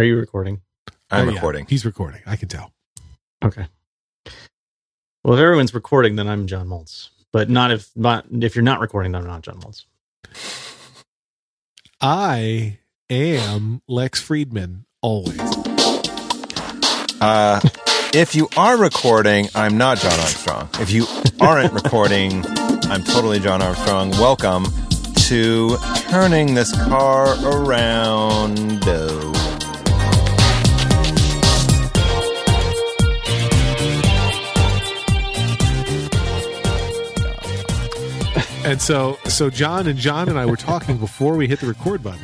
Are 0.00 0.04
you 0.04 0.16
recording? 0.16 0.62
I'm 1.10 1.28
Oh, 1.28 1.30
yeah, 1.30 1.34
recording. 1.36 1.66
he's 1.68 1.84
recording. 1.84 2.22
I 2.24 2.36
can 2.36 2.48
tell. 2.48 2.72
Okay. 3.44 3.66
Well, 5.22 5.34
if 5.34 5.40
everyone's 5.40 5.74
recording, 5.74 6.16
then 6.16 6.26
I'm 6.26 6.46
John 6.46 6.68
Moltz. 6.68 7.10
But 7.34 7.50
not 7.50 7.70
if 7.70 7.90
not 7.94 8.24
if 8.40 8.56
you're 8.56 8.62
not 8.62 8.80
recording, 8.80 9.12
then 9.12 9.20
I'm 9.20 9.26
not 9.26 9.42
John 9.42 9.60
Moltz. 9.60 9.84
I 12.00 12.78
am 13.10 13.82
Lex 13.88 14.22
Friedman 14.22 14.86
always. 15.02 15.38
Uh, 17.20 17.60
if 18.14 18.34
you 18.34 18.48
are 18.56 18.78
recording, 18.78 19.48
I'm 19.54 19.76
not 19.76 19.98
Jon 19.98 20.18
Armstrong. 20.18 20.70
If 20.80 20.90
you 20.90 21.04
aren't 21.42 21.74
recording, 21.74 22.42
I'm 22.88 23.04
totally 23.04 23.38
Jon 23.38 23.60
Armstrong. 23.60 24.12
Welcome 24.12 24.64
to 25.28 25.76
turning 26.08 26.54
this 26.54 26.72
car 26.86 27.34
around. 27.44 28.80
And 38.64 38.80
so, 38.80 39.18
so 39.24 39.48
John 39.50 39.86
and 39.86 39.98
John 39.98 40.28
and 40.28 40.38
I 40.38 40.44
were 40.46 40.56
talking 40.56 40.98
before 40.98 41.34
we 41.34 41.48
hit 41.48 41.60
the 41.60 41.66
record 41.66 42.02
button, 42.02 42.20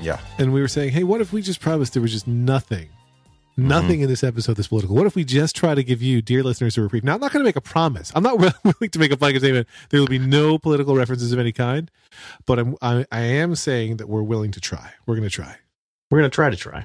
Yeah. 0.00 0.20
and 0.38 0.52
we 0.52 0.60
were 0.60 0.68
saying, 0.68 0.92
"Hey, 0.92 1.02
what 1.02 1.20
if 1.20 1.32
we 1.32 1.42
just 1.42 1.60
promised 1.60 1.92
there 1.94 2.02
was 2.02 2.12
just 2.12 2.28
nothing, 2.28 2.88
nothing 3.56 4.00
in 4.00 4.08
this 4.08 4.22
episode 4.22 4.54
that's 4.56 4.68
political? 4.68 4.94
What 4.94 5.06
if 5.06 5.16
we 5.16 5.24
just 5.24 5.56
try 5.56 5.74
to 5.74 5.82
give 5.82 6.00
you, 6.00 6.22
dear 6.22 6.44
listeners, 6.44 6.78
a 6.78 6.82
reprieve? 6.82 7.02
Now, 7.02 7.14
I'm 7.14 7.20
not 7.20 7.32
going 7.32 7.42
to 7.42 7.48
make 7.48 7.56
a 7.56 7.60
promise. 7.60 8.12
I'm 8.14 8.22
not 8.22 8.38
willing 8.64 8.90
to 8.90 8.98
make 8.98 9.10
a 9.10 9.16
blanket 9.16 9.40
statement. 9.40 9.66
There 9.90 9.98
will 9.98 10.06
be 10.06 10.20
no 10.20 10.56
political 10.56 10.94
references 10.94 11.32
of 11.32 11.40
any 11.40 11.50
kind, 11.52 11.90
but 12.46 12.60
I'm, 12.60 12.76
I, 12.80 13.04
I 13.10 13.20
am 13.20 13.56
saying 13.56 13.96
that 13.96 14.08
we're 14.08 14.22
willing 14.22 14.52
to 14.52 14.60
try. 14.60 14.92
We're 15.06 15.16
going 15.16 15.28
to 15.28 15.34
try. 15.34 15.56
We're 16.10 16.18
gonna 16.18 16.28
try 16.30 16.50
to 16.50 16.56
try. 16.56 16.84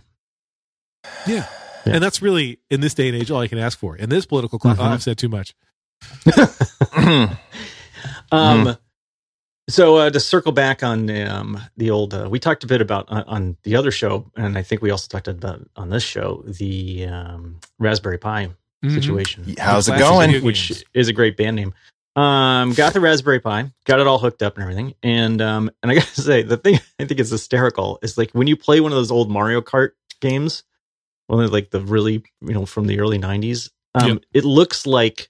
Yeah. 1.28 1.46
Yeah. 1.86 1.94
And 1.96 2.04
that's 2.04 2.22
really 2.22 2.60
in 2.70 2.80
this 2.82 2.94
day 2.94 3.08
and 3.10 3.16
age 3.18 3.30
all 3.30 3.42
I 3.42 3.48
can 3.50 3.58
ask 3.60 3.78
for. 3.78 3.96
In 3.96 4.10
this 4.10 4.26
political 4.26 4.58
climate, 4.58 4.80
Mhm. 4.80 4.90
I've 4.92 5.04
said 5.04 5.18
too 5.18 5.30
much. 5.30 5.54
Um, 8.32 8.78
so 9.70 9.98
uh, 9.98 10.10
to 10.10 10.20
circle 10.20 10.52
back 10.52 10.84
on 10.84 11.10
um, 11.28 11.60
the 11.78 11.90
old, 11.92 12.14
uh, 12.14 12.28
we 12.30 12.40
talked 12.40 12.64
a 12.64 12.68
bit 12.68 12.82
about 12.82 13.10
on, 13.10 13.24
on 13.24 13.58
the 13.64 13.76
other 13.76 13.92
show, 13.92 14.30
and 14.36 14.58
I 14.58 14.62
think 14.62 14.82
we 14.82 14.92
also 14.92 15.08
talked 15.08 15.28
about 15.28 15.68
on 15.76 15.90
this 15.90 16.04
show 16.04 16.44
the 16.46 17.06
um, 17.08 17.60
Raspberry 17.80 18.18
Pi 18.18 18.50
Mhm. 18.86 18.94
situation. 18.94 19.56
How's 19.58 19.88
it 19.90 19.98
going? 19.98 20.44
which 20.44 20.84
is 20.94 21.08
a 21.08 21.14
great 21.14 21.36
band 21.36 21.56
name. 21.56 21.74
Um, 22.16 22.74
got 22.74 22.94
the 22.94 23.00
Raspberry 23.00 23.40
Pi, 23.40 23.72
got 23.86 24.00
it 24.00 24.06
all 24.08 24.20
hooked 24.20 24.44
up 24.44 24.56
and 24.56 24.62
everything, 24.64 24.94
and 25.04 25.42
um, 25.42 25.72
and 25.82 25.92
I 25.92 25.96
gotta 26.00 26.22
say, 26.22 26.44
the 26.44 26.58
thing 26.58 26.80
I 27.00 27.06
think 27.06 27.20
is 27.20 27.32
hysterical 27.32 27.98
is 28.04 28.18
like 28.20 28.32
when 28.32 28.46
you 28.48 28.56
play 28.56 28.80
one 28.80 28.92
of 28.92 28.96
those 28.96 29.10
old 29.12 29.30
Mario 29.32 29.62
Kart 29.62 29.92
games, 30.22 30.64
one 31.26 31.44
of 31.44 31.52
like 31.52 31.72
the 31.72 31.82
really 31.82 32.24
you 32.42 32.54
know 32.54 32.66
from 32.68 32.86
the 32.86 33.00
early 33.00 33.18
'90s. 33.20 33.70
Um, 33.96 34.08
Yep. 34.10 34.24
It 34.34 34.46
looks 34.46 34.86
like 34.86 35.30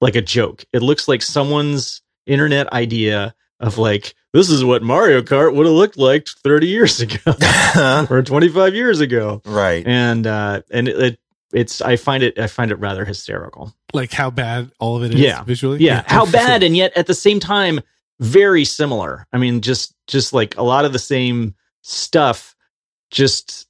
like 0.00 0.16
a 0.16 0.22
joke. 0.22 0.64
It 0.72 0.80
looks 0.82 1.08
like 1.08 1.20
someone's 1.22 2.00
internet 2.26 2.72
idea 2.72 3.34
of 3.60 3.78
like 3.78 4.14
this 4.32 4.50
is 4.50 4.62
what 4.64 4.82
Mario 4.82 5.22
Kart 5.22 5.54
would 5.54 5.64
have 5.66 5.74
looked 5.74 5.96
like 5.96 6.26
30 6.44 6.66
years 6.66 7.00
ago 7.00 7.16
or 8.10 8.22
25 8.22 8.74
years 8.74 9.00
ago, 9.00 9.40
right. 9.46 9.86
and 9.86 10.26
uh, 10.26 10.60
and 10.70 10.88
it, 10.88 10.98
it 11.00 11.18
it's 11.52 11.80
I 11.80 11.96
find 11.96 12.22
it 12.22 12.38
I 12.38 12.46
find 12.48 12.70
it 12.70 12.74
rather 12.76 13.04
hysterical. 13.04 13.74
Like 13.94 14.12
how 14.12 14.30
bad 14.30 14.70
all 14.78 14.96
of 14.96 15.04
it 15.04 15.14
is 15.14 15.20
Yeah. 15.20 15.42
visually. 15.44 15.78
yeah, 15.78 16.02
how 16.06 16.26
bad 16.30 16.62
and 16.62 16.76
yet 16.76 16.94
at 16.96 17.06
the 17.06 17.14
same 17.14 17.40
time 17.40 17.80
very 18.18 18.64
similar 18.64 19.26
i 19.32 19.36
mean 19.36 19.60
just 19.60 19.94
just 20.06 20.32
like 20.32 20.56
a 20.56 20.62
lot 20.62 20.86
of 20.86 20.92
the 20.94 20.98
same 20.98 21.54
stuff 21.82 22.56
just 23.10 23.66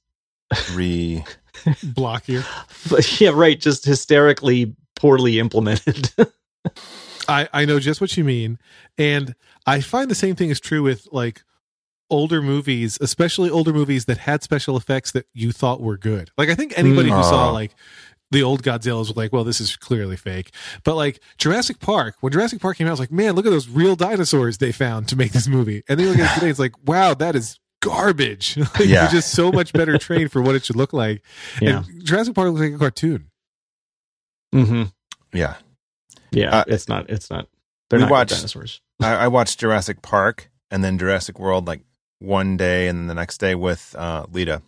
Re. 0.71 1.21
block 1.83 2.23
here. 2.23 2.45
yeah 3.19 3.31
right 3.33 3.59
just 3.59 3.83
hysterically 3.83 4.73
poorly 4.95 5.37
implemented 5.39 6.09
I, 7.27 7.47
I 7.53 7.65
know 7.65 7.79
just 7.79 8.01
what 8.01 8.15
you 8.17 8.23
mean. 8.23 8.59
And 8.97 9.35
I 9.65 9.81
find 9.81 10.09
the 10.09 10.15
same 10.15 10.35
thing 10.35 10.49
is 10.49 10.59
true 10.59 10.83
with 10.83 11.07
like 11.11 11.43
older 12.09 12.41
movies, 12.41 12.97
especially 13.01 13.49
older 13.49 13.73
movies 13.73 14.05
that 14.05 14.17
had 14.19 14.41
special 14.43 14.77
effects 14.77 15.11
that 15.11 15.25
you 15.33 15.51
thought 15.51 15.81
were 15.81 15.97
good. 15.97 16.29
Like 16.37 16.49
I 16.49 16.55
think 16.55 16.73
anybody 16.77 17.09
Mm. 17.09 17.17
who 17.17 17.23
saw 17.23 17.51
like 17.51 17.71
the 18.31 18.43
old 18.43 18.61
Godzilla 18.63 18.99
was 18.99 19.15
like, 19.15 19.31
well, 19.31 19.43
this 19.45 19.61
is 19.61 19.75
clearly 19.77 20.17
fake. 20.17 20.51
But 20.83 20.95
like 20.95 21.21
Jurassic 21.37 21.79
Park, 21.79 22.15
when 22.21 22.31
Jurassic 22.33 22.59
Park 22.61 22.77
came 22.77 22.87
out, 22.87 22.91
I 22.91 22.93
was 22.93 22.99
like, 22.99 23.11
man, 23.11 23.35
look 23.35 23.45
at 23.45 23.51
those 23.51 23.69
real 23.69 23.95
dinosaurs 23.95 24.57
they 24.57 24.71
found 24.73 25.07
to 25.09 25.15
make 25.15 25.31
this 25.31 25.47
movie. 25.47 25.83
And 25.87 25.97
then 25.99 26.07
you 26.07 26.11
look 26.13 26.21
at 26.21 26.31
it 26.31 26.39
today, 26.39 26.49
it's 26.49 26.59
like, 26.59 26.73
wow, 26.85 27.13
that 27.13 27.35
is 27.35 27.57
garbage. 27.81 28.57
like, 28.57 28.79
Yeah. 28.79 29.03
You're 29.03 29.11
just 29.11 29.31
so 29.31 29.51
much 29.51 29.71
better 29.71 29.97
trained 29.99 30.31
for 30.31 30.41
what 30.41 30.55
it 30.55 30.65
should 30.65 30.75
look 30.75 30.91
like. 30.93 31.21
yeah 31.61 31.83
And 31.87 32.05
Jurassic 32.05 32.35
Park 32.35 32.49
looks 32.49 32.59
like 32.61 32.73
a 32.73 32.77
cartoon. 32.77 33.29
hmm 34.51 34.83
Yeah. 35.33 35.55
Yeah 36.31 36.59
Uh, 36.59 36.63
it's 36.67 36.87
not 36.87 37.09
it's 37.09 37.29
not 37.29 37.47
they're 37.89 37.99
not 37.99 38.09
watched- 38.11 38.31
dinosaurs 38.31 38.81
I, 39.01 39.13
I 39.13 39.27
watched 39.27 39.59
Jurassic 39.59 40.01
Park 40.01 40.49
and 40.71 40.83
then 40.83 40.97
Jurassic 40.97 41.39
World 41.39 41.67
like 41.67 41.81
one 42.19 42.57
day 42.57 42.87
and 42.87 42.97
then 42.99 43.07
the 43.07 43.13
next 43.13 43.37
day 43.37 43.53
with 43.53 43.95
uh, 43.97 44.25
Lita, 44.31 44.63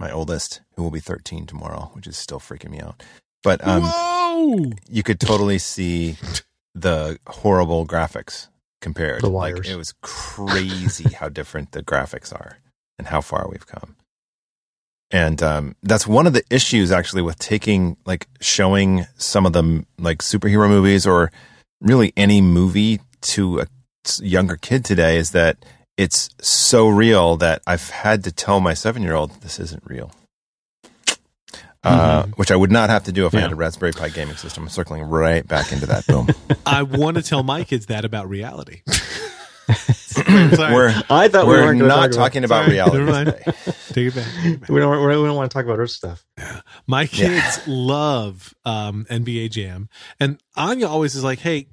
my 0.00 0.10
oldest, 0.10 0.60
who 0.74 0.82
will 0.82 0.90
be 0.90 0.98
13 1.00 1.46
tomorrow, 1.46 1.90
which 1.92 2.06
is 2.08 2.16
still 2.16 2.40
freaking 2.40 2.70
me 2.70 2.80
out. 2.80 3.00
But 3.44 3.64
um, 3.66 3.82
Whoa! 3.84 4.72
you 4.90 5.04
could 5.04 5.20
totally 5.20 5.58
see 5.58 6.16
the 6.74 7.18
horrible 7.28 7.86
graphics 7.86 8.48
compared. 8.80 9.22
The 9.22 9.30
Like, 9.30 9.64
it 9.66 9.76
was 9.76 9.94
crazy 10.02 11.10
how 11.14 11.28
different 11.28 11.70
the 11.72 11.82
graphics 11.82 12.32
are 12.32 12.58
and 12.98 13.06
how 13.06 13.20
far 13.20 13.48
we've 13.48 13.66
come. 13.66 13.94
And 15.10 15.42
um, 15.42 15.74
that's 15.82 16.06
one 16.06 16.26
of 16.26 16.34
the 16.34 16.42
issues 16.50 16.92
actually 16.92 17.22
with 17.22 17.38
taking 17.38 17.96
like 18.04 18.28
showing 18.40 19.06
some 19.16 19.46
of 19.46 19.52
the 19.52 19.84
like 19.98 20.18
superhero 20.18 20.68
movies 20.68 21.06
or 21.06 21.32
really 21.80 22.12
any 22.16 22.40
movie 22.40 23.00
to 23.22 23.60
a 23.60 23.66
younger 24.20 24.56
kid 24.56 24.84
today 24.84 25.16
is 25.16 25.30
that 25.30 25.56
it's 25.96 26.30
so 26.40 26.88
real 26.88 27.36
that 27.38 27.62
I've 27.66 27.90
had 27.90 28.22
to 28.24 28.32
tell 28.32 28.60
my 28.60 28.74
seven 28.74 29.02
year 29.02 29.14
old 29.14 29.40
this 29.40 29.58
isn't 29.58 29.82
real. 29.86 30.12
Uh, 31.84 32.26
which 32.36 32.50
I 32.50 32.56
would 32.56 32.72
not 32.72 32.90
have 32.90 33.04
to 33.04 33.12
do 33.12 33.24
if 33.24 33.34
I 33.34 33.40
had 33.40 33.52
a 33.52 33.54
Raspberry 33.56 33.92
Pi 33.92 34.10
gaming 34.10 34.36
system. 34.36 34.64
I'm 34.64 34.68
circling 34.68 35.02
right 35.04 35.46
back 35.46 35.72
into 35.72 35.86
that. 35.86 36.06
Boom. 36.06 36.28
I 36.66 36.82
want 36.82 37.16
to 37.16 37.22
tell 37.22 37.42
my 37.42 37.64
kids 37.64 37.86
that 37.86 38.04
about 38.04 38.28
reality. 38.28 38.82
Sorry. 39.74 40.74
we're 40.74 40.88
i 41.10 41.28
thought 41.28 41.46
we 41.46 41.52
we're 41.52 41.64
weren't 41.66 41.78
not 41.80 42.10
talk 42.10 42.12
talking 42.12 42.44
about 42.44 42.64
Sorry, 42.64 42.72
reality 42.72 42.98
never 42.98 43.10
mind. 43.10 43.26
today. 43.28 43.42
Take 43.92 44.06
it 44.08 44.14
back. 44.14 44.26
Take 44.42 44.54
it 44.54 44.60
back. 44.60 44.68
we 44.70 44.80
don't 44.80 45.06
we 45.06 45.12
don't 45.12 45.36
want 45.36 45.50
to 45.50 45.54
talk 45.54 45.64
about 45.64 45.78
our 45.78 45.86
stuff 45.86 46.24
My 46.86 47.06
kids 47.06 47.60
love 47.66 48.54
um, 48.64 49.06
NBA 49.10 49.50
Jam, 49.50 49.88
and 50.20 50.40
Anya 50.56 50.86
always 50.86 51.14
is 51.14 51.24
like, 51.24 51.40
"Hey, 51.40 51.68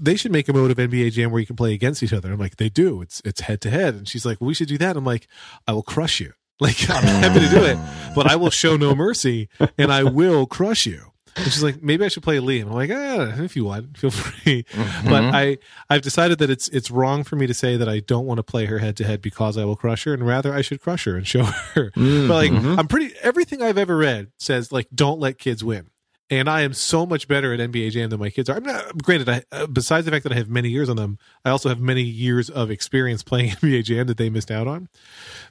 they 0.00 0.16
should 0.16 0.30
make 0.32 0.48
a 0.48 0.52
mode 0.52 0.70
of 0.70 0.76
NBA 0.78 1.12
Jam 1.12 1.30
where 1.30 1.40
you 1.40 1.46
can 1.46 1.56
play 1.56 1.72
against 1.74 2.02
each 2.02 2.12
other." 2.12 2.32
I'm 2.32 2.38
like, 2.38 2.56
"They 2.56 2.68
do. 2.68 3.02
It's 3.02 3.20
it's 3.24 3.40
head 3.40 3.60
to 3.62 3.70
head." 3.70 3.94
And 3.94 4.08
she's 4.08 4.24
like, 4.26 4.40
"We 4.40 4.54
should 4.54 4.68
do 4.68 4.78
that." 4.78 4.96
I'm 4.96 5.04
like, 5.04 5.26
"I 5.66 5.72
will 5.72 5.82
crush 5.82 6.20
you. 6.20 6.32
Like 6.60 6.88
I'm 6.88 7.02
happy 7.02 7.40
to 7.40 7.48
do 7.48 7.64
it, 7.64 7.76
but 8.14 8.30
I 8.30 8.36
will 8.36 8.50
show 8.50 8.76
no 8.76 8.94
mercy, 8.94 9.48
and 9.76 9.90
I 9.92 10.04
will 10.04 10.46
crush 10.46 10.86
you." 10.86 11.10
And 11.36 11.44
she's 11.46 11.62
like, 11.62 11.82
"Maybe 11.82 12.04
I 12.04 12.08
should 12.08 12.22
play 12.22 12.38
Liam." 12.38 12.66
I'm 12.66 12.72
like, 12.72 12.90
"Ah, 12.92 13.42
if 13.42 13.56
you 13.56 13.64
want, 13.64 13.96
feel 13.98 14.10
free." 14.12 14.62
Mm-hmm. 14.64 15.08
But 15.08 15.24
I 15.34 15.58
I've 15.90 16.02
decided 16.02 16.38
that 16.38 16.50
it's 16.50 16.68
it's 16.68 16.90
wrong 16.90 17.24
for 17.24 17.36
me 17.36 17.46
to 17.46 17.54
say 17.54 17.76
that 17.76 17.88
I 17.88 18.00
don't 18.00 18.26
want 18.26 18.38
to 18.38 18.42
play 18.44 18.66
her 18.66 18.78
head 18.78 18.96
to 18.98 19.04
head 19.04 19.20
because 19.20 19.58
I 19.58 19.64
will 19.64 19.76
crush 19.76 20.04
her, 20.04 20.14
and 20.14 20.26
rather 20.26 20.54
I 20.54 20.60
should 20.62 20.80
crush 20.80 21.04
her 21.04 21.16
and 21.16 21.26
show 21.26 21.42
her. 21.74 21.90
But 21.94 22.28
like 22.28 22.50
Mhm. 22.52 22.78
I'm 22.78 22.86
pretty 22.88 23.14
everything 23.22 23.62
I've 23.62 23.78
ever 23.78 23.96
read 23.96 24.28
says 24.38 24.70
like 24.72 24.88
don't 24.94 25.18
let 25.20 25.38
kids 25.38 25.64
win. 25.64 25.88
And 26.30 26.48
I 26.48 26.62
am 26.62 26.72
so 26.72 27.04
much 27.04 27.28
better 27.28 27.52
at 27.52 27.60
NBA 27.60 27.90
Jam 27.90 28.08
than 28.08 28.18
my 28.18 28.30
kids 28.30 28.48
are. 28.48 28.56
I'm 28.56 28.62
not 28.62 28.96
granted. 29.02 29.28
I, 29.28 29.42
uh, 29.52 29.66
besides 29.66 30.06
the 30.06 30.10
fact 30.10 30.22
that 30.22 30.32
I 30.32 30.36
have 30.36 30.48
many 30.48 30.70
years 30.70 30.88
on 30.88 30.96
them, 30.96 31.18
I 31.44 31.50
also 31.50 31.68
have 31.68 31.80
many 31.80 32.00
years 32.02 32.48
of 32.48 32.70
experience 32.70 33.22
playing 33.22 33.50
NBA 33.60 33.84
Jam 33.84 34.06
that 34.06 34.16
they 34.16 34.30
missed 34.30 34.50
out 34.50 34.66
on. 34.66 34.88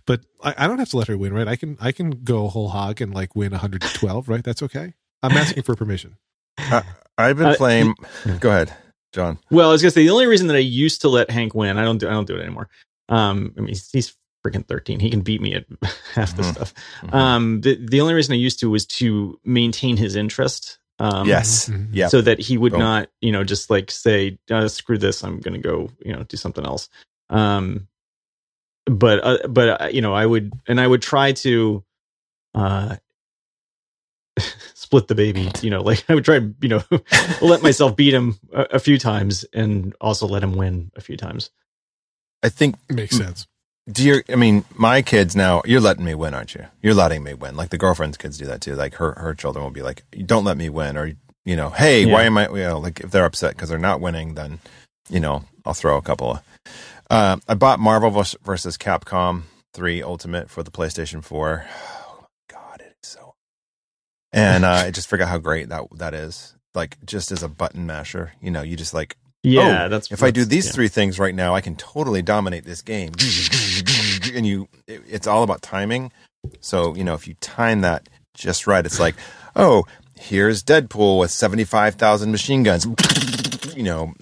But 0.08 0.22
I, 0.44 0.56
I 0.58 0.68
don't 0.68 0.80
have 0.80 0.90
to 0.90 0.98
let 0.98 1.08
her 1.10 1.18
win, 1.18 1.32
right? 1.32 1.48
I 1.48 1.58
can 1.58 1.78
I 1.80 1.92
can 1.92 2.10
go 2.24 2.48
whole 2.48 2.70
hog 2.70 3.02
and 3.02 3.14
like 3.14 3.36
win 3.36 3.52
112, 3.52 4.28
right? 4.28 4.44
That's 4.44 4.64
okay. 4.64 4.96
I'm 5.24 5.32
asking 5.32 5.64
for 5.64 5.76
permission. 5.76 6.18
I've 7.18 7.38
been 7.38 7.48
Uh, 7.48 7.56
playing. 7.56 7.96
Go 8.40 8.50
ahead, 8.50 8.74
John. 9.14 9.40
Well, 9.50 9.70
I 9.70 9.72
was 9.72 9.82
gonna 9.82 9.92
say 9.92 10.04
the 10.04 10.10
only 10.12 10.28
reason 10.28 10.48
that 10.48 10.56
I 10.56 10.60
used 10.60 11.02
to 11.02 11.10
let 11.10 11.30
Hank 11.32 11.56
win, 11.56 11.78
I 11.78 11.84
don't 11.84 11.98
do 11.98 12.08
I 12.08 12.12
don't 12.12 12.28
do 12.28 12.36
it 12.36 12.42
anymore. 12.42 12.70
Um, 13.10 13.54
I 13.58 13.62
mean 13.62 13.70
he's, 13.70 13.90
he's 13.92 14.16
freaking 14.46 14.66
thirteen. 14.68 15.00
He 15.00 15.10
can 15.10 15.22
beat 15.22 15.42
me 15.42 15.56
at 15.56 15.66
half 16.14 16.36
the 16.36 16.44
Mhm. 16.44 16.54
stuff. 16.54 16.74
Mhm. 17.02 17.14
Um, 17.14 17.62
the 17.62 17.76
the 17.76 18.02
only 18.02 18.14
reason 18.14 18.34
I 18.34 18.38
used 18.38 18.60
to 18.60 18.70
was 18.70 18.86
to 18.88 19.40
maintain 19.44 19.98
his 19.98 20.16
interest. 20.16 20.80
Um, 21.00 21.28
yes. 21.28 21.70
Mhm. 21.70 21.90
Yeah. 21.92 22.08
so 22.08 22.22
that 22.22 22.40
he 22.40 22.58
would 22.58 22.72
Boom. 22.74 22.80
not, 22.82 23.10
you 23.22 23.32
know, 23.32 23.44
just 23.44 23.70
like 23.70 23.90
say, 23.90 24.38
uh, 24.52 24.68
"Screw 24.68 24.98
this, 24.98 25.24
I'm 25.24 25.40
gonna 25.40 25.58
go, 25.58 25.90
you 26.06 26.14
know, 26.14 26.24
do 26.24 26.38
something 26.38 26.66
else." 26.66 26.88
Um, 27.30 27.88
but 28.86 29.24
uh, 29.24 29.48
but 29.48 29.82
uh, 29.82 29.88
you 29.88 30.02
know, 30.02 30.14
I 30.14 30.26
would 30.26 30.54
and 30.68 30.80
I 30.80 30.86
would 30.88 31.02
try 31.02 31.32
to, 31.34 31.84
uh, 32.54 32.98
split 34.74 35.08
the 35.08 35.16
baby. 35.16 35.52
You 35.62 35.70
know, 35.70 35.82
like 35.82 36.04
I 36.10 36.16
would 36.16 36.26
try 36.26 36.40
you 36.62 36.70
know, 36.70 36.84
let 37.42 37.64
myself 37.64 37.96
beat 37.96 38.14
him 38.14 38.40
a, 38.54 38.64
a, 38.74 38.80
few 38.80 38.98
times 38.98 39.46
and 39.54 39.96
also 40.02 40.28
let 40.28 40.44
him 40.44 40.54
win 40.54 40.92
a 40.96 41.02
few 41.02 41.18
times. 41.18 41.52
I 42.42 42.50
think 42.50 42.76
makes 42.90 43.16
sense. 43.16 43.48
Dear, 43.92 44.24
I 44.30 44.36
mean, 44.36 44.64
my 44.76 45.02
kids 45.02 45.36
now, 45.36 45.62
you're 45.66 45.82
letting 45.82 46.06
me 46.06 46.16
win, 46.16 46.34
aren't 46.34 46.56
you? 46.56 46.66
You're 46.82 46.94
letting 46.94 47.22
me 47.22 47.34
win. 47.34 47.58
Like 47.58 47.70
the 47.70 47.78
girlfriend's 47.78 48.18
kids 48.18 48.38
do 48.38 48.46
that 48.46 48.62
too. 48.62 48.76
Like 48.76 48.96
her, 48.96 49.14
her 49.14 49.34
children 49.34 49.64
will 49.64 49.72
be 49.72 49.82
like, 49.82 50.04
don't 50.26 50.46
let 50.46 50.56
me 50.56 50.70
win. 50.70 50.96
Or, 50.98 51.12
you 51.44 51.56
know, 51.58 51.70
hey, 51.70 52.06
yeah. 52.06 52.14
why 52.14 52.24
am 52.24 52.38
I, 52.38 52.48
you 52.48 52.64
know, 52.64 52.80
like 52.80 53.02
if 53.02 53.12
they're 53.12 53.26
upset 53.26 53.56
because 53.56 53.70
they're 53.70 53.78
not 53.78 54.00
winning, 54.00 54.36
then, 54.36 54.60
you 55.10 55.20
know, 55.20 55.44
I'll 55.66 55.74
throw 55.74 55.98
a 55.98 56.02
couple 56.02 56.32
of. 56.32 56.42
Uh, 57.10 57.38
I 57.48 57.56
bought 57.56 57.80
Marvel 57.80 58.10
versus 58.44 58.78
Capcom 58.78 59.44
3 59.74 60.02
Ultimate 60.02 60.50
for 60.50 60.64
the 60.64 60.72
PlayStation 60.72 61.24
4. 61.24 61.66
And 64.34 64.66
uh, 64.66 64.70
I 64.88 64.92
just 64.92 65.08
forgot 65.08 65.30
how 65.30 65.38
great 65.38 65.70
that 65.70 65.84
that 65.98 66.14
is. 66.14 66.56
Like 66.76 66.98
just 67.06 67.32
as 67.32 67.44
a 67.44 67.48
button 67.50 67.86
masher, 67.86 68.34
you 68.42 68.50
know, 68.52 68.62
you 68.64 68.76
just 68.76 68.94
like 68.94 69.16
Yeah, 69.44 69.86
oh, 69.86 69.90
that's 69.90 70.12
if 70.12 70.24
I 70.24 70.32
do 70.32 70.44
these 70.44 70.66
yeah. 70.66 70.72
three 70.74 70.88
things 70.88 71.20
right 71.20 71.36
now, 71.36 71.54
I 71.56 71.62
can 71.62 71.76
totally 71.76 72.22
dominate 72.22 72.66
this 72.66 72.82
game. 72.82 73.12
And 74.36 74.48
you, 74.48 74.68
it- 74.88 75.04
it's 75.08 75.28
all 75.28 75.44
about 75.44 75.62
timing. 75.62 76.12
So 76.62 76.96
you 76.96 77.04
know, 77.04 77.14
if 77.14 77.28
you 77.28 77.36
time 77.36 77.82
that 77.82 78.10
just 78.34 78.66
right, 78.66 78.84
it's 78.86 79.00
like, 79.00 79.16
oh, 79.56 79.84
here's 80.20 80.64
Deadpool 80.64 81.20
with 81.20 81.30
seventy 81.30 81.64
five 81.66 81.96
thousand 81.96 82.32
machine 82.32 82.64
guns. 82.64 82.88
You 83.76 83.82
know, 83.84 84.14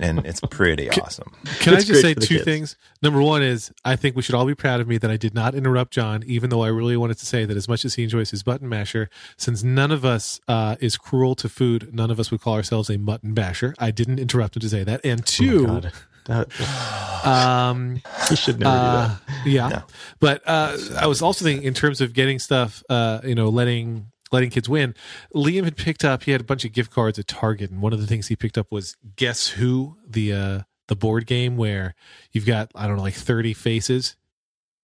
and 0.00 0.24
it's 0.26 0.40
pretty 0.50 0.90
awesome. 0.90 1.32
Can 1.60 1.74
I 1.74 1.80
just 1.80 2.00
say 2.00 2.14
two 2.14 2.36
kids. 2.36 2.44
things? 2.44 2.76
Number 3.02 3.20
one 3.20 3.42
is 3.42 3.72
I 3.84 3.96
think 3.96 4.16
we 4.16 4.22
should 4.22 4.34
all 4.34 4.46
be 4.46 4.54
proud 4.54 4.80
of 4.80 4.88
me 4.88 4.98
that 4.98 5.10
I 5.10 5.16
did 5.16 5.34
not 5.34 5.54
interrupt 5.54 5.92
John, 5.92 6.22
even 6.26 6.50
though 6.50 6.62
I 6.62 6.68
really 6.68 6.96
wanted 6.96 7.18
to 7.18 7.26
say 7.26 7.44
that 7.44 7.56
as 7.56 7.68
much 7.68 7.84
as 7.84 7.94
he 7.94 8.04
enjoys 8.04 8.30
his 8.30 8.42
button 8.42 8.68
masher, 8.68 9.08
since 9.36 9.62
none 9.62 9.90
of 9.90 10.04
us 10.04 10.40
uh, 10.48 10.76
is 10.80 10.96
cruel 10.96 11.34
to 11.36 11.48
food, 11.48 11.94
none 11.94 12.10
of 12.10 12.20
us 12.20 12.30
would 12.30 12.40
call 12.40 12.54
ourselves 12.54 12.90
a 12.90 12.98
mutton 12.98 13.34
basher. 13.34 13.74
I 13.78 13.90
didn't 13.90 14.18
interrupt 14.18 14.56
him 14.56 14.60
to 14.60 14.68
say 14.68 14.84
that. 14.84 15.00
And 15.04 15.20
Oh 15.20 15.24
two, 15.24 15.66
my 15.66 15.80
God. 15.80 15.92
That, 16.26 17.24
um, 17.26 18.02
he 18.28 18.36
should 18.36 18.58
never 18.58 18.70
uh, 18.76 19.08
do 19.08 19.26
that. 19.26 19.46
yeah. 19.46 19.68
No. 19.68 19.82
But 20.20 20.42
uh, 20.46 20.76
I 20.98 21.06
was 21.06 21.22
also 21.22 21.44
thinking 21.44 21.64
in 21.66 21.74
terms 21.74 22.00
of 22.00 22.12
getting 22.12 22.38
stuff, 22.38 22.82
uh, 22.88 23.20
you 23.24 23.34
know, 23.34 23.48
letting 23.48 24.10
letting 24.32 24.50
kids 24.50 24.68
win. 24.68 24.94
Liam 25.34 25.64
had 25.64 25.76
picked 25.76 26.04
up. 26.04 26.24
He 26.24 26.32
had 26.32 26.40
a 26.40 26.44
bunch 26.44 26.64
of 26.64 26.72
gift 26.72 26.90
cards 26.90 27.18
at 27.18 27.26
Target, 27.26 27.70
and 27.70 27.80
one 27.80 27.92
of 27.92 28.00
the 28.00 28.06
things 28.06 28.26
he 28.28 28.36
picked 28.36 28.58
up 28.58 28.70
was 28.72 28.96
Guess 29.16 29.48
Who, 29.48 29.96
the 30.08 30.32
uh, 30.32 30.60
the 30.88 30.96
board 30.96 31.26
game 31.26 31.56
where 31.56 31.94
you've 32.32 32.46
got 32.46 32.70
I 32.74 32.86
don't 32.86 32.96
know 32.96 33.02
like 33.02 33.14
thirty 33.14 33.54
faces. 33.54 34.16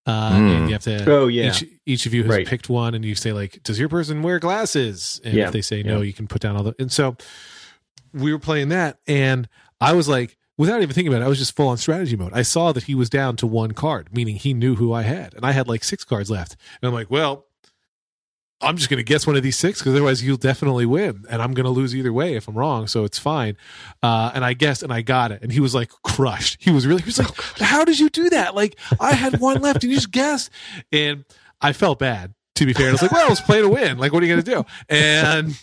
Uh, 0.04 0.32
Mm. 0.32 0.56
and 0.56 0.66
you 0.68 0.72
have 0.72 0.82
to. 0.82 1.08
Oh 1.10 1.28
yeah, 1.28 1.50
Each, 1.50 1.64
each 1.86 2.06
of 2.06 2.14
you 2.14 2.24
has 2.24 2.30
Right. 2.30 2.46
picked 2.46 2.68
one, 2.68 2.94
and 2.96 3.04
you 3.04 3.14
say 3.14 3.32
like, 3.32 3.62
"Does 3.62 3.78
your 3.78 3.88
person 3.88 4.20
wear 4.22 4.40
glasses?" 4.40 5.20
And 5.24 5.34
Yeah. 5.34 5.46
if 5.46 5.52
they 5.52 5.62
say 5.62 5.84
no, 5.84 5.98
Yeah. 5.98 6.04
you 6.04 6.12
can 6.12 6.26
put 6.26 6.42
down 6.42 6.56
all 6.56 6.64
the. 6.64 6.74
And 6.80 6.90
so 6.90 7.16
we 8.12 8.32
were 8.32 8.40
playing 8.40 8.70
that, 8.70 8.98
and 9.06 9.48
I 9.80 9.92
was 9.92 10.08
like, 10.08 10.36
without 10.58 10.82
even 10.82 10.92
thinking 10.92 11.12
about 11.12 11.22
it, 11.22 11.26
I 11.26 11.28
was 11.28 11.38
just 11.38 11.54
full 11.54 11.68
on 11.68 11.76
strategy 11.78 12.16
mode. 12.16 12.32
I 12.34 12.42
saw 12.42 12.72
that 12.72 12.84
he 12.84 12.96
was 12.96 13.08
down 13.10 13.36
to 13.36 13.46
one 13.46 13.72
card, 13.72 14.08
meaning 14.12 14.36
he 14.36 14.54
knew 14.54 14.74
who 14.74 14.92
I 14.92 15.02
had, 15.02 15.34
and 15.34 15.46
I 15.46 15.52
had 15.52 15.68
like 15.68 15.84
six 15.84 16.02
cards 16.04 16.30
left. 16.30 16.56
And 16.82 16.88
I'm 16.88 16.94
like, 16.94 17.08
well, 17.10 17.46
I'm 18.62 18.76
just 18.76 18.88
going 18.88 18.98
to 18.98 19.04
guess 19.04 19.26
one 19.26 19.36
of 19.36 19.42
these 19.42 19.58
six 19.58 19.80
because 19.80 19.94
otherwise 19.94 20.22
you'll 20.22 20.36
definitely 20.36 20.86
win, 20.86 21.24
and 21.28 21.42
I'm 21.42 21.52
going 21.52 21.64
to 21.64 21.70
lose 21.70 21.94
either 21.94 22.12
way 22.12 22.36
if 22.36 22.48
I'm 22.48 22.56
wrong. 22.56 22.86
So 22.86 23.04
it's 23.04 23.18
fine. 23.18 23.56
Uh, 24.02 24.30
and 24.34 24.44
I 24.44 24.54
guessed, 24.54 24.82
and 24.82 24.92
I 24.92 25.02
got 25.02 25.32
it, 25.32 25.42
and 25.42 25.52
he 25.52 25.60
was 25.60 25.74
like 25.74 25.90
crushed. 26.02 26.58
He 26.60 26.70
was 26.70 26.86
really, 26.86 27.02
he 27.02 27.06
was 27.06 27.18
like, 27.18 27.40
how 27.58 27.84
did 27.84 27.98
you 27.98 28.08
do 28.08 28.30
that? 28.30 28.54
Like 28.54 28.78
I 29.00 29.12
had 29.14 29.40
one 29.40 29.60
left, 29.60 29.82
and 29.82 29.90
you 29.90 29.96
just 29.96 30.10
guessed, 30.10 30.50
and 30.90 31.24
I 31.60 31.72
felt 31.72 31.98
bad. 31.98 32.34
To 32.56 32.66
be 32.66 32.74
fair, 32.74 32.88
and 32.88 32.90
I 32.90 32.92
was 32.92 33.02
like, 33.02 33.12
"Well, 33.12 33.28
let's 33.28 33.40
play 33.40 33.62
to 33.62 33.68
win. 33.68 33.96
Like, 33.96 34.12
what 34.12 34.22
are 34.22 34.26
you 34.26 34.32
going 34.34 34.44
to 34.44 34.50
do?" 34.50 34.66
And 34.90 35.58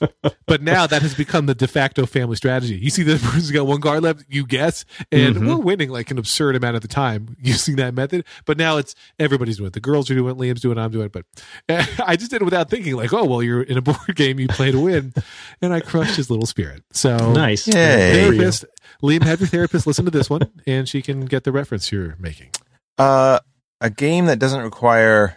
but 0.48 0.64
now 0.64 0.88
that 0.88 1.04
has 1.04 1.14
become 1.14 1.46
the 1.46 1.54
de 1.54 1.68
facto 1.68 2.08
family 2.08 2.36
strategy. 2.36 2.78
You 2.78 2.90
see, 2.90 3.04
this 3.04 3.24
person's 3.24 3.52
got 3.52 3.68
one 3.68 3.80
card 3.80 4.02
left. 4.02 4.26
You 4.28 4.44
guess, 4.46 4.86
and 5.12 5.36
Mhm. 5.36 5.48
we're 5.48 5.58
winning 5.58 5.90
like 5.92 6.10
an 6.10 6.18
absurd 6.18 6.56
amount 6.56 6.78
of 6.78 6.82
the 6.82 6.88
time 6.88 7.38
using 7.42 7.76
that 7.76 7.94
method. 7.94 8.26
But 8.46 8.58
now 8.58 8.78
it's 8.78 8.96
everybody's 9.20 9.58
doing 9.58 9.68
it. 9.68 9.74
The 9.74 9.80
girls 9.80 10.10
are 10.10 10.16
doing 10.16 10.36
it. 10.36 10.40
Liam's 10.40 10.62
doing 10.62 10.80
it. 10.80 10.82
I'm 10.82 10.90
doing 10.90 11.06
it. 11.06 11.12
But 11.12 11.26
I 12.04 12.16
just 12.16 12.32
did 12.32 12.42
it 12.42 12.46
without 12.46 12.72
thinking. 12.72 12.96
Like, 12.96 13.14
oh 13.14 13.24
well, 13.24 13.44
you're 13.44 13.62
in 13.62 13.78
a 13.78 13.82
board 13.84 14.00
game. 14.16 14.40
You 14.40 14.48
play 14.48 14.72
to 14.72 14.80
win, 14.80 15.14
and 15.62 15.72
I 15.72 15.82
crushed 15.82 16.16
his 16.16 16.32
little 16.32 16.48
spirit. 16.48 16.84
So 16.92 17.34
Nice. 17.34 17.68
Yay. 17.68 17.74
Good 17.74 17.76
for 17.76 18.34
you. 18.34 18.40
therapist, 18.40 18.66
Liam, 19.04 19.22
have 19.24 19.40
your 19.42 19.48
therapist 19.48 19.86
listen 19.86 20.06
to 20.06 20.12
this 20.12 20.28
one, 20.28 20.50
and 20.66 20.90
she 20.90 21.04
can 21.04 21.26
get 21.26 21.44
the 21.44 21.52
reference 21.52 21.92
you're 21.92 22.16
making. 22.20 22.50
Uh, 22.98 23.38
a 23.80 23.92
game 23.92 24.26
that 24.26 24.40
doesn't 24.40 24.62
require 24.62 25.36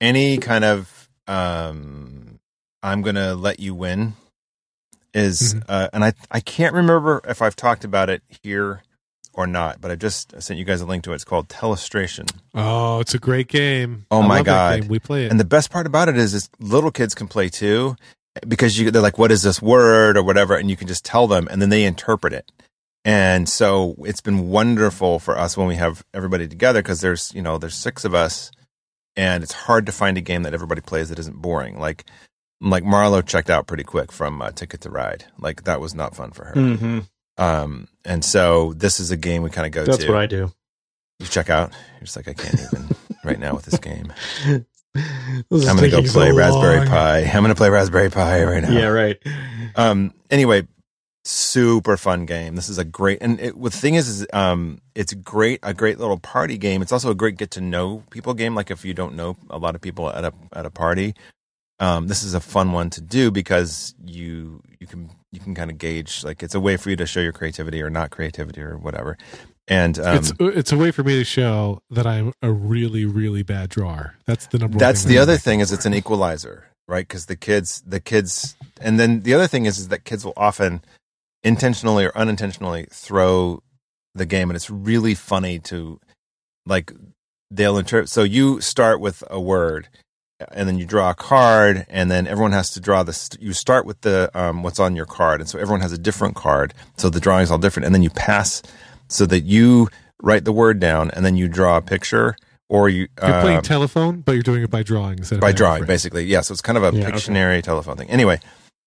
any 0.00 0.38
kind 0.38 0.64
of 0.64 1.08
um, 1.26 2.38
I'm 2.82 3.02
gonna 3.02 3.34
let 3.34 3.60
you 3.60 3.74
win 3.74 4.14
is, 5.14 5.54
Mhm. 5.54 5.62
uh, 5.68 5.88
and 5.92 6.04
I 6.04 6.12
I 6.30 6.40
can't 6.40 6.74
remember 6.74 7.20
if 7.26 7.40
I've 7.40 7.56
talked 7.56 7.84
about 7.84 8.10
it 8.10 8.22
here 8.42 8.82
or 9.32 9.46
not, 9.46 9.80
but 9.80 9.90
I 9.90 9.96
just 9.96 10.40
sent 10.42 10.58
you 10.58 10.64
guys 10.64 10.80
a 10.80 10.86
link 10.86 11.02
to 11.04 11.12
it. 11.12 11.16
It's 11.16 11.24
called 11.24 11.48
Telestration. 11.48 12.30
Oh, 12.54 13.00
it's 13.00 13.14
a 13.14 13.18
great 13.18 13.48
game. 13.48 14.06
Oh 14.10 14.22
I 14.22 14.26
my 14.28 14.42
God. 14.42 14.88
we 14.88 14.98
play 14.98 15.24
it. 15.24 15.30
And 15.30 15.40
the 15.40 15.44
best 15.44 15.70
part 15.70 15.86
about 15.86 16.08
it 16.08 16.16
is, 16.16 16.34
is 16.34 16.50
little 16.60 16.90
kids 16.90 17.14
can 17.14 17.26
play 17.26 17.48
too, 17.48 17.96
because 18.46 18.78
you 18.78 18.90
they're 18.90 19.02
like, 19.02 19.18
"What 19.18 19.32
is 19.32 19.42
this 19.42 19.62
word?" 19.62 20.16
or 20.16 20.22
whatever, 20.22 20.56
and 20.56 20.68
you 20.70 20.76
can 20.76 20.88
just 20.88 21.04
tell 21.04 21.26
them, 21.26 21.48
and 21.50 21.62
then 21.62 21.70
they 21.70 21.84
interpret 21.84 22.32
it. 22.32 22.50
And 23.06 23.48
so 23.48 23.94
it's 24.00 24.20
been 24.22 24.48
wonderful 24.48 25.18
for 25.18 25.38
us 25.38 25.56
when 25.56 25.66
we 25.66 25.76
have 25.76 26.04
everybody 26.14 26.48
together 26.48 26.80
because 26.82 27.00
there's 27.00 27.32
you 27.34 27.42
know 27.42 27.58
there's 27.58 27.74
six 27.76 28.04
of 28.04 28.14
us, 28.14 28.50
and 29.16 29.42
it's 29.42 29.52
hard 29.52 29.86
to 29.86 29.92
find 29.92 30.16
a 30.18 30.20
game 30.20 30.42
that 30.42 30.54
everybody 30.54 30.80
plays 30.80 31.08
that 31.08 31.18
isn't 31.18 31.40
boring. 31.40 31.78
Like 31.78 32.04
like 32.60 32.84
Marlo 32.84 33.24
checked 33.24 33.50
out 33.50 33.66
pretty 33.66 33.84
quick 33.84 34.10
from 34.12 34.40
uh, 34.40 34.50
Ticket 34.52 34.80
to 34.82 34.90
Ride. 34.90 35.26
Like 35.38 35.64
that 35.64 35.80
was 35.80 35.94
not 35.94 36.16
fun 36.16 36.30
for 36.30 36.44
her. 36.46 36.52
hmm 36.54 37.00
Um, 37.36 37.88
and 38.04 38.24
so 38.24 38.72
this 38.74 39.00
is 39.00 39.10
a 39.10 39.16
game 39.16 39.42
we 39.42 39.50
kind 39.50 39.66
of 39.66 39.72
go 39.72 39.84
That's 39.84 39.98
to. 39.98 40.02
That's 40.04 40.12
what 40.12 40.20
I 40.20 40.26
do. 40.26 40.52
You 41.20 41.26
check 41.26 41.50
out. 41.50 41.72
You're 41.94 42.06
just 42.06 42.16
like 42.16 42.28
I 42.28 42.34
can't 42.34 42.54
even 42.54 42.88
right 43.24 43.38
now 43.38 43.54
with 43.54 43.64
this 43.64 43.78
game. 43.78 44.12
This 44.94 45.68
I'm 45.68 45.76
gonna 45.76 45.88
go 45.88 45.96
taking 45.96 46.06
so 46.06 46.20
play 46.20 46.30
Raspberry 46.32 46.78
long. 46.78 46.86
Pi. 46.86 47.20
I'm 47.22 47.42
gonna 47.42 47.54
play 47.54 47.70
Raspberry 47.70 48.10
Pi 48.10 48.44
right 48.44 48.62
now. 48.62 48.70
Yeah, 48.70 48.86
right. 48.86 49.18
Um. 49.76 50.14
Anyway, 50.30 50.66
super 51.24 51.96
fun 51.96 52.26
game. 52.26 52.54
This 52.54 52.68
is 52.68 52.78
a 52.78 52.84
great 52.84 53.18
and 53.20 53.40
it, 53.40 53.60
the 53.60 53.70
thing 53.70 53.94
is, 53.94 54.08
is 54.08 54.26
um, 54.32 54.80
it's 54.94 55.14
great 55.14 55.60
a 55.62 55.74
great 55.74 55.98
little 55.98 56.18
party 56.18 56.58
game. 56.58 56.82
It's 56.82 56.92
also 56.92 57.10
a 57.10 57.14
great 57.14 57.36
get 57.36 57.50
to 57.52 57.60
know 57.60 58.04
people 58.10 58.34
game. 58.34 58.54
Like 58.54 58.70
if 58.70 58.84
you 58.84 58.94
don't 58.94 59.14
know 59.14 59.36
a 59.50 59.58
lot 59.58 59.74
of 59.74 59.80
people 59.80 60.10
at 60.10 60.24
a 60.24 60.32
at 60.52 60.66
a 60.66 60.70
party, 60.70 61.14
um, 61.80 62.06
this 62.06 62.22
is 62.22 62.34
a 62.34 62.40
fun 62.40 62.72
one 62.72 62.90
to 62.90 63.00
do 63.00 63.30
because 63.30 63.94
you 64.04 64.62
you 64.78 64.86
can 64.86 65.10
you 65.32 65.40
can 65.40 65.54
kind 65.54 65.70
of 65.70 65.78
gauge 65.78 66.22
like 66.24 66.42
it's 66.42 66.54
a 66.54 66.60
way 66.60 66.76
for 66.76 66.90
you 66.90 66.96
to 66.96 67.06
show 67.06 67.20
your 67.20 67.32
creativity 67.32 67.82
or 67.82 67.90
not 67.90 68.10
creativity 68.10 68.60
or 68.60 68.76
whatever. 68.76 69.16
And 69.66 69.98
um, 69.98 70.18
it's 70.18 70.32
it's 70.38 70.72
a 70.72 70.76
way 70.76 70.90
for 70.90 71.02
me 71.02 71.18
to 71.18 71.24
show 71.24 71.80
that 71.90 72.06
I'm 72.06 72.34
a 72.42 72.52
really 72.52 73.06
really 73.06 73.42
bad 73.42 73.70
drawer. 73.70 74.14
That's 74.26 74.46
the 74.48 74.58
number. 74.58 74.78
that's 74.78 75.04
the 75.04 75.18
other 75.18 75.38
thing 75.38 75.60
is 75.60 75.72
it's 75.72 75.86
an 75.86 75.94
equalizer 75.94 76.66
right 76.86 77.08
because 77.08 77.26
the 77.26 77.36
kids 77.36 77.82
the 77.86 77.98
kids 77.98 78.56
and 78.78 79.00
then 79.00 79.20
the 79.20 79.32
other 79.32 79.46
thing 79.46 79.64
is 79.64 79.78
is 79.78 79.88
that 79.88 80.04
kids 80.04 80.22
will 80.22 80.34
often 80.36 80.82
intentionally 81.44 82.04
or 82.04 82.16
unintentionally 82.16 82.86
throw 82.90 83.62
the 84.14 84.26
game 84.26 84.50
and 84.50 84.56
it's 84.56 84.70
really 84.70 85.14
funny 85.14 85.58
to 85.58 86.00
like 86.66 86.92
they'll 87.50 87.78
interpret 87.78 88.08
so 88.08 88.22
you 88.22 88.60
start 88.60 89.00
with 89.00 89.22
a 89.30 89.40
word 89.40 89.88
and 90.52 90.68
then 90.68 90.78
you 90.78 90.86
draw 90.86 91.10
a 91.10 91.14
card 91.14 91.86
and 91.88 92.10
then 92.10 92.26
everyone 92.26 92.52
has 92.52 92.70
to 92.70 92.80
draw 92.80 93.02
this 93.02 93.28
you 93.38 93.52
start 93.52 93.84
with 93.84 94.00
the 94.00 94.30
um, 94.34 94.62
what's 94.62 94.80
on 94.80 94.96
your 94.96 95.06
card 95.06 95.40
and 95.40 95.48
so 95.48 95.58
everyone 95.58 95.80
has 95.80 95.92
a 95.92 95.98
different 95.98 96.34
card 96.34 96.72
so 96.96 97.10
the 97.10 97.20
drawing 97.20 97.42
is 97.42 97.50
all 97.50 97.58
different 97.58 97.84
and 97.84 97.94
then 97.94 98.02
you 98.02 98.10
pass 98.10 98.62
so 99.08 99.26
that 99.26 99.40
you 99.40 99.88
write 100.22 100.44
the 100.44 100.52
word 100.52 100.80
down 100.80 101.10
and 101.10 101.24
then 101.24 101.36
you 101.36 101.46
draw 101.46 101.76
a 101.76 101.82
picture 101.82 102.36
or 102.68 102.88
you 102.88 103.08
You're 103.22 103.40
playing 103.40 103.58
um, 103.58 103.62
telephone, 103.62 104.20
but 104.22 104.32
you're 104.32 104.42
doing 104.42 104.62
it 104.62 104.70
by 104.70 104.82
drawing 104.82 105.18
instead 105.18 105.36
of 105.36 105.40
by 105.42 105.52
drawing, 105.52 105.84
basically. 105.84 106.24
Yeah, 106.24 106.40
so 106.40 106.52
it's 106.52 106.62
kind 106.62 106.78
of 106.78 106.82
a 106.82 106.96
Yeah, 106.96 107.08
okay. 107.08 107.12
Pictionary 107.16 107.62
telephone 107.62 107.96
thing. 107.96 108.10
Anyway, 108.10 108.40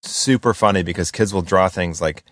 super 0.03 0.53
funny 0.53 0.83
because 0.83 1.11
kids 1.11 1.33
will 1.33 1.41
draw 1.41 1.69
things 1.69 2.01
like 2.01 2.23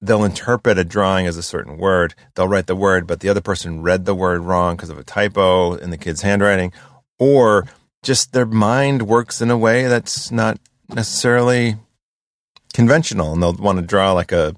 they'll 0.00 0.24
interpret 0.24 0.78
a 0.78 0.84
drawing 0.84 1.26
as 1.26 1.36
a 1.36 1.42
certain 1.42 1.76
word. 1.76 2.14
They'll 2.34 2.48
write 2.48 2.66
the 2.66 2.76
word, 2.76 3.06
but 3.06 3.20
the 3.20 3.28
other 3.28 3.40
person 3.40 3.82
read 3.82 4.04
the 4.04 4.14
word 4.14 4.40
wrong 4.40 4.76
because 4.76 4.90
of 4.90 4.98
a 4.98 5.04
typo 5.04 5.74
in 5.74 5.90
the 5.90 5.98
kid's 5.98 6.22
handwriting, 6.22 6.72
or 7.18 7.66
just 8.02 8.32
their 8.32 8.46
mind 8.46 9.02
works 9.02 9.40
in 9.40 9.50
a 9.50 9.58
way 9.58 9.86
that's 9.86 10.30
not 10.30 10.58
necessarily 10.88 11.76
conventional, 12.72 13.32
and 13.32 13.42
they'll 13.42 13.54
want 13.54 13.78
to 13.78 13.84
draw 13.84 14.12
like 14.12 14.32
a 14.32 14.54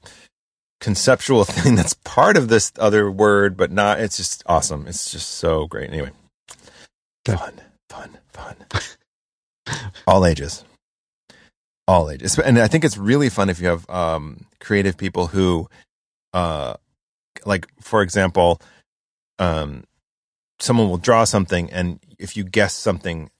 conceptual 0.80 1.44
thing 1.46 1.76
that's 1.76 1.94
part 1.94 2.36
of 2.36 2.48
this 2.48 2.72
other 2.78 3.10
word, 3.10 3.56
but 3.56 3.70
not. 3.70 4.00
It's 4.00 4.16
just 4.16 4.42
awesome. 4.46 4.86
It's 4.86 5.10
just 5.10 5.28
so 5.28 5.66
great. 5.66 5.90
Anyway, 5.90 6.10
fun, 7.24 7.60
fun, 7.88 8.18
fun. 8.32 8.56
All 10.06 10.26
ages, 10.26 10.64
all 11.86 12.10
ages, 12.10 12.38
and 12.38 12.58
I 12.58 12.68
think 12.68 12.84
it's 12.84 12.96
really 12.96 13.28
fun 13.28 13.48
if 13.50 13.60
you 13.60 13.68
have 13.68 13.88
um, 13.90 14.46
creative 14.60 14.96
people 14.96 15.26
who, 15.26 15.68
uh, 16.32 16.74
like 17.44 17.66
for 17.80 18.02
example, 18.02 18.60
um, 19.38 19.84
someone 20.58 20.88
will 20.88 20.98
draw 20.98 21.24
something, 21.24 21.70
and 21.70 22.00
if 22.18 22.36
you 22.36 22.44
guess 22.44 22.74
something 22.74 23.30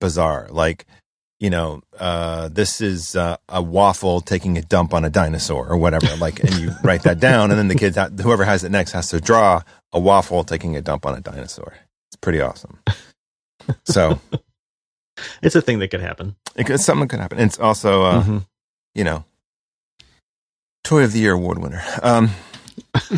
bizarre, 0.00 0.48
like 0.50 0.86
you 1.40 1.50
know, 1.50 1.82
uh, 1.98 2.48
this 2.48 2.80
is 2.80 3.16
uh, 3.16 3.36
a 3.48 3.60
waffle 3.60 4.20
taking 4.20 4.56
a 4.56 4.62
dump 4.62 4.94
on 4.94 5.04
a 5.04 5.10
dinosaur 5.10 5.68
or 5.68 5.76
whatever. 5.76 6.16
Like, 6.16 6.40
and 6.40 6.54
you 6.54 6.70
write 6.82 7.02
that 7.02 7.20
down, 7.20 7.50
and 7.50 7.58
then 7.58 7.68
the 7.68 7.74
kids, 7.74 7.98
whoever 8.22 8.44
has 8.44 8.64
it 8.64 8.70
next, 8.70 8.92
has 8.92 9.08
to 9.10 9.20
draw 9.20 9.62
a 9.92 10.00
waffle 10.00 10.44
taking 10.44 10.76
a 10.76 10.80
dump 10.80 11.04
on 11.04 11.14
a 11.14 11.20
dinosaur. 11.20 11.74
It's 12.08 12.16
pretty 12.16 12.40
awesome. 12.40 12.78
So 13.84 14.20
It's 15.42 15.54
a 15.54 15.60
thing 15.62 15.78
that 15.78 15.88
could 15.88 16.00
happen. 16.00 16.36
it, 16.56 16.64
could- 16.66 16.80
something 16.80 17.08
could 17.08 17.20
happen. 17.20 17.38
It's 17.38 17.58
also, 17.58 18.02
uh, 18.04 18.22
Mhm. 18.24 18.46
you 18.94 19.04
know, 19.04 19.24
Toy 20.82 21.04
of 21.04 21.12
the 21.12 21.20
Year 21.20 21.32
award 21.34 21.58
winner. 21.58 21.82
Um, 22.02 22.30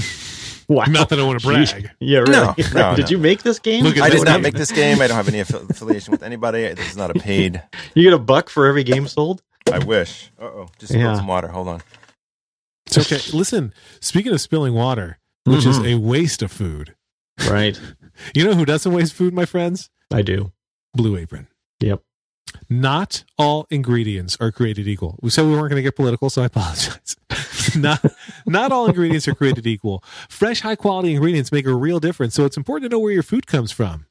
Wow. 0.68 0.86
Not 0.88 1.10
that 1.10 1.20
I 1.20 1.22
want 1.22 1.40
to 1.40 1.46
Jeez. 1.46 1.70
brag. 1.70 1.90
Yeah, 2.00 2.18
really. 2.20 2.32
No, 2.32 2.54
no, 2.74 2.96
did 2.96 3.04
no. 3.04 3.08
you 3.10 3.18
make 3.18 3.44
this 3.44 3.60
game? 3.60 3.84
Look 3.84 4.00
I 4.00 4.10
did 4.10 4.24
not 4.24 4.34
game. 4.34 4.42
make 4.42 4.54
this 4.54 4.72
game. 4.72 5.00
I 5.00 5.06
don't 5.06 5.16
have 5.16 5.28
any 5.28 5.38
affi- 5.38 5.70
affiliation 5.70 6.10
with 6.10 6.24
anybody. 6.24 6.74
This 6.74 6.90
is 6.90 6.96
not 6.96 7.14
a 7.16 7.20
paid. 7.20 7.62
You 7.94 8.02
get 8.02 8.12
a 8.12 8.18
buck 8.18 8.50
for 8.50 8.66
every 8.66 8.82
game 8.82 9.06
sold? 9.06 9.42
I 9.72 9.78
wish. 9.78 10.32
Uh 10.40 10.44
oh. 10.46 10.68
Just 10.80 10.92
spilled 10.92 11.04
Yeah. 11.04 11.14
some 11.14 11.28
water. 11.28 11.46
Hold 11.48 11.68
on. 11.68 11.82
It's 12.86 12.98
okay. 12.98 13.20
Listen, 13.36 13.72
speaking 14.00 14.32
of 14.32 14.40
spilling 14.40 14.74
water, 14.74 15.18
which 15.44 15.64
is 15.66 15.78
Mhm. 15.78 15.92
a 15.94 15.98
waste 16.00 16.42
of 16.42 16.50
food, 16.50 16.96
Right. 17.48 17.78
you 18.34 18.44
know 18.44 18.54
who 18.54 18.64
doesn't 18.64 18.92
waste 18.92 19.12
food, 19.14 19.32
my 19.34 19.44
friends? 19.44 19.88
I 20.12 20.22
do. 20.22 20.50
Blue 20.94 21.16
Apron. 21.16 21.46
Yep. 21.80 22.02
Not 22.68 23.24
all 23.38 23.66
ingredients 23.70 24.36
are 24.40 24.50
created 24.50 24.88
equal. 24.88 25.18
We 25.20 25.30
said 25.30 25.44
we 25.44 25.52
weren't 25.52 25.70
going 25.70 25.76
to 25.76 25.82
get 25.82 25.96
political, 25.96 26.30
so 26.30 26.42
I 26.42 26.46
apologize. 26.46 27.16
not, 27.76 28.04
not 28.46 28.72
all 28.72 28.86
ingredients 28.86 29.28
are 29.28 29.34
created 29.34 29.66
equal. 29.66 30.02
Fresh, 30.28 30.60
high 30.60 30.76
quality 30.76 31.14
ingredients 31.14 31.52
make 31.52 31.66
a 31.66 31.74
real 31.74 32.00
difference, 32.00 32.34
so 32.34 32.44
it's 32.44 32.56
important 32.56 32.90
to 32.90 32.94
know 32.94 33.00
where 33.00 33.12
your 33.12 33.22
food 33.22 33.46
comes 33.46 33.72
from. 33.72 34.06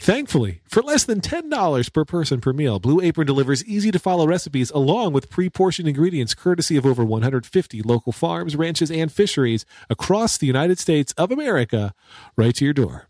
Thankfully, 0.00 0.60
for 0.68 0.80
less 0.80 1.02
than 1.02 1.20
$10 1.20 1.92
per 1.92 2.04
person 2.04 2.40
per 2.40 2.52
meal, 2.52 2.78
Blue 2.78 3.00
Apron 3.00 3.26
delivers 3.26 3.64
easy 3.64 3.90
to 3.90 3.98
follow 3.98 4.28
recipes 4.28 4.70
along 4.70 5.12
with 5.12 5.28
pre 5.28 5.50
portioned 5.50 5.88
ingredients 5.88 6.34
courtesy 6.34 6.76
of 6.76 6.86
over 6.86 7.04
150 7.04 7.82
local 7.82 8.12
farms, 8.12 8.54
ranches, 8.54 8.92
and 8.92 9.10
fisheries 9.10 9.66
across 9.90 10.38
the 10.38 10.46
United 10.46 10.78
States 10.78 11.12
of 11.14 11.32
America 11.32 11.94
right 12.36 12.54
to 12.54 12.64
your 12.64 12.74
door. 12.74 13.07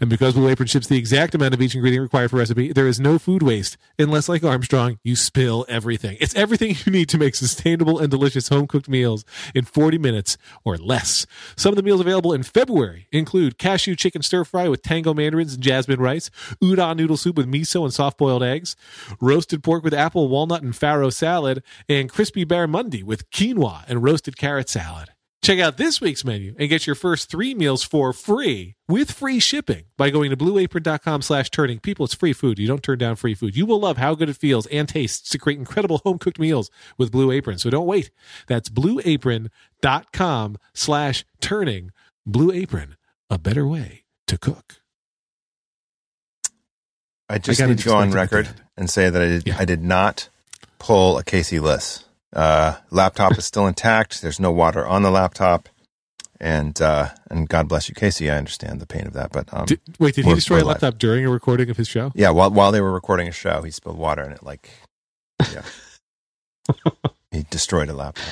And 0.00 0.10
because 0.10 0.34
Blue 0.34 0.48
Apron 0.48 0.66
ships 0.66 0.86
the 0.86 0.98
exact 0.98 1.34
amount 1.34 1.54
of 1.54 1.62
each 1.62 1.74
ingredient 1.74 2.02
required 2.02 2.30
for 2.30 2.36
recipe, 2.36 2.72
there 2.72 2.86
is 2.86 3.00
no 3.00 3.18
food 3.18 3.42
waste 3.42 3.76
unless, 3.98 4.28
like 4.28 4.44
Armstrong, 4.44 4.98
you 5.04 5.16
spill 5.16 5.64
everything. 5.68 6.16
It's 6.20 6.34
everything 6.34 6.76
you 6.84 6.92
need 6.92 7.08
to 7.10 7.18
make 7.18 7.34
sustainable 7.34 7.98
and 7.98 8.10
delicious 8.10 8.48
home 8.48 8.66
cooked 8.66 8.88
meals 8.88 9.24
in 9.54 9.64
40 9.64 9.98
minutes 9.98 10.36
or 10.64 10.76
less. 10.76 11.26
Some 11.56 11.72
of 11.72 11.76
the 11.76 11.82
meals 11.82 12.00
available 12.00 12.32
in 12.32 12.42
February 12.42 13.06
include 13.12 13.58
cashew 13.58 13.96
chicken 13.96 14.22
stir 14.22 14.44
fry 14.44 14.68
with 14.68 14.82
tango 14.82 15.14
mandarins 15.14 15.54
and 15.54 15.62
jasmine 15.62 16.00
rice, 16.00 16.30
udon 16.62 16.96
noodle 16.96 17.16
soup 17.16 17.36
with 17.36 17.50
miso 17.50 17.84
and 17.84 17.94
soft 17.94 18.18
boiled 18.18 18.42
eggs, 18.42 18.76
roasted 19.20 19.62
pork 19.62 19.84
with 19.84 19.94
apple, 19.94 20.28
walnut, 20.28 20.62
and 20.62 20.74
farro 20.74 21.12
salad, 21.12 21.62
and 21.88 22.10
crispy 22.10 22.44
barramundi 22.44 23.02
with 23.02 23.30
quinoa 23.30 23.84
and 23.88 24.02
roasted 24.02 24.36
carrot 24.36 24.68
salad. 24.68 25.10
Check 25.42 25.58
out 25.58 25.78
this 25.78 26.02
week's 26.02 26.22
menu 26.22 26.54
and 26.58 26.68
get 26.68 26.86
your 26.86 26.94
first 26.94 27.30
three 27.30 27.54
meals 27.54 27.82
for 27.82 28.12
free 28.12 28.76
with 28.88 29.10
free 29.10 29.40
shipping 29.40 29.84
by 29.96 30.10
going 30.10 30.28
to 30.28 30.36
blueapron.com 30.36 31.22
slash 31.22 31.48
turning. 31.48 31.78
People, 31.78 32.04
it's 32.04 32.12
free 32.14 32.34
food. 32.34 32.58
You 32.58 32.66
don't 32.68 32.82
turn 32.82 32.98
down 32.98 33.16
free 33.16 33.34
food. 33.34 33.56
You 33.56 33.64
will 33.64 33.80
love 33.80 33.96
how 33.96 34.14
good 34.14 34.28
it 34.28 34.36
feels 34.36 34.66
and 34.66 34.86
tastes 34.86 35.30
to 35.30 35.38
create 35.38 35.58
incredible 35.58 35.98
home 36.04 36.18
cooked 36.18 36.38
meals 36.38 36.70
with 36.98 37.10
Blue 37.10 37.30
Apron. 37.30 37.56
So 37.58 37.70
don't 37.70 37.86
wait. 37.86 38.10
That's 38.48 38.68
blueapron.com 38.68 40.58
slash 40.74 41.24
turning. 41.40 41.90
Blue 42.26 42.52
Apron, 42.52 42.96
a 43.30 43.38
better 43.38 43.66
way 43.66 44.04
to 44.26 44.36
cook. 44.36 44.76
I 47.30 47.38
just 47.38 47.58
got 47.60 47.70
need 47.70 47.78
to 47.78 47.84
go 47.84 47.96
on 47.96 48.10
record 48.10 48.46
at 48.46 48.56
the 48.56 48.60
end. 48.62 48.68
and 48.76 48.90
say 48.90 49.08
that 49.08 49.22
I 49.22 49.26
did, 49.26 49.46
Yeah. 49.46 49.56
I 49.58 49.64
did 49.64 49.82
not 49.82 50.28
pull 50.78 51.16
a 51.16 51.24
Casey 51.24 51.58
Liss. 51.60 52.04
Uh, 52.32 52.76
laptop 52.90 53.36
is 53.38 53.44
still 53.44 53.66
intact. 53.66 54.22
There's 54.22 54.38
no 54.40 54.50
water 54.52 54.86
on 54.86 55.02
the 55.02 55.10
laptop. 55.10 55.68
And 56.42 56.80
uh, 56.80 57.08
and 57.30 57.46
God 57.48 57.68
bless 57.68 57.88
you, 57.88 57.94
Casey. 57.94 58.30
I 58.30 58.36
understand 58.38 58.80
the 58.80 58.86
pain 58.86 59.06
of 59.06 59.12
that, 59.12 59.30
but 59.30 59.52
um, 59.52 59.66
Did, 59.66 59.80
wait, 59.98 60.14
did 60.14 60.24
he 60.24 60.28
we're- 60.28 60.36
destroy 60.36 60.56
we're 60.56 60.62
a 60.62 60.64
live. 60.64 60.82
laptop 60.82 60.98
during 60.98 61.26
a 61.26 61.30
recording 61.30 61.68
of 61.68 61.76
his 61.76 61.86
show? 61.86 62.12
yeah, 62.14 62.30
while 62.30 62.50
while 62.50 62.72
they 62.72 62.80
were 62.80 62.92
recording 62.92 63.28
a 63.28 63.32
show, 63.32 63.60
he 63.60 63.70
spilled 63.70 63.98
water 63.98 64.22
in 64.24 64.32
it. 64.32 64.42
Like, 64.42 64.70
yeah, 65.52 65.62
he 67.30 67.44
destroyed 67.50 67.90
a 67.90 67.92
laptop. 67.92 68.24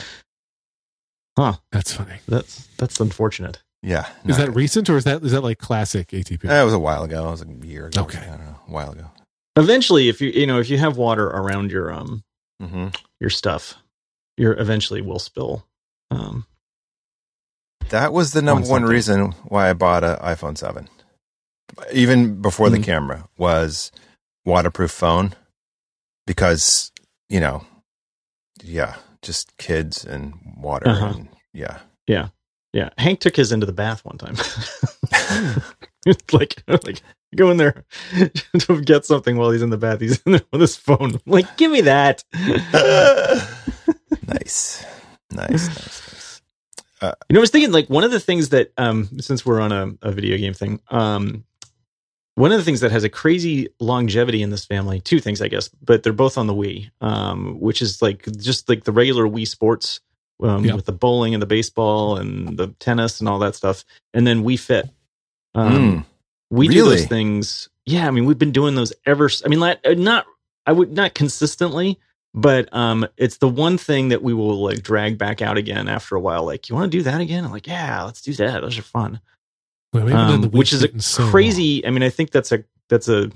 Huh? 1.36 1.52
That's 1.70 1.92
funny. 1.92 2.14
That's 2.26 2.66
that's 2.78 2.98
unfortunate. 2.98 3.62
Yeah, 3.82 4.06
Is 4.24 4.38
no, 4.38 4.46
that 4.46 4.54
recent 4.54 4.88
or 4.90 4.96
is 4.96 5.04
that 5.04 5.22
is 5.22 5.32
that 5.32 5.42
like 5.42 5.58
classic 5.58 6.08
ATP? 6.08 6.40
That 6.42 6.62
was 6.64 6.72
a 6.72 6.78
while 6.78 7.04
ago. 7.04 7.28
It 7.28 7.30
was 7.30 7.42
a 7.42 7.66
year 7.66 7.86
ago. 7.88 8.02
Okay. 8.02 8.18
I 8.18 8.26
don't 8.26 8.40
know, 8.40 8.56
a 8.66 8.72
while 8.72 8.90
ago. 8.92 9.10
Eventually, 9.56 10.08
if 10.08 10.20
you 10.22 10.30
you 10.30 10.46
know 10.46 10.58
if 10.60 10.70
you 10.70 10.78
have 10.78 10.96
water 10.96 11.26
around 11.26 11.70
your 11.70 11.92
um 11.92 12.24
hmm 12.60 12.88
your 13.20 13.30
stuff, 13.30 13.74
you're 14.38 14.58
eventually 14.58 15.00
will 15.02 15.18
spill. 15.18 15.66
Um, 16.10 16.46
That 17.90 18.12
was 18.12 18.32
the 18.32 18.42
number 18.42 18.68
one 18.68 18.84
reason 18.84 19.32
why 19.48 19.70
I 19.70 19.72
bought 19.72 20.04
an 20.04 20.16
iPhone 20.16 20.56
7. 20.58 20.88
Even 21.92 22.40
before 22.42 22.70
the 22.70 22.78
Mhm. 22.78 22.84
camera 22.84 23.28
was 23.38 23.90
waterproof 24.44 24.90
phone 24.90 25.34
because, 26.26 26.92
you 27.28 27.40
know, 27.40 27.64
yeah, 28.62 28.96
just 29.22 29.56
kids 29.58 30.04
and 30.04 30.34
water 30.58 30.88
Uh-huh. 30.88 31.06
and 31.16 31.28
yeah. 31.52 31.80
yeah. 32.06 32.28
yeah, 32.72 32.90
Hank 32.98 33.20
took 33.20 33.36
his 33.36 33.52
into 33.52 33.66
the 33.66 33.72
bath 33.72 34.04
one 34.04 34.18
time. 34.18 34.36
like 36.32 36.62
like 36.84 37.02
go 37.36 37.50
in 37.50 37.56
there 37.56 37.84
to 38.58 38.80
get 38.82 39.04
something 39.04 39.36
while 39.36 39.50
he's 39.50 39.62
in 39.62 39.70
the 39.70 39.76
bath. 39.76 40.00
He's 40.00 40.20
in 40.22 40.32
there 40.32 40.42
with 40.52 40.60
his 40.60 40.76
phone. 40.76 41.14
I'm 41.14 41.20
like, 41.26 41.56
give 41.56 41.70
me 41.70 41.82
that. 41.82 42.24
nice. 44.26 44.84
Nice, 45.30 45.68
nice, 45.68 45.68
nice. 45.68 46.42
You 47.02 47.34
know, 47.34 47.40
I 47.40 47.40
was 47.40 47.50
thinking 47.50 47.70
like 47.72 47.88
one 47.88 48.02
of 48.04 48.10
the 48.10 48.20
things 48.20 48.48
that 48.48 48.72
um 48.78 49.08
since 49.20 49.44
we're 49.46 49.60
on 49.60 49.72
a, 49.72 49.92
a 50.02 50.10
video 50.12 50.36
game 50.38 50.54
thing, 50.54 50.80
um 50.90 51.44
one 52.34 52.52
of 52.52 52.58
the 52.58 52.64
things 52.64 52.80
that 52.80 52.92
has 52.92 53.02
a 53.04 53.08
crazy 53.08 53.68
longevity 53.80 54.42
in 54.42 54.50
this 54.50 54.64
family, 54.64 55.00
two 55.00 55.18
things 55.20 55.42
I 55.42 55.48
guess, 55.48 55.68
but 55.68 56.02
they're 56.02 56.12
both 56.12 56.38
on 56.38 56.46
the 56.46 56.54
Wii, 56.54 56.90
um, 57.00 57.60
which 57.60 57.82
is 57.82 58.00
like 58.00 58.24
just 58.38 58.68
like 58.68 58.84
the 58.84 58.92
regular 58.92 59.24
Wii 59.26 59.46
sports 59.46 60.00
um, 60.42 60.64
Yep. 60.64 60.76
with 60.76 60.84
the 60.86 60.92
bowling 60.92 61.34
and 61.34 61.42
the 61.42 61.46
baseball 61.46 62.16
and 62.16 62.56
the 62.56 62.68
tennis 62.78 63.18
and 63.20 63.28
all 63.28 63.40
that 63.40 63.56
stuff, 63.56 63.84
and 64.14 64.24
then 64.26 64.44
Wii 64.44 64.58
Fit. 64.58 64.88
Um, 65.54 65.72
Mm. 65.72 66.04
We 66.50 66.68
do 66.68 66.84
those 66.84 67.06
things. 67.06 67.68
Yeah, 67.86 68.06
I 68.06 68.10
mean, 68.10 68.24
we've 68.26 68.38
been 68.38 68.52
doing 68.52 68.74
those 68.74 68.92
ever. 69.06 69.30
I 69.44 69.48
mean, 69.48 69.62
uh, 69.62 69.76
not 69.96 70.26
I 70.66 70.72
would 70.72 70.92
not 70.92 71.14
consistently, 71.14 71.98
but 72.34 72.68
um, 72.74 73.06
it's 73.16 73.38
the 73.38 73.48
one 73.48 73.78
thing 73.78 74.08
that 74.10 74.22
we 74.22 74.34
will 74.34 74.62
like 74.62 74.82
drag 74.82 75.16
back 75.18 75.40
out 75.40 75.56
again 75.56 75.88
after 75.88 76.14
a 76.14 76.20
while. 76.20 76.44
Like, 76.44 76.68
you 76.68 76.74
want 76.74 76.90
to 76.92 76.98
do 76.98 77.02
that 77.04 77.20
again? 77.20 77.44
I'm 77.44 77.50
like, 77.52 77.66
yeah, 77.66 78.02
let's 78.04 78.20
do 78.22 78.32
that. 78.34 78.60
Those 78.60 78.78
are 78.78 78.82
fun. 78.82 79.20
Well, 79.92 80.04
we 80.04 80.12
haven't 80.12 80.40
done 80.40 80.44
Um, 80.44 80.50
which 80.50 80.72
is 80.74 80.82
a 80.82 80.90
in 80.92 81.00
so 81.00 81.22
long. 81.22 81.30
crazy. 81.32 81.86
I 81.86 81.90
mean, 81.90 82.02
I 82.02 82.10
think 82.10 82.30
that's 82.30 82.52
a 82.52 82.62
that's 82.90 83.08
a 83.08 83.30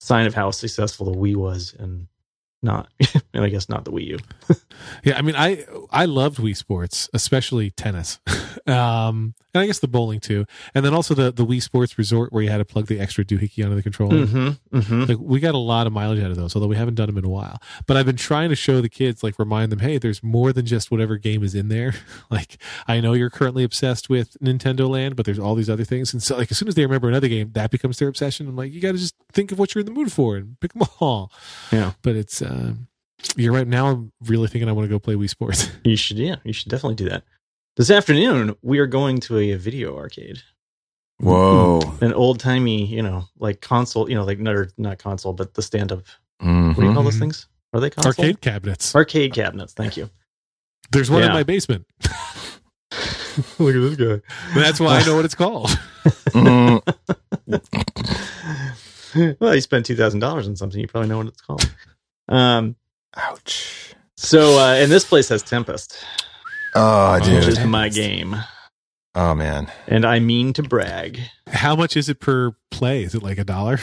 sign 0.00 0.26
of 0.26 0.34
how 0.34 0.50
successful 0.50 1.12
the 1.12 1.18
Wii 1.18 1.36
was, 1.36 1.74
and 1.78 2.06
not, 2.62 2.88
and 3.32 3.44
I 3.44 3.48
guess 3.48 3.68
not 3.68 3.84
the 3.84 3.92
Wii 3.92 4.06
U. 4.06 4.18
Yeah, 5.04 5.18
I 5.18 5.22
mean, 5.22 5.36
I 5.36 5.64
I 5.90 6.06
loved 6.06 6.38
Wii 6.38 6.56
Sports, 6.56 7.08
especially 7.12 7.70
tennis, 7.70 8.18
um, 8.66 9.34
and 9.52 9.62
I 9.62 9.66
guess 9.66 9.78
the 9.78 9.88
bowling 9.88 10.20
too, 10.20 10.46
and 10.74 10.84
then 10.84 10.94
also 10.94 11.14
the 11.14 11.30
the 11.30 11.44
Wii 11.44 11.62
Sports 11.62 11.98
Resort 11.98 12.32
where 12.32 12.42
you 12.42 12.50
had 12.50 12.58
to 12.58 12.64
plug 12.64 12.86
the 12.86 12.98
extra 12.98 13.24
doohickey 13.24 13.64
onto 13.64 13.76
the 13.76 13.82
controller. 13.82 14.26
Mm-hmm, 14.26 14.78
mm-hmm. 14.78 15.04
Like 15.04 15.18
we 15.20 15.40
got 15.40 15.54
a 15.54 15.58
lot 15.58 15.86
of 15.86 15.92
mileage 15.92 16.22
out 16.22 16.30
of 16.30 16.36
those, 16.36 16.54
although 16.54 16.68
we 16.68 16.76
haven't 16.76 16.94
done 16.94 17.06
them 17.06 17.18
in 17.18 17.24
a 17.24 17.28
while. 17.28 17.60
But 17.86 17.96
I've 17.96 18.06
been 18.06 18.16
trying 18.16 18.50
to 18.50 18.56
show 18.56 18.80
the 18.80 18.88
kids, 18.88 19.22
like 19.22 19.38
remind 19.38 19.72
them, 19.72 19.80
hey, 19.80 19.98
there's 19.98 20.22
more 20.22 20.52
than 20.52 20.66
just 20.66 20.90
whatever 20.90 21.16
game 21.16 21.42
is 21.42 21.54
in 21.54 21.68
there. 21.68 21.94
like 22.30 22.58
I 22.86 23.00
know 23.00 23.12
you're 23.12 23.30
currently 23.30 23.64
obsessed 23.64 24.08
with 24.08 24.36
Nintendo 24.40 24.88
Land, 24.88 25.16
but 25.16 25.26
there's 25.26 25.38
all 25.38 25.54
these 25.54 25.70
other 25.70 25.84
things. 25.84 26.12
And 26.12 26.22
so, 26.22 26.36
like 26.36 26.50
as 26.50 26.58
soon 26.58 26.68
as 26.68 26.74
they 26.74 26.82
remember 26.82 27.08
another 27.08 27.28
game, 27.28 27.52
that 27.52 27.70
becomes 27.70 27.98
their 27.98 28.08
obsession. 28.08 28.48
I'm 28.48 28.56
like, 28.56 28.72
you 28.72 28.80
got 28.80 28.92
to 28.92 28.98
just 28.98 29.14
think 29.32 29.52
of 29.52 29.58
what 29.58 29.74
you're 29.74 29.80
in 29.80 29.86
the 29.86 29.92
mood 29.92 30.12
for 30.12 30.36
and 30.36 30.58
pick 30.60 30.72
them 30.72 30.86
all. 31.00 31.32
Yeah. 31.72 31.92
But 32.02 32.16
it's 32.16 32.42
um, 32.42 32.88
you're 33.36 33.52
right. 33.52 33.66
Now 33.66 33.86
I'm 33.88 34.12
really 34.26 34.48
thinking 34.48 34.68
I 34.68 34.72
want 34.72 34.84
to 34.86 34.90
go 34.90 34.98
play 34.98 35.14
Wii 35.14 35.28
Sports. 35.28 35.70
You 35.84 35.96
should, 35.96 36.18
yeah, 36.18 36.36
you 36.44 36.52
should 36.52 36.68
definitely 36.70 36.96
do 36.96 37.08
that. 37.08 37.24
This 37.76 37.90
afternoon, 37.90 38.56
we 38.62 38.78
are 38.80 38.86
going 38.86 39.18
to 39.20 39.38
a 39.38 39.54
video 39.54 39.96
arcade. 39.96 40.42
Whoa. 41.20 41.80
an 42.00 42.14
old 42.14 42.40
timey, 42.40 42.86
you 42.86 43.02
know, 43.02 43.26
like 43.38 43.60
console, 43.60 44.08
you 44.08 44.14
know, 44.14 44.24
like 44.24 44.38
not, 44.38 44.68
not 44.78 44.98
console, 44.98 45.34
but 45.34 45.52
the 45.52 45.60
stand 45.62 45.92
up. 45.92 46.02
Mhm. 46.42 46.68
What 46.68 46.80
do 46.82 46.86
you 46.88 46.94
call 46.94 47.02
those 47.02 47.16
Mhm. 47.16 47.20
things? 47.20 47.46
Are 47.74 47.80
they 47.80 47.90
console? 47.90 48.10
Arcade 48.10 48.40
cabinets. 48.40 48.94
Arcade 48.94 49.34
cabinets. 49.34 49.74
Thank 49.74 49.98
you. 49.98 50.08
There's 50.92 51.10
one 51.10 51.22
in 51.22 51.28
my 51.32 51.42
basement. 51.42 51.86
Look 53.58 53.74
at 53.76 53.80
this 53.80 53.96
guy. 53.96 54.20
That's 54.58 54.80
why 54.80 54.98
I 54.98 55.04
know 55.06 55.14
what 55.16 55.24
it's 55.26 55.34
called. 55.34 55.68
Mhm. 56.30 56.80
well, 59.40 59.54
you 59.54 59.60
spent 59.60 59.86
two 59.86 59.96
thousand 59.96 60.20
dollars 60.20 60.48
on 60.48 60.56
something. 60.56 60.80
You 60.80 60.88
probably 60.88 61.08
know 61.08 61.18
what 61.18 61.26
it's 61.28 61.40
called. 61.42 61.70
Um. 62.28 62.76
Ouch. 63.16 63.94
So, 64.16 64.58
uh, 64.58 64.74
and 64.74 64.90
this 64.90 65.04
place 65.04 65.28
has 65.30 65.42
Tempest, 65.42 65.96
Oh, 66.74 67.14
which 67.14 67.24
dude. 67.24 67.44
is 67.48 67.64
my 67.64 67.88
game, 67.88 68.36
Oh, 69.14 69.34
man. 69.34 69.70
and 69.86 70.04
I 70.04 70.18
mean 70.20 70.52
to 70.54 70.62
brag. 70.62 71.20
How 71.48 71.74
much 71.74 71.96
is 71.96 72.08
it 72.08 72.20
per 72.20 72.54
play? 72.70 73.02
Is 73.02 73.14
it 73.14 73.22
like 73.22 73.38
a 73.38 73.44
dollar? 73.44 73.78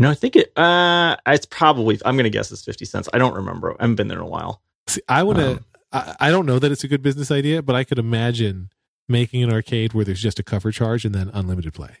No, 0.00 0.10
I 0.10 0.14
think 0.14 0.36
it. 0.36 0.56
Uh, 0.56 1.16
it's 1.26 1.44
probably. 1.46 1.98
I'm 2.04 2.16
gonna 2.16 2.30
guess 2.30 2.52
it's 2.52 2.64
fifty 2.64 2.84
cents. 2.84 3.08
I 3.12 3.18
don't 3.18 3.34
remember. 3.34 3.72
I 3.72 3.82
haven't 3.82 3.96
been 3.96 4.06
there 4.08 4.18
in 4.18 4.24
a 4.24 4.28
while. 4.28 4.62
See, 4.86 5.00
I 5.08 5.24
want 5.24 5.38
to. 5.38 5.50
Um, 5.50 5.64
I, 5.92 6.16
I 6.20 6.30
don't 6.30 6.46
know 6.46 6.58
that 6.60 6.70
it's 6.70 6.84
a 6.84 6.88
good 6.88 7.02
business 7.02 7.30
idea, 7.32 7.62
but 7.62 7.74
I 7.74 7.82
could 7.82 7.98
imagine 7.98 8.70
making 9.08 9.42
an 9.42 9.52
arcade 9.52 9.94
where 9.94 10.04
there's 10.04 10.22
just 10.22 10.38
a 10.38 10.44
cover 10.44 10.70
charge 10.70 11.04
and 11.04 11.14
then 11.14 11.30
unlimited 11.34 11.74
play. 11.74 11.96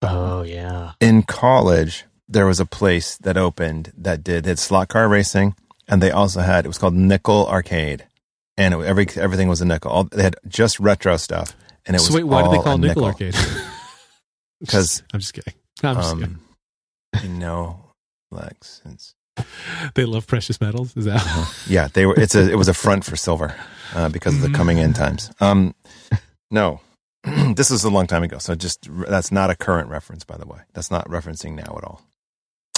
Oh 0.00 0.40
yeah. 0.42 0.92
In 1.00 1.22
college, 1.22 2.04
there 2.28 2.46
was 2.46 2.60
a 2.60 2.66
place 2.66 3.18
that 3.18 3.36
opened 3.36 3.92
that 3.96 4.24
did 4.24 4.46
it's 4.46 4.62
slot 4.62 4.88
car 4.88 5.06
racing, 5.08 5.54
and 5.88 6.02
they 6.02 6.10
also 6.10 6.40
had 6.40 6.64
it 6.64 6.68
was 6.68 6.78
called 6.78 6.94
Nickel 6.94 7.46
Arcade, 7.48 8.06
and 8.56 8.74
it, 8.74 8.80
every 8.80 9.06
everything 9.16 9.48
was 9.48 9.60
a 9.60 9.64
nickel. 9.64 9.90
All, 9.90 10.04
they 10.04 10.22
had 10.22 10.36
just 10.48 10.80
retro 10.80 11.16
stuff, 11.16 11.56
and 11.86 11.94
it 11.96 12.00
was 12.00 12.10
wait, 12.10 12.24
why 12.24 12.42
did 12.42 12.52
they 12.52 12.62
call 12.62 12.74
it 12.74 12.78
Nickel, 12.78 13.04
Arcade? 13.04 13.34
'Cause, 14.68 15.02
I'm 15.12 15.20
just 15.20 15.34
kidding. 15.34 15.54
I'm 15.82 15.96
just 15.96 16.14
kidding. 16.16 16.38
Um, 17.14 17.22
you 17.22 17.28
know, 17.28 17.80
Lex, 18.30 18.80
it's 18.86 19.14
They 19.94 20.04
love 20.04 20.26
precious 20.26 20.60
metals. 20.60 20.96
Is 20.96 21.04
that? 21.06 21.52
Yeah, 21.68 21.88
they 21.92 22.06
were. 22.06 22.18
It's 22.18 22.34
a. 22.34 22.50
It 22.50 22.56
was 22.56 22.68
a 22.68 22.74
front 22.74 23.04
for 23.04 23.16
silver 23.16 23.54
uh, 23.94 24.08
because 24.08 24.34
of 24.36 24.40
the 24.42 24.56
coming 24.56 24.78
in 24.78 24.92
times. 24.92 25.30
Um, 25.40 25.74
no, 26.50 26.80
this 27.54 27.70
was 27.70 27.84
a 27.84 27.90
long 27.90 28.06
time 28.06 28.22
ago. 28.22 28.38
So 28.38 28.54
just 28.54 28.88
that's 29.08 29.32
not 29.32 29.50
a 29.50 29.56
current 29.56 29.88
reference, 29.88 30.24
by 30.24 30.36
the 30.36 30.46
way. 30.46 30.60
That's 30.72 30.90
not 30.90 31.08
referencing 31.08 31.54
now 31.54 31.74
at 31.76 31.84
all. 31.84 32.00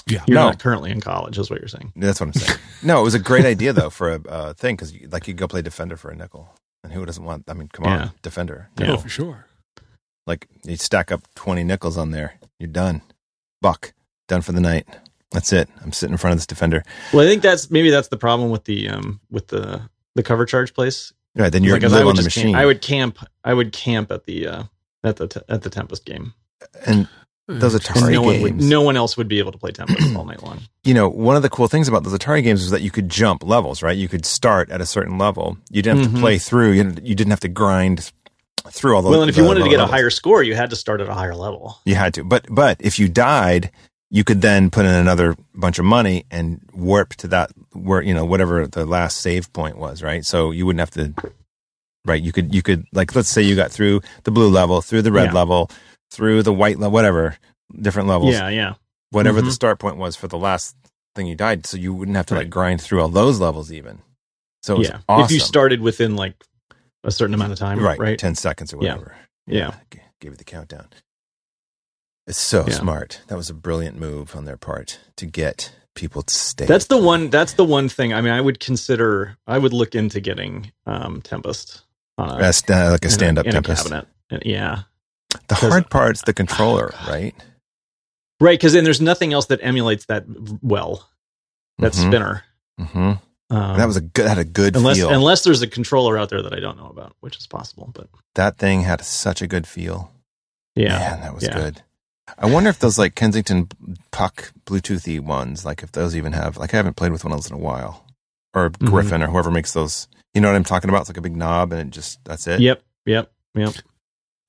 Yeah. 0.07 0.23
You're 0.27 0.37
No. 0.37 0.47
not 0.47 0.59
currently 0.59 0.91
in 0.91 1.01
college, 1.01 1.39
is 1.39 1.51
what 1.51 1.61
you're 1.61 1.69
saying. 1.69 1.93
That's 1.97 2.21
what 2.21 2.29
I'm 2.29 2.33
saying. 2.35 2.59
no, 2.83 3.01
it 3.01 3.05
was 3.05 3.15
a 3.15 3.19
great 3.19 3.45
idea 3.45 3.73
though 3.73 3.91
for 3.91 4.13
a 4.15 4.21
uh, 4.29 4.53
thing 4.55 4.77
because 4.77 4.93
like 5.11 5.27
you 5.29 5.35
go 5.35 5.49
play 5.49 5.63
defender 5.63 5.97
for 5.97 6.11
a 6.11 6.17
nickel, 6.17 6.49
and 6.85 6.93
who 6.93 7.05
doesn't 7.05 7.25
want? 7.25 7.45
I 7.49 7.55
mean, 7.55 7.69
come 7.73 7.85
Yeah. 7.87 8.03
on, 8.03 8.11
defender. 8.23 8.69
Yeah. 8.79 8.93
Oh, 8.93 8.97
for 8.99 9.09
sure. 9.09 9.47
Like 10.27 10.49
you 10.65 10.77
stack 10.77 11.13
up 11.13 11.23
twenty 11.35 11.63
nickels 11.65 11.97
on 11.97 12.11
there, 12.11 12.35
you're 12.59 12.69
done. 12.69 13.03
Buck 13.63 13.93
done 14.29 14.43
for 14.43 14.53
the 14.53 14.61
night. 14.61 14.87
That's 15.33 15.53
it. 15.53 15.69
I'm 15.83 15.93
sitting 15.93 16.15
in 16.15 16.19
front 16.19 16.33
of 16.33 16.39
this 16.39 16.47
defender. 16.47 16.83
Well, 17.13 17.25
I 17.25 17.29
think 17.29 17.43
that's 17.43 17.71
maybe 17.71 17.91
that's 17.91 18.09
the 18.09 18.17
problem 18.17 18.51
with 18.51 18.65
the 18.65 18.89
um 18.89 19.21
with 19.31 19.49
the 19.49 19.83
the 20.15 20.23
cover 20.23 20.45
charge 20.47 20.73
place. 20.75 21.13
Right, 21.37 21.53
then 21.53 21.63
you're 21.65 21.75
Like, 21.75 21.83
'cause 21.83 21.93
live 21.93 22.01
I 22.03 22.05
would 22.05 22.11
on 22.11 22.17
the 22.17 22.23
just 22.23 22.35
camp- 22.37 22.47
machine. 22.47 22.57
I 22.57 22.65
would 22.65 22.81
camp. 22.81 23.19
I 23.45 23.53
would 23.55 23.73
camp 23.73 24.11
at 24.11 24.25
the 24.25 24.47
uh 24.47 24.63
at 25.05 25.17
the 25.17 25.45
at 25.49 25.63
the 25.63 25.71
Tempest 25.71 26.05
game. 26.07 26.33
and 26.87 27.09
those 27.49 27.75
Atari 27.79 28.12
no 28.12 28.23
one 28.23 28.41
would 28.43 28.49
games. 28.53 28.69
no 28.69 28.83
one 28.83 28.97
else 28.97 29.17
would 29.17 29.29
be 29.29 29.38
able 29.38 29.53
to 29.53 29.59
play 29.59 29.71
Tempest 29.71 30.15
all 30.17 30.25
night 30.25 30.43
long. 30.43 30.61
you 30.85 30.95
know, 30.95 31.09
one 31.09 31.37
of 31.37 31.43
the 31.43 31.49
cool 31.50 31.69
things 31.69 31.87
about 31.88 32.03
those 32.03 32.12
Atari 32.12 32.43
games 32.43 32.61
was 32.62 32.71
that 32.73 32.83
you 32.83 32.91
could 32.91 33.09
jump 33.09 33.45
levels, 33.45 33.83
right? 33.83 33.97
You 33.97 34.09
could 34.09 34.26
start 34.26 34.71
at 34.71 34.81
a 34.81 34.87
certain 34.87 35.17
level. 35.19 35.57
You 35.71 35.83
didn't 35.83 35.99
have 36.00 36.11
to 36.12 36.17
Mhm. 36.17 36.21
play 36.21 36.38
through. 36.38 36.73
You 36.73 36.83
didn't, 36.85 37.07
you 37.07 37.15
didn't 37.15 37.31
have 37.31 37.41
to 37.41 37.49
grind 37.49 38.11
through 38.71 38.97
all 38.97 39.03
the. 39.03 39.11
well, 39.11 39.23
and 39.23 39.31
if 39.31 39.37
you 39.37 39.45
wanted 39.45 39.62
to 39.65 39.71
get 39.71 39.79
a 39.81 39.87
higher 39.87 40.11
score, 40.11 40.43
you 40.43 40.55
had 40.57 40.71
to 40.71 40.76
start 40.76 41.00
at 41.00 41.09
a 41.09 41.15
higher 41.15 41.35
level. 41.37 41.79
you 41.85 41.95
had 41.95 42.15
to. 42.15 42.25
But 42.25 42.47
but 42.50 42.79
if 42.81 42.99
you 42.99 43.09
died, 43.09 43.71
you 44.11 44.25
could 44.25 44.41
then 44.41 44.71
put 44.71 44.85
in 44.85 44.91
another 44.95 45.37
bunch 45.55 45.79
of 45.79 45.85
money 45.85 46.25
and 46.33 46.61
warp 46.75 47.15
to 47.17 47.29
that 47.29 47.50
where 47.73 48.03
you 48.03 48.12
know 48.15 48.25
whatever 48.25 48.67
the 48.67 48.85
last 48.87 49.19
save 49.19 49.53
point 49.53 49.79
was, 49.79 50.03
right? 50.03 50.25
So 50.25 50.50
you 50.50 50.67
wouldn't 50.67 50.81
have 50.81 50.91
to. 50.93 51.15
Right, 52.05 52.23
you 52.23 52.31
could 52.33 52.55
you 52.55 52.62
could 52.62 52.85
like 52.93 53.15
let's 53.17 53.29
say 53.29 53.43
you 53.43 53.57
got 53.57 53.73
through 53.73 54.00
the 54.25 54.31
blue 54.31 54.49
level, 54.49 54.81
through 54.81 55.03
the 55.03 55.11
red 55.11 55.26
Yeah. 55.31 55.33
level, 55.35 55.71
through 56.11 56.43
the 56.43 56.53
white 56.53 56.79
level, 56.79 56.93
whatever 56.93 57.37
different 57.81 58.09
levels. 58.09 58.33
Yeah, 58.35 58.49
yeah. 58.49 58.75
whatever 59.11 59.41
the 59.41 59.49
Mhm. 59.51 59.55
start 59.55 59.79
point 59.79 59.97
was 59.97 60.17
for 60.17 60.29
the 60.29 60.37
last 60.39 60.77
thing 61.15 61.27
you 61.27 61.35
died, 61.37 61.65
so 61.67 61.77
you 61.77 61.95
wouldn't 61.95 62.17
have 62.17 62.27
to 62.27 62.35
like 62.35 62.51
grind 62.51 62.81
through 62.81 63.01
all 63.01 63.09
those 63.09 63.41
levels 63.41 63.73
even. 63.73 64.01
So 64.63 64.75
it 64.75 64.79
was 64.79 64.89
yeah. 64.89 64.99
awesome. 65.09 65.25
If 65.25 65.31
you 65.31 65.41
started 65.41 65.81
within 65.81 66.17
like 66.17 66.35
a 67.05 67.11
certain 67.11 67.35
amount 67.35 67.53
of 67.53 67.59
time, 67.59 67.79
right, 67.81 67.99
right? 67.99 68.19
ten 68.19 68.35
seconds 68.35 68.73
or 68.75 68.83
Yeah. 68.83 68.95
whatever. 68.95 69.17
Yeah. 69.47 69.75
g- 69.93 70.01
gave 70.21 70.33
you 70.33 70.37
the 70.37 70.45
countdown. 70.45 70.89
It's 72.27 72.39
so 72.39 72.65
Yeah. 72.67 72.75
smart. 72.75 73.21
That 73.29 73.37
was 73.37 73.49
a 73.49 73.55
brilliant 73.55 73.99
move 73.99 74.35
on 74.35 74.45
their 74.45 74.57
part 74.57 74.99
to 75.17 75.27
get 75.27 75.73
people 75.95 76.23
to 76.23 76.35
stay. 76.35 76.67
That's 76.67 76.87
the 76.87 76.97
one. 76.99 77.31
That's 77.31 77.53
the 77.55 77.65
one 77.65 77.89
thing. 77.89 78.13
I 78.13 78.21
mean, 78.21 78.33
I 78.33 78.41
would 78.41 78.59
consider. 78.61 79.37
I 79.47 79.59
would 79.59 79.73
look 79.73 79.95
into 79.95 80.21
getting 80.21 80.73
um 80.87 81.23
Tempest 81.23 81.83
on 82.19 82.31
a, 82.33 82.39
That's 82.41 82.69
uh, 82.69 82.91
like 82.91 83.05
a 83.05 83.11
stand-up 83.11 83.47
a 83.47 83.53
tempest. 83.53 83.85
cabinet. 83.85 84.09
Yeah, 84.45 84.83
The 85.49 85.55
hard 85.55 85.90
part's 85.90 86.23
the 86.23 86.33
controller, 86.35 86.90
God. 86.93 87.09
right? 87.09 87.35
right. 88.40 88.59
Because 88.59 88.73
then 88.73 88.85
there's 88.85 89.00
nothing 89.00 89.33
else 89.33 89.47
that 89.47 89.61
emulates 89.62 90.07
that 90.07 90.25
well. 90.62 91.09
That 91.78 91.93
Mhm. 91.93 92.07
spinner. 92.09 92.45
hmm 92.78 93.12
Um, 93.49 93.76
that 93.78 93.87
was 93.87 93.97
a 93.97 94.00
good. 94.00 94.26
Had 94.26 94.39
a 94.39 94.45
good 94.45 94.75
unless 94.76 94.97
feel. 94.97 95.11
unless 95.11 95.45
there's 95.45 95.63
a 95.63 95.67
controller 95.69 96.19
out 96.19 96.30
there 96.30 96.43
that 96.43 96.52
I 96.52 96.58
don't 96.61 96.76
know 96.78 96.89
about, 96.89 97.15
which 97.21 97.37
is 97.37 97.47
possible. 97.47 97.91
But 97.95 98.08
that 98.34 98.58
thing 98.58 98.82
had 98.82 99.00
such 99.04 99.41
a 99.43 99.47
good 99.47 99.67
feel. 99.67 100.11
yeah, 100.75 100.99
Man, 100.99 101.21
that 101.21 101.34
was 101.34 101.45
yeah. 101.45 101.54
good. 101.54 101.82
I 102.39 102.47
wonder 102.50 102.69
if 102.71 102.80
those 102.80 102.99
like 102.99 103.15
Kensington 103.15 103.69
Puck 104.11 104.52
Bluetoothy 104.67 105.21
ones, 105.21 105.65
like 105.65 105.82
if 105.84 105.93
those 105.93 106.17
even 106.17 106.32
have, 106.32 106.56
like 106.56 106.75
I 106.75 106.76
haven't 106.76 106.97
played 106.97 107.13
with 107.13 107.25
one 107.25 107.32
of 107.32 107.39
those 107.39 107.49
in 107.49 107.54
a 107.54 107.58
while, 107.61 108.04
or 108.52 108.71
Mhm. 108.71 108.87
Griffin 108.91 109.23
or 109.23 109.28
whoever 109.28 109.50
makes 109.52 109.73
those. 109.73 110.08
You 110.34 110.41
know 110.41 110.49
what 110.49 110.56
I'm 110.56 110.65
talking 110.65 110.91
about? 110.91 111.02
It's 111.02 111.08
like 111.11 111.17
a 111.17 111.23
big 111.23 111.37
knob 111.37 111.73
and 111.73 111.80
it 111.82 111.91
just 111.95 112.19
that's 112.25 112.47
it. 112.49 112.61
Yep, 112.61 112.82
yep, 113.06 113.30
yep. 113.54 113.75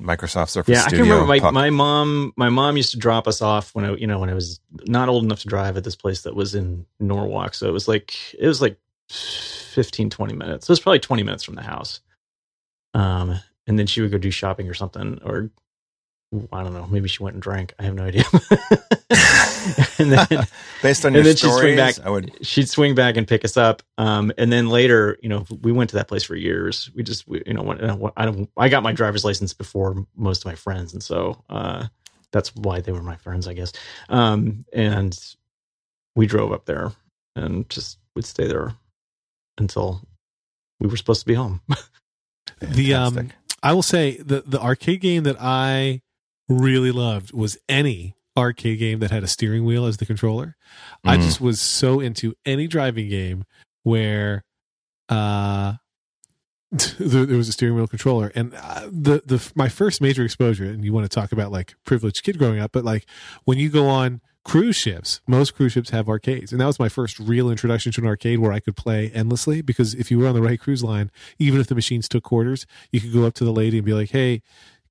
Microsoft 0.01 0.49
Surface 0.49 0.73
Yeah, 0.73 0.83
I 0.83 0.89
can 0.89 0.99
remember 0.99 1.25
my, 1.25 1.51
my 1.51 1.69
mom. 1.69 2.33
My 2.35 2.49
mom 2.49 2.77
used 2.77 2.91
to 2.91 2.97
drop 2.97 3.27
us 3.27 3.41
off 3.41 3.73
when 3.73 3.85
I, 3.85 3.95
you 3.95 4.05
know, 4.05 4.19
when 4.19 4.29
I 4.29 4.33
was 4.33 4.59
not 4.85 5.09
old 5.09 5.23
enough 5.23 5.39
to 5.39 5.47
drive 5.47 5.75
at 5.75 5.83
this 5.83 5.95
place 5.95 6.21
that 6.21 6.35
was 6.35 6.53
in 6.53 6.85
Norwalk. 6.99 7.53
So 7.55 7.67
it 7.67 7.71
was 7.73 7.87
like 7.87 8.15
it 8.37 8.47
was 8.47 8.61
like 8.61 8.77
15, 9.09 10.09
20 10.09 10.33
minutes. 10.35 10.69
It 10.69 10.71
was 10.71 10.79
probably 10.79 10.99
twenty 10.99 11.23
minutes 11.23 11.43
from 11.43 11.55
the 11.55 11.63
house. 11.63 12.01
Um, 12.93 13.39
and 13.65 13.77
then 13.77 13.87
she 13.87 14.01
would 14.01 14.11
go 14.11 14.17
do 14.17 14.31
shopping 14.31 14.69
or 14.69 14.73
something, 14.73 15.19
or 15.23 15.49
I 16.51 16.63
don't 16.63 16.73
know. 16.73 16.85
Maybe 16.87 17.07
she 17.07 17.23
went 17.23 17.35
and 17.35 17.41
drank. 17.41 17.73
I 17.79 17.83
have 17.83 17.95
no 17.95 18.03
idea. 18.03 18.25
and 19.97 20.11
then 20.11 20.27
Based 20.81 21.05
on 21.05 21.15
and 21.15 21.15
your 21.15 21.23
then 21.23 21.35
she'd 21.35 21.47
swing 21.47 21.51
stories, 21.51 21.77
back. 21.77 22.05
I 22.05 22.09
would. 22.09 22.45
she'd 22.45 22.69
swing 22.69 22.95
back 22.95 23.15
and 23.15 23.27
pick 23.27 23.45
us 23.45 23.55
up. 23.55 23.81
Um, 23.97 24.31
and 24.37 24.51
then 24.51 24.69
later, 24.69 25.17
you 25.21 25.29
know, 25.29 25.45
we 25.61 25.71
went 25.71 25.89
to 25.91 25.95
that 25.95 26.07
place 26.07 26.23
for 26.23 26.35
years. 26.35 26.91
We 26.93 27.03
just, 27.03 27.27
we, 27.27 27.41
you 27.45 27.53
know, 27.53 27.63
went, 27.63 27.81
I 28.17 28.25
don't, 28.25 28.49
I 28.57 28.67
got 28.69 28.83
my 28.83 28.91
driver's 28.91 29.23
license 29.23 29.53
before 29.53 30.05
most 30.15 30.41
of 30.41 30.45
my 30.45 30.55
friends, 30.55 30.93
and 30.93 31.01
so 31.01 31.43
uh, 31.49 31.87
that's 32.31 32.53
why 32.55 32.81
they 32.81 32.91
were 32.91 33.01
my 33.01 33.15
friends, 33.15 33.47
I 33.47 33.53
guess. 33.53 33.71
Um, 34.09 34.65
and 34.73 35.17
we 36.15 36.27
drove 36.27 36.51
up 36.51 36.65
there 36.65 36.91
and 37.35 37.69
just 37.69 37.99
would 38.15 38.25
stay 38.25 38.47
there 38.47 38.73
until 39.57 40.01
we 40.79 40.87
were 40.87 40.97
supposed 40.97 41.21
to 41.21 41.27
be 41.27 41.35
home. 41.35 41.61
The, 42.59 42.95
um, 42.95 43.29
I 43.61 43.73
will 43.73 43.83
say 43.83 44.17
the 44.17 44.41
the 44.41 44.59
arcade 44.59 45.01
game 45.01 45.23
that 45.23 45.35
I 45.39 46.01
really 46.49 46.91
loved 46.91 47.33
was 47.33 47.57
any 47.67 48.15
arcade 48.37 48.79
game 48.79 48.99
that 48.99 49.11
had 49.11 49.23
a 49.23 49.27
steering 49.27 49.65
wheel 49.65 49.85
as 49.85 49.97
the 49.97 50.05
controller. 50.05 50.55
I 51.03 51.17
Mm. 51.17 51.23
just 51.23 51.41
was 51.41 51.59
so 51.59 51.99
into 51.99 52.35
any 52.45 52.67
driving 52.67 53.09
game 53.09 53.43
where 53.83 54.43
uh 55.09 55.73
there, 56.99 57.25
there 57.25 57.37
was 57.37 57.47
a 57.47 57.53
steering 57.53 57.75
wheel 57.75 57.87
controller 57.87 58.29
and 58.35 58.53
uh, 58.53 58.87
the 58.91 59.23
the 59.25 59.51
my 59.55 59.69
first 59.69 60.01
major 60.01 60.23
exposure 60.25 60.65
and 60.65 60.83
you 60.83 60.91
want 60.91 61.09
to 61.09 61.15
talk 61.15 61.31
about 61.31 61.49
like 61.49 61.75
privileged 61.85 62.23
kid 62.23 62.37
growing 62.37 62.59
up 62.59 62.73
but 62.73 62.83
like 62.83 63.05
when 63.45 63.57
you 63.57 63.69
go 63.69 63.87
on 63.87 64.19
cruise 64.43 64.75
ships 64.75 65.21
most 65.27 65.55
cruise 65.55 65.71
ships 65.71 65.91
have 65.91 66.09
arcades 66.09 66.51
and 66.51 66.59
that 66.59 66.65
was 66.65 66.77
my 66.77 66.89
first 66.89 67.19
real 67.19 67.49
introduction 67.49 67.93
to 67.93 68.01
an 68.01 68.07
arcade 68.07 68.39
where 68.39 68.51
i 68.51 68.59
could 68.59 68.75
play 68.75 69.09
endlessly 69.13 69.61
because 69.61 69.93
if 69.95 70.11
you 70.11 70.19
were 70.19 70.27
on 70.27 70.35
the 70.35 70.41
right 70.41 70.59
cruise 70.59 70.83
line 70.83 71.09
even 71.39 71.61
if 71.61 71.67
the 71.67 71.75
machines 71.75 72.09
took 72.09 72.23
quarters 72.25 72.65
you 72.91 72.99
could 72.99 73.13
go 73.13 73.23
up 73.25 73.33
to 73.33 73.45
the 73.45 73.53
lady 73.53 73.77
and 73.77 73.85
be 73.85 73.93
like 73.93 74.11
hey 74.11 74.41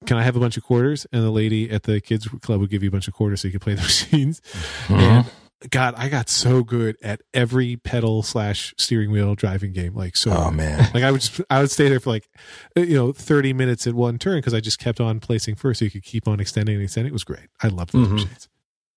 can 0.07 0.17
i 0.17 0.23
have 0.23 0.37
a 0.37 0.41
bunch 0.41 0.57
of 0.57 0.63
quarters 0.63 1.07
and 1.13 1.23
the 1.23 1.31
lady 1.31 1.69
at 1.71 1.83
the 1.85 2.01
kids 2.01 2.27
club 2.43 2.61
would 2.61 2.71
give 2.71 2.83
you 2.83 2.89
a 2.89 2.93
bunch 2.93 3.09
of 3.09 3.15
quarters 3.15 3.41
so 3.43 3.49
you 3.49 3.53
could 3.53 3.61
play 3.61 3.75
the 3.75 3.83
machines 3.83 4.41
Mhm. 4.87 4.99
and 4.99 5.31
God, 5.71 5.95
I 5.97 6.11
got 6.11 6.29
so 6.29 6.63
good 6.63 6.97
at 7.03 7.23
every 7.33 7.77
pedal 7.79 8.23
slash 8.23 8.75
steering 8.77 9.11
wheel 9.11 9.35
driving 9.35 9.73
game. 9.73 9.95
Like 9.95 10.15
so, 10.15 10.31
Oh 10.31 10.51
man, 10.51 10.91
like 10.93 11.03
I 11.03 11.11
would 11.11 11.23
just 11.23 11.41
I 11.49 11.61
would 11.63 11.71
stay 11.71 11.89
there 11.89 11.99
for 11.99 12.11
like 12.11 12.29
uh, 12.77 12.83
you 12.83 12.95
know 12.95 13.11
thirty 13.11 13.55
minutes 13.55 13.87
at 13.87 13.95
one 13.95 14.19
turn 14.19 14.37
because 14.37 14.53
I 14.53 14.61
just 14.61 14.79
kept 14.79 15.01
on 15.01 15.19
placing 15.19 15.55
first, 15.55 15.79
so 15.79 15.87
you 15.87 15.91
could 15.91 16.05
keep 16.05 16.29
on 16.29 16.41
extending 16.41 16.75
and 16.75 16.85
extending. 16.85 17.09
It 17.11 17.15
was 17.15 17.25
great. 17.25 17.49
I 17.63 17.69
loved 17.69 17.95
those 17.95 18.07
Mhm. 18.07 18.13
machines. 18.13 18.49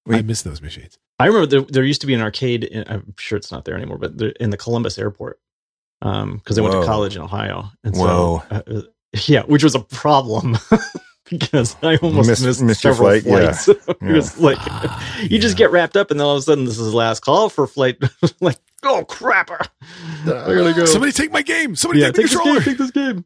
We- 0.06 0.18
I 0.18 0.22
miss 0.22 0.42
those 0.42 0.62
machines. 0.62 1.00
I 1.18 1.28
remember 1.28 1.48
there, 1.48 1.62
there 1.62 1.84
used 1.86 2.02
to 2.02 2.08
be 2.08 2.14
an 2.14 2.22
arcade. 2.22 2.66
In, 2.66 2.84
I'm 2.90 3.14
sure 3.18 3.38
it's 3.38 3.54
not 3.54 3.64
there 3.64 3.76
anymore, 3.76 3.98
but 3.98 4.18
there, 4.18 4.30
in 4.32 4.50
the 4.50 4.58
Columbus 4.58 4.98
airport, 5.00 5.40
because 6.02 6.58
I 6.58 6.62
went 6.62 6.74
to 6.74 6.86
college 6.86 7.16
in 7.16 7.22
Ohio, 7.22 7.72
and 7.86 7.96
Whoa. 7.96 8.44
so 8.50 8.56
uh, 8.56 8.82
yeah, 9.28 9.44
which 9.44 9.64
was 9.64 9.76
a 9.76 9.80
problem 9.80 10.58
because 11.30 11.76
I 11.84 11.96
almost 11.98 12.30
Missed- 12.30 12.44
missed, 12.46 12.62
missed 12.62 12.82
several 12.82 13.10
flight, 13.10 13.24
yeah. 13.26 13.52
flights. 13.54 13.68
it 13.88 13.98
Yeah. 14.02 14.14
was 14.14 14.38
like 14.40 14.58
you 15.22 15.40
just 15.40 15.58
get 15.58 15.72
wrapped 15.72 15.98
up, 15.98 16.12
and 16.12 16.20
then 16.20 16.26
all 16.28 16.36
of 16.36 16.40
a 16.40 16.42
sudden 16.44 16.66
this 16.66 16.78
is 16.80 16.92
the 16.92 16.98
last 16.98 17.22
call 17.22 17.50
for 17.50 17.66
flight. 17.68 17.98
like, 18.42 18.58
oh 18.84 19.04
crap! 19.06 19.50
I 19.52 19.68
gotta 20.26 20.74
go. 20.76 20.86
Somebody 20.86 21.12
take 21.12 21.32
my 21.32 21.42
game. 21.42 21.76
Somebody 21.76 22.02
yeah, 22.02 22.08
take 22.12 22.16
the 22.16 22.22
take 22.22 22.30
this 22.32 22.36
controller. 22.38 22.60
game. 22.60 22.66
Take 22.66 22.78
this 22.78 22.92
game. 22.92 23.26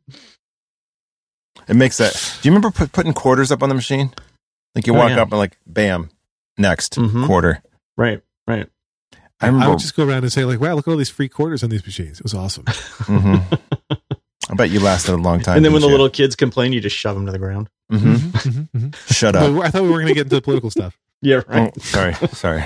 it 1.67 1.75
makes 1.75 1.97
that. 1.97 2.13
Do 2.41 2.47
you 2.49 2.51
remember 2.53 2.71
put, 2.71 2.91
putting 2.91 3.13
quarters 3.13 3.51
up 3.51 3.63
on 3.63 3.69
the 3.69 3.75
machine? 3.75 4.11
Like 4.75 4.87
you 4.87 4.93
Oh, 4.95 4.97
walk 4.97 5.11
yeah. 5.11 5.21
up 5.21 5.29
and 5.29 5.37
like, 5.37 5.57
bam, 5.67 6.09
next 6.57 6.95
Mhm. 6.95 7.25
quarter. 7.27 7.61
Right, 7.95 8.21
right. 8.47 8.67
I 9.39 9.45
I 9.45 9.47
remember. 9.47 9.69
would 9.71 9.79
just 9.79 9.95
go 9.95 10.05
around 10.07 10.23
and 10.23 10.31
say 10.33 10.45
like, 10.45 10.59
"Wow, 10.59 10.73
look 10.75 10.87
at 10.87 10.91
all 10.91 10.97
these 10.97 11.09
free 11.09 11.29
quarters 11.29 11.63
on 11.63 11.69
these 11.69 11.85
machines." 11.85 12.17
It 12.19 12.23
was 12.23 12.33
awesome. 12.33 12.63
Mhm. 12.63 13.59
I 14.53 14.55
bet 14.55 14.69
you 14.69 14.79
lasted 14.79 15.13
a 15.13 15.17
long 15.17 15.41
time. 15.41 15.57
and 15.57 15.65
then 15.65 15.73
when 15.73 15.81
the 15.81 15.87
didn't 15.87 15.93
little 15.99 16.09
kids 16.09 16.35
complain, 16.35 16.73
you 16.73 16.79
just 16.79 16.95
shove 16.95 17.15
them 17.15 17.25
to 17.25 17.31
the 17.31 17.39
ground. 17.39 17.69
you? 17.89 17.97
Mhm. 17.97 18.15
Mhm, 18.17 18.69
mhm, 18.75 18.91
mhm. 18.91 19.13
Shut 19.13 19.35
up. 19.35 19.43
I 19.63 19.69
thought 19.69 19.81
we 19.83 19.89
were 19.89 19.95
going 19.97 20.07
to 20.07 20.13
get 20.13 20.23
into 20.27 20.35
the 20.35 20.41
political 20.41 20.69
stuff. 20.69 20.97
Yeah, 21.25 21.39
right. 21.47 21.71
Oh, 21.73 21.79
sorry, 21.81 22.13
sorry. 22.33 22.65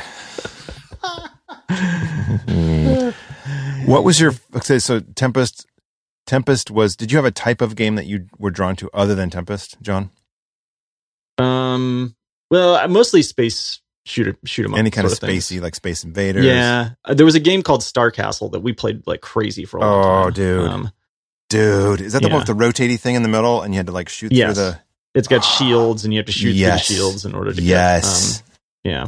What 3.86 4.04
was 4.04 4.20
your 4.20 4.34
okay? 4.56 4.80
So 4.80 5.00
Tempest 5.00 5.66
Tempest 6.26 6.72
was. 6.72 6.96
Did 6.96 7.12
you 7.12 7.18
have 7.18 7.26
a 7.26 7.32
type 7.32 7.62
of 7.62 7.76
game 7.76 7.96
that 7.96 8.06
you 8.08 8.26
were 8.38 8.52
drawn 8.52 8.76
to 8.78 8.90
other 8.94 9.16
than 9.16 9.30
Tempest, 9.30 9.78
John? 9.82 10.10
Um, 11.38 12.16
well, 12.50 12.86
mostly 12.88 13.22
space 13.22 13.80
shooter 14.06 14.36
shoot 14.46 14.66
'em 14.66 14.74
up. 14.74 14.80
Any 14.80 14.90
kind 14.90 15.06
of 15.06 15.12
sort 15.12 15.30
things. 15.30 15.46
spacey, 15.46 15.62
like 15.62 15.76
Space 15.76 16.04
Invaders. 16.04 16.44
Yeah, 16.46 16.92
Uh, 17.06 17.14
there 17.14 17.26
was 17.26 17.36
a 17.36 17.40
game 17.40 17.62
called 17.62 17.84
Star 17.84 18.10
Castle 18.10 18.50
that 18.50 18.62
we 18.62 18.74
played 18.74 19.04
like 19.06 19.22
crazy 19.22 19.66
for 19.66 19.78
a 19.78 19.82
long 19.82 20.04
Oh, 20.04 20.24
time. 20.24 20.34
dude. 20.34 20.68
Um, 20.68 20.92
dude, 21.50 22.02
is 22.02 22.14
that 22.14 22.22
the 22.22 22.28
Yeah. 22.28 22.34
one 22.34 22.42
with 22.42 22.48
the 22.48 22.54
rotating 22.54 22.98
thing 22.98 23.16
in 23.16 23.24
the 23.24 23.30
middle, 23.30 23.62
and 23.62 23.74
you 23.74 23.78
had 23.78 23.88
to 23.88 23.94
like 23.94 24.10
shoot 24.10 24.32
Yes. 24.32 24.56
through 24.56 24.64
the? 24.66 24.80
it's 25.16 25.28
got 25.28 25.44
shields, 25.44 26.04
and 26.06 26.14
you 26.14 26.20
have 26.20 26.26
to 26.28 26.32
shoot 26.32 26.54
Yes. 26.56 26.88
through 26.88 26.96
the 26.96 27.00
shields 27.02 27.26
in 27.26 27.34
order 27.34 27.52
to 27.54 27.62
Yes. 27.62 28.42
get. 28.84 28.92
Um, 28.94 28.94
yeah, 28.94 29.08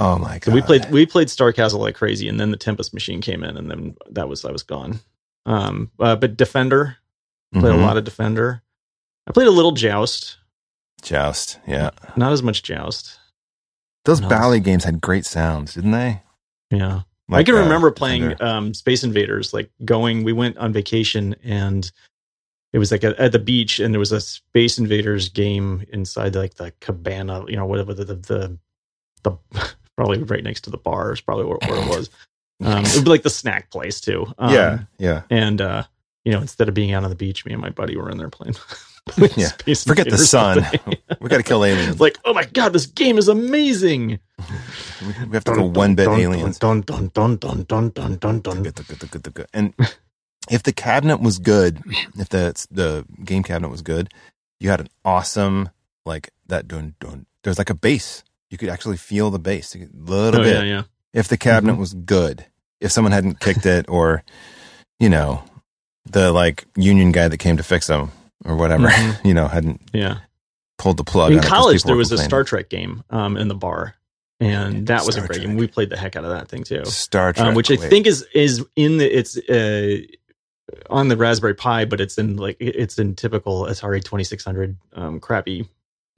oh 0.00 0.18
my 0.18 0.38
god. 0.38 0.44
so 0.44 0.52
we 0.52 0.62
played 0.62 0.90
we 0.90 1.06
played 1.06 1.30
Star 1.30 1.52
Castle 1.52 1.80
like 1.80 1.94
crazy, 1.94 2.28
and 2.28 2.40
then 2.40 2.50
the 2.50 2.56
Tempest 2.56 2.92
machine 2.94 3.20
came 3.20 3.44
in, 3.44 3.56
and 3.56 3.70
then 3.70 3.96
that 4.10 4.28
was 4.28 4.44
I 4.44 4.50
was 4.50 4.62
gone. 4.62 5.00
Um, 5.46 5.90
uh, 6.00 6.16
but 6.16 6.36
Defender 6.36 6.96
played 7.52 7.72
Mhm. 7.74 7.78
a 7.78 7.82
lot 7.82 7.96
of 7.96 8.04
Defender. 8.04 8.62
I 9.28 9.32
played 9.32 9.46
a 9.46 9.50
little 9.52 9.72
Joust, 9.72 10.36
Joust. 11.02 11.58
Yeah, 11.66 11.90
not 12.16 12.32
as 12.32 12.42
much 12.42 12.62
Joust. 12.62 13.18
those 14.04 14.20
else? 14.20 14.28
Bally 14.28 14.60
games 14.60 14.84
had 14.84 15.00
great 15.00 15.24
sounds, 15.24 15.74
didn't 15.74 15.92
they? 15.92 16.22
Yeah, 16.70 17.02
I 17.30 17.36
Like, 17.36 17.46
can 17.46 17.54
uh, 17.54 17.60
remember 17.60 17.90
playing 17.90 18.40
um, 18.42 18.74
Space 18.74 19.02
Invaders, 19.02 19.54
like 19.54 19.70
going. 19.84 20.24
We 20.24 20.32
went 20.32 20.58
on 20.58 20.72
vacation 20.72 21.34
and 21.42 21.90
it 22.72 22.78
was 22.78 22.90
like 22.90 23.04
a, 23.04 23.18
at 23.20 23.32
the 23.32 23.38
beach, 23.38 23.80
and 23.80 23.94
there 23.94 24.00
was 24.00 24.12
a 24.12 24.20
Space 24.20 24.78
Invaders 24.78 25.28
game 25.28 25.84
inside 25.92 26.34
like 26.34 26.54
the 26.54 26.72
cabana, 26.80 27.44
you 27.48 27.56
know, 27.56 27.66
whatever 27.66 27.94
the 27.94 28.04
the 28.04 28.14
the, 28.14 28.58
the 29.22 29.70
probably 29.96 30.22
right 30.24 30.44
next 30.44 30.62
to 30.62 30.70
the 30.70 30.76
bar 30.76 31.12
is 31.12 31.20
probably 31.20 31.44
where, 31.44 31.58
where 31.66 31.82
it 31.82 31.88
was. 31.88 32.10
Um, 32.62 32.84
it 32.84 32.94
would 32.94 33.04
be 33.04 33.10
like 33.10 33.24
the 33.24 33.30
snack 33.30 33.68
place 33.70 34.00
too. 34.00 34.32
Um, 34.38 34.54
yeah, 34.54 34.78
yeah. 34.96 35.22
and 35.28 35.60
uh, 35.60 35.82
you 36.24 36.30
know, 36.30 36.40
instead 36.40 36.68
of 36.68 36.74
being 36.74 36.92
out 36.92 37.02
on 37.02 37.10
the 37.10 37.16
beach, 37.16 37.44
me 37.44 37.52
and 37.52 37.60
my 37.60 37.70
buddy 37.70 37.96
were 37.96 38.08
in 38.08 38.16
there 38.16 38.30
playing. 38.30 38.54
Yeah. 39.36 39.48
Space 39.48 39.84
Forget 39.84 40.08
the 40.08 40.16
sun. 40.16 40.64
We 41.20 41.28
got 41.28 41.36
to 41.36 41.42
kill 41.42 41.62
aliens. 41.62 42.00
like, 42.00 42.16
oh 42.24 42.32
my 42.32 42.44
god, 42.44 42.72
this 42.72 42.86
game 42.86 43.18
is 43.18 43.28
amazing. 43.28 44.18
We 45.00 45.26
we 45.26 45.34
have 45.36 45.44
to 45.44 45.52
go 45.54 45.64
one 45.64 45.94
bit 45.94 46.06
dun, 46.06 46.20
aliens. 46.20 46.58
Dun 46.58 46.82
dun 46.82 47.10
dun 47.14 47.36
dun 47.36 47.62
dun 47.64 47.90
dun 47.90 48.16
dun 48.16 48.40
dun. 48.40 48.62
Good, 48.62 48.74
good, 48.74 48.98
good, 48.98 49.10
good, 49.22 49.34
good. 49.34 49.46
And 49.52 49.74
if 50.50 50.62
the 50.62 50.72
cabinet 50.72 51.20
was 51.20 51.38
good, 51.38 51.82
if 52.18 52.28
the 52.28 52.66
the 52.70 53.04
game 53.24 53.42
cabinet 53.42 53.68
was 53.70 53.82
good, 53.82 54.12
you 54.60 54.70
had 54.70 54.80
an 54.80 54.88
awesome 55.04 55.70
like 56.06 56.30
that 56.46 56.68
dun 56.68 56.94
dun. 57.00 57.26
There's 57.42 57.58
like 57.58 57.70
a 57.70 57.74
bass. 57.74 58.22
You 58.50 58.58
could 58.58 58.68
actually 58.68 58.96
feel 58.98 59.30
the 59.30 59.38
bass 59.38 59.74
a 59.74 59.88
little 59.92 60.40
Oh 60.40 60.44
bit. 60.44 60.54
yeah, 60.56 60.62
yeah. 60.62 60.82
If 61.12 61.28
the 61.28 61.36
cabinet 61.36 61.74
Mhm. 61.74 61.78
was 61.78 61.94
good, 61.94 62.44
if 62.80 62.92
someone 62.92 63.12
hadn't 63.12 63.40
kicked 63.40 63.66
it, 63.66 63.86
or 63.88 64.22
you 65.00 65.08
know, 65.08 65.42
the 66.04 66.30
like 66.32 66.66
union 66.76 67.10
guy 67.12 67.28
that 67.28 67.38
came 67.38 67.56
to 67.56 67.62
fix 67.62 67.86
them 67.88 68.10
or 68.44 68.56
whatever, 68.56 68.88
Mhm. 68.88 69.24
you 69.24 69.34
know, 69.34 69.48
hadn't 69.48 69.80
Yeah. 69.92 70.18
pulled 70.78 70.98
the 70.98 71.04
plug. 71.04 71.32
In 71.32 71.38
on 71.38 71.44
it 71.44 71.48
'cause 71.48 71.58
college, 71.58 71.82
there 71.84 71.96
was 71.96 72.12
a. 72.12 72.18
Star 72.18 72.44
Trek 72.44 72.68
game 72.68 73.02
um, 73.10 73.36
in 73.36 73.48
the 73.48 73.54
bar, 73.54 73.94
and 74.44 74.86
that 74.86 75.04
was 75.06 75.14
Star 75.14 75.24
a 75.24 75.28
great 75.28 75.36
Trek. 75.38 75.48
game. 75.48 75.56
We 75.56 75.66
played 75.66 75.90
the 75.90 75.96
heck 75.96 76.16
out 76.16 76.24
of 76.24 76.30
that 76.30 76.48
thing 76.48 76.64
too, 76.64 76.84
Star 76.84 77.32
Trek, 77.32 77.48
um, 77.48 77.54
which 77.54 77.70
I 77.70 77.74
wait. 77.74 77.90
think 77.90 78.06
is 78.06 78.26
is 78.34 78.64
in 78.76 78.98
the 78.98 79.06
it's 79.18 79.36
uh, 79.48 79.98
on 80.90 81.08
the 81.08 81.16
Raspberry 81.16 81.54
Pi, 81.54 81.84
but 81.84 82.00
it's 82.00 82.18
in 82.18 82.36
like 82.36 82.56
it's 82.60 82.98
in 82.98 83.14
typical 83.14 83.64
Atari 83.64 84.02
Twenty 84.02 84.24
Six 84.24 84.44
Hundred 84.44 84.76
um, 84.94 85.20
crappy 85.20 85.68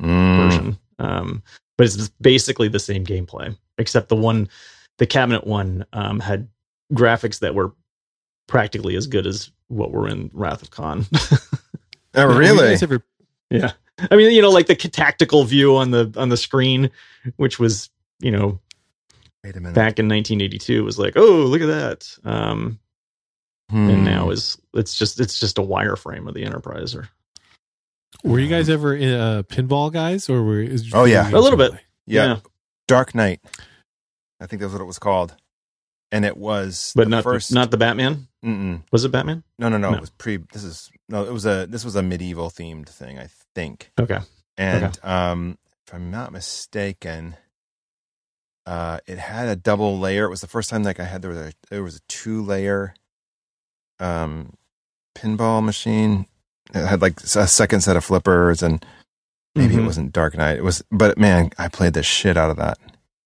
Mm. 0.03 0.37
version. 0.37 0.79
Um, 0.99 1.43
but 1.79 1.87
it's 1.87 2.09
basically 2.21 2.69
the 2.69 2.79
same 2.79 3.05
gameplay, 3.07 3.57
except 3.79 4.09
the 4.11 4.17
one, 4.17 4.49
the 4.99 5.07
cabinet 5.07 5.47
one, 5.47 5.87
um, 5.95 6.21
had 6.21 6.49
graphics 6.93 7.39
that 7.41 7.55
were 7.55 7.73
practically 8.47 8.95
as 8.97 9.07
good 9.07 9.27
as 9.27 9.51
what 9.69 9.91
were 9.93 10.07
in 10.09 10.31
Wrath 10.35 10.61
of 10.63 10.71
Khan. 10.71 11.07
Oh, 12.15 12.27
really? 12.39 12.77
yeah, 13.51 13.73
I 14.11 14.17
mean, 14.17 14.33
you 14.33 14.43
know, 14.43 14.51
like 14.51 14.67
the 14.67 14.75
tactical 14.75 15.45
view 15.45 15.77
on 15.77 15.91
the 15.93 16.13
on 16.17 16.29
the 16.29 16.37
screen, 16.37 16.91
which 17.37 17.59
was 17.59 17.89
you 18.21 18.31
know 18.31 18.61
Wait 19.45 19.57
a 19.57 19.61
minute. 19.61 19.75
back 19.75 19.99
in 19.99 20.09
1982 20.09 20.83
was 20.85 20.99
like, 20.99 21.15
oh, 21.17 21.45
look 21.45 21.61
at 21.61 21.67
that. 21.67 22.19
Um, 22.25 22.79
Hmm. 23.71 23.91
and 23.91 24.05
now 24.05 24.31
is 24.31 24.57
it's 24.75 24.97
just 24.97 25.19
it's 25.19 25.41
just 25.41 25.59
a 25.59 25.63
wireframe 25.63 26.29
of 26.29 26.35
the 26.35 26.45
Enterprise 26.45 26.97
were 28.25 28.39
you 28.39 28.49
guys 28.49 28.69
ever 28.69 28.95
in, 28.95 29.13
uh, 29.13 29.43
pinball 29.43 29.93
guys, 29.93 30.29
or 30.31 30.43
were? 30.43 30.61
Is, 30.61 30.91
Oh, 30.95 31.05
yeah. 31.05 31.29
A 31.29 31.39
little 31.39 31.59
bit. 31.59 31.73
yeah, 32.07 32.27
yeah. 32.27 32.37
Dark 32.89 33.15
Knight. 33.15 33.41
I 34.41 34.47
think 34.47 34.63
that's 34.63 34.73
what 34.73 34.81
it 34.81 34.87
was 34.87 34.99
called, 34.99 35.35
and 36.13 36.25
it 36.25 36.37
was 36.37 36.93
but 36.97 37.05
the 37.05 37.11
not 37.11 37.25
first. 37.25 37.53
not 37.53 37.71
the 37.71 37.77
Batman. 37.77 38.29
Mm-mm. 38.45 38.83
Was 38.93 39.05
it 39.05 39.11
Batman? 39.11 39.43
No, 39.59 39.69
no, 39.69 39.79
no, 39.79 39.91
No. 39.91 39.97
It 39.97 40.01
was 40.01 40.11
pre. 40.11 40.37
This 40.53 40.63
is 40.65 40.91
no. 41.09 41.25
It 41.25 41.33
was 41.33 41.45
a. 41.47 41.67
This 41.69 41.85
was 41.85 41.97
a 41.97 42.03
medieval 42.03 42.51
themed 42.51 42.89
thing, 42.89 43.19
I 43.19 43.29
think. 43.55 43.91
Okay. 43.99 44.21
And 44.57 44.99
um, 45.03 45.59
if 45.87 45.95
I'm 45.95 46.11
not 46.11 46.33
mistaken, 46.33 47.37
uh, 48.67 48.99
it 49.07 49.19
had 49.19 49.49
a 49.49 49.57
double 49.57 49.99
layer. 49.99 50.25
It 50.25 50.31
was 50.31 50.41
the 50.41 50.47
first 50.49 50.71
time 50.71 50.83
like 50.83 50.99
I 51.01 51.05
had 51.05 51.23
there 51.23 51.31
was 51.31 51.39
a 51.39 51.53
there 51.71 51.83
was 51.83 51.97
a 51.97 52.01
two 52.09 52.43
layer, 52.43 52.95
um, 54.01 54.53
pinball 55.17 55.65
machine. 55.65 56.27
It 56.75 56.85
had 56.87 57.01
like 57.03 57.21
a 57.21 57.47
second 57.47 57.81
set 57.83 57.97
of 57.97 58.05
flippers, 58.05 58.63
and 58.63 58.85
maybe 59.55 59.75
it 59.75 59.79
Mhm. 59.81 59.87
wasn't 59.87 60.13
Dark 60.13 60.37
Knight. 60.37 60.57
It 60.57 60.65
was, 60.65 60.83
but 60.91 61.17
man, 61.17 61.51
I 61.59 61.69
played 61.69 61.95
the 61.95 62.03
shit 62.03 62.37
out 62.37 62.51
of 62.51 62.57
that. 62.57 62.79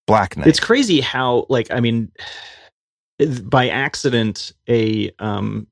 Black 0.07 0.37
Knight. 0.37 0.47
It's 0.47 0.61
crazy 0.61 1.01
how 1.01 1.47
like 1.49 1.71
I 1.71 1.81
mean, 1.81 2.11
by 3.45 3.69
accident, 3.69 4.53
a 4.69 5.11
um 5.19 5.67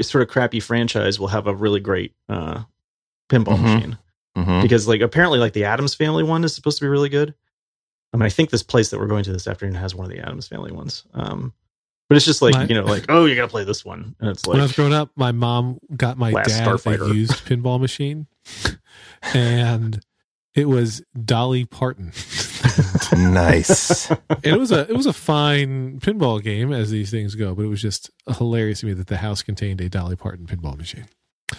sort 0.00 0.22
of 0.22 0.28
crappy 0.28 0.60
franchise 0.60 1.18
will 1.20 1.28
have 1.28 1.46
a 1.46 1.54
really 1.54 1.80
great 1.80 2.12
uh 2.28 2.62
pinball 3.30 3.56
Mhm. 3.58 3.62
machine 3.62 3.98
Mhm. 4.36 4.62
because 4.62 4.88
like 4.88 5.00
apparently 5.00 5.38
like 5.38 5.52
the 5.52 5.64
Addams 5.64 5.94
Family 5.94 6.22
one 6.24 6.44
is 6.44 6.54
supposed 6.54 6.78
to 6.78 6.84
be 6.84 6.88
really 6.88 7.08
good. 7.08 7.34
I 8.14 8.16
mean, 8.16 8.26
I 8.26 8.28
think 8.30 8.50
this 8.50 8.62
place 8.62 8.90
that 8.90 9.00
we're 9.00 9.08
going 9.08 9.24
to 9.24 9.32
this 9.32 9.48
afternoon 9.48 9.74
has 9.74 9.92
one 9.92 10.04
of 10.06 10.10
the 10.12 10.20
Addams 10.20 10.46
Family 10.46 10.70
ones. 10.70 11.02
Um, 11.14 11.52
but 12.08 12.16
it's 12.16 12.24
just 12.24 12.42
like 12.42 12.54
My- 12.54 12.64
you 12.64 12.74
know, 12.74 12.84
like 12.84 13.06
oh, 13.08 13.24
you 13.26 13.34
gotta 13.34 13.48
play 13.48 13.64
this 13.64 13.84
one, 13.84 14.14
and 14.20 14.30
it's 14.30 14.46
like 14.46 14.54
when 14.54 14.60
I 14.60 14.64
was 14.64 14.72
growing 14.72 14.92
up, 14.92 15.10
my 15.16 15.32
mom 15.32 15.80
got 15.96 16.16
my 16.16 16.30
Last 16.30 16.48
dad 16.50 16.68
a 16.68 16.70
Starfighter. 16.70 17.12
used 17.12 17.32
pinball 17.44 17.80
machine, 17.80 18.28
and 19.34 20.00
it 20.54 20.68
was 20.68 21.02
Dolly 21.24 21.64
Parton. 21.64 22.12
nice. 23.16 24.10
and 24.10 24.20
it 24.44 24.58
was 24.58 24.70
a 24.70 24.88
it 24.88 24.96
was 24.96 25.06
a 25.06 25.12
fine 25.12 25.98
pinball 25.98 26.40
game 26.42 26.72
as 26.72 26.90
these 26.90 27.10
things 27.10 27.34
go, 27.34 27.54
but 27.54 27.62
it 27.62 27.68
was 27.68 27.82
just 27.82 28.10
hilarious 28.38 28.80
to 28.80 28.86
me 28.86 28.92
that 28.92 29.08
the 29.08 29.16
house 29.16 29.42
contained 29.42 29.80
a 29.80 29.88
Dolly 29.88 30.14
Parton 30.14 30.46
pinball 30.46 30.76
machine. 30.76 31.06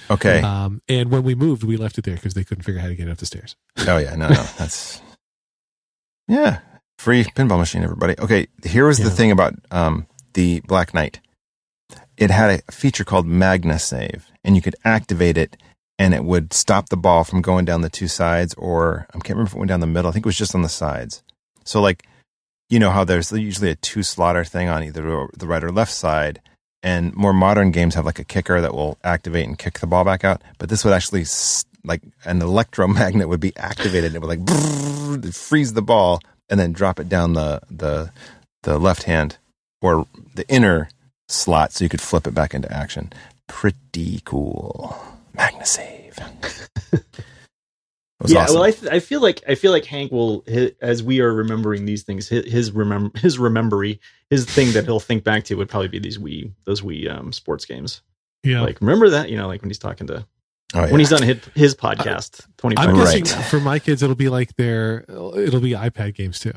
Okay. 0.09 0.41
Um, 0.41 0.81
and 0.87 1.11
when 1.11 1.23
we 1.23 1.35
moved, 1.35 1.63
we 1.63 1.77
left 1.77 1.97
it 1.97 2.05
there 2.05 2.15
because 2.15 2.33
they 2.33 2.43
couldn't 2.43 2.63
figure 2.63 2.79
out 2.79 2.83
how 2.83 2.87
to 2.89 2.95
get 2.95 3.07
it 3.07 3.11
up 3.11 3.17
the 3.17 3.25
stairs. 3.25 3.55
Oh 3.87 3.97
yeah, 3.97 4.15
no, 4.15 4.29
no, 4.29 4.43
that's 4.57 5.01
yeah, 6.27 6.59
free 6.97 7.23
pinball 7.23 7.59
machine, 7.59 7.83
everybody. 7.83 8.15
Okay, 8.19 8.47
here 8.63 8.87
was 8.87 8.97
the 8.97 9.09
thing 9.09 9.31
about 9.31 9.53
um, 9.71 10.07
the 10.33 10.61
Black 10.61 10.93
Knight. 10.93 11.19
It 12.17 12.31
had 12.31 12.49
a 12.67 12.71
feature 12.71 13.03
called 13.03 13.27
Magna 13.27 13.77
Save, 13.77 14.27
and 14.43 14.55
you 14.55 14.61
could 14.61 14.75
activate 14.85 15.37
it, 15.37 15.57
and 15.99 16.13
it 16.13 16.23
would 16.23 16.53
stop 16.53 16.89
the 16.89 16.97
ball 16.97 17.23
from 17.23 17.41
going 17.41 17.65
down 17.65 17.81
the 17.81 17.89
two 17.89 18.07
sides, 18.07 18.53
or 18.55 19.07
I 19.09 19.13
can't 19.19 19.31
remember 19.31 19.49
if 19.49 19.55
it 19.55 19.59
went 19.59 19.69
down 19.69 19.81
the 19.81 19.87
middle. 19.87 20.09
I 20.09 20.13
think 20.13 20.25
it 20.25 20.29
was 20.29 20.37
just 20.37 20.55
on 20.55 20.61
the 20.61 20.69
sides. 20.69 21.23
So 21.63 21.81
like, 21.81 22.07
you 22.69 22.79
know 22.79 22.91
how 22.91 23.03
there's 23.03 23.31
usually 23.31 23.69
a 23.69 23.75
two 23.75 24.01
slaughter 24.01 24.43
thing 24.43 24.69
on 24.69 24.83
either 24.83 25.27
the 25.37 25.47
right 25.47 25.63
or 25.63 25.71
left 25.71 25.91
side. 25.91 26.41
And 26.81 27.15
more 27.15 27.33
modern 27.33 27.71
games 27.71 27.95
have 27.95 28.05
like 28.05 28.19
a 28.19 28.23
kicker 28.23 28.61
that 28.61 28.73
will 28.73 28.99
activate 29.03 29.47
and 29.47 29.57
kick 29.57 29.79
the 29.79 29.87
ball 29.87 30.03
back 30.03 30.23
out. 30.23 30.43
But 30.59 30.69
this 30.69 30.85
would 30.85 30.93
actually 30.93 31.25
like 31.85 32.01
an 32.25 32.41
electromagnet 32.41 33.29
would 33.29 33.39
be 33.39 33.55
activated. 33.57 34.05
And 34.05 34.15
it 34.15 34.21
would 34.21 34.27
like 34.29 34.45
brrrr, 34.45 35.17
it'd 35.19 35.35
freeze 35.35 35.73
the 35.73 35.81
ball 35.81 36.19
and 36.49 36.59
then 36.59 36.73
drop 36.73 36.99
it 36.99 37.09
down 37.09 37.33
the 37.33 37.61
the 37.69 38.11
the 38.63 38.77
left 38.77 39.03
hand 39.03 39.37
or 39.81 40.07
the 40.33 40.47
inner 40.49 40.89
slot 41.27 41.73
so 41.73 41.83
you 41.83 41.89
could 41.89 42.01
flip 42.01 42.27
it 42.27 42.33
back 42.33 42.53
into 42.53 42.71
action. 42.71 43.11
Pretty 43.47 44.21
cool. 44.25 44.97
Magna 45.33 45.65
save. 45.65 46.17
Yeah. 48.27 48.43
awesome. 48.43 48.55
Well, 48.55 48.63
I 48.63 48.71
th- 48.71 48.91
I 48.91 48.99
feel 48.99 49.21
like 49.21 49.43
I 49.47 49.55
feel 49.55 49.71
like 49.71 49.85
Hank 49.85 50.11
will 50.11 50.43
hi 50.51 50.71
as 50.81 51.03
we 51.03 51.19
are 51.19 51.33
remembering 51.33 51.85
these 51.85 52.03
things, 52.03 52.29
his, 52.29 52.51
his 52.51 52.71
remember 52.71 53.17
his 53.19 53.37
remembery 53.37 53.99
his 54.29 54.45
thing 54.45 54.71
that 54.71 54.85
he'll 54.85 55.01
think 55.01 55.23
back 55.23 55.43
to 55.45 55.55
would 55.55 55.69
probably 55.69 55.89
be 55.89 55.99
these 55.99 56.17
Wii 56.17 56.51
those 56.63 56.81
Wii 56.81 57.13
um, 57.13 57.33
sports 57.33 57.65
games. 57.65 58.01
Yeah, 58.43 58.61
Like 58.61 58.79
remember 58.79 59.09
that 59.09 59.29
you 59.29 59.37
know 59.37 59.47
like 59.47 59.61
when 59.61 59.69
he's 59.69 59.79
talking 59.79 60.07
to 60.07 60.25
oh, 60.73 60.85
yeah. 60.85 60.91
when 60.91 60.99
he's 60.99 61.13
on 61.13 61.21
his, 61.21 61.37
his 61.53 61.75
podcast 61.75 62.45
twenty 62.57 62.77
I'm 62.77 62.95
five 62.95 63.05
Right. 63.05 63.27
for 63.27 63.59
my 63.59 63.79
kids, 63.79 64.01
it'll 64.03 64.15
be 64.15 64.29
like 64.29 64.55
their 64.55 65.05
it'll 65.09 65.59
be 65.61 65.71
iPad 65.71 66.15
games 66.15 66.39
too. 66.39 66.53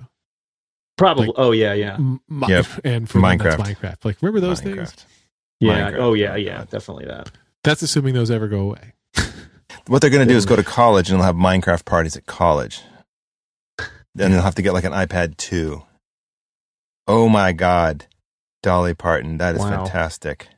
probably 0.96 1.26
like- 1.26 1.36
oh 1.38 1.52
yeah 1.52 1.72
yeah 1.74 1.94
M- 1.96 2.20
Yep. 2.48 2.66
and 2.84 3.08
for 3.08 3.20
them, 3.20 3.38
Minecraft. 3.38 3.56
Minecraft. 3.58 4.04
Like 4.04 4.20
remember 4.22 4.40
those 4.40 4.60
things? 4.60 4.94
Yeah 5.60 5.90
Minecraft. 5.90 5.98
oh 5.98 6.14
yeah 6.14 6.36
yeah 6.36 6.64
definitely 6.70 7.06
that 7.06 7.30
That's 7.64 7.82
assuming 7.82 8.14
those 8.14 8.30
ever 8.30 8.48
go 8.48 8.60
away. 8.60 8.94
What 9.86 10.00
they're 10.02 10.10
going 10.10 10.26
to 10.26 10.32
do 10.32 10.36
is 10.36 10.44
go 10.46 10.56
to 10.56 10.62
college 10.62 11.10
and 11.10 11.18
they'll 11.18 11.24
have 11.26 11.34
Minecraft 11.36 11.84
parties 11.86 12.14
at 12.16 12.26
college. 12.26 12.82
Then 14.14 14.32
they'll 14.32 14.42
have 14.42 14.54
to 14.56 14.62
get 14.62 14.72
like 14.74 14.84
an 14.84 14.92
iPad 14.92 15.36
2. 15.38 15.82
Oh 17.06 17.28
my 17.28 17.52
God. 17.52 18.06
Dolly 18.62 18.92
Parton. 18.94 19.38
That 19.38 19.54
is 19.54 19.60
Wow. 19.62 19.84
fantastic. 19.84 20.48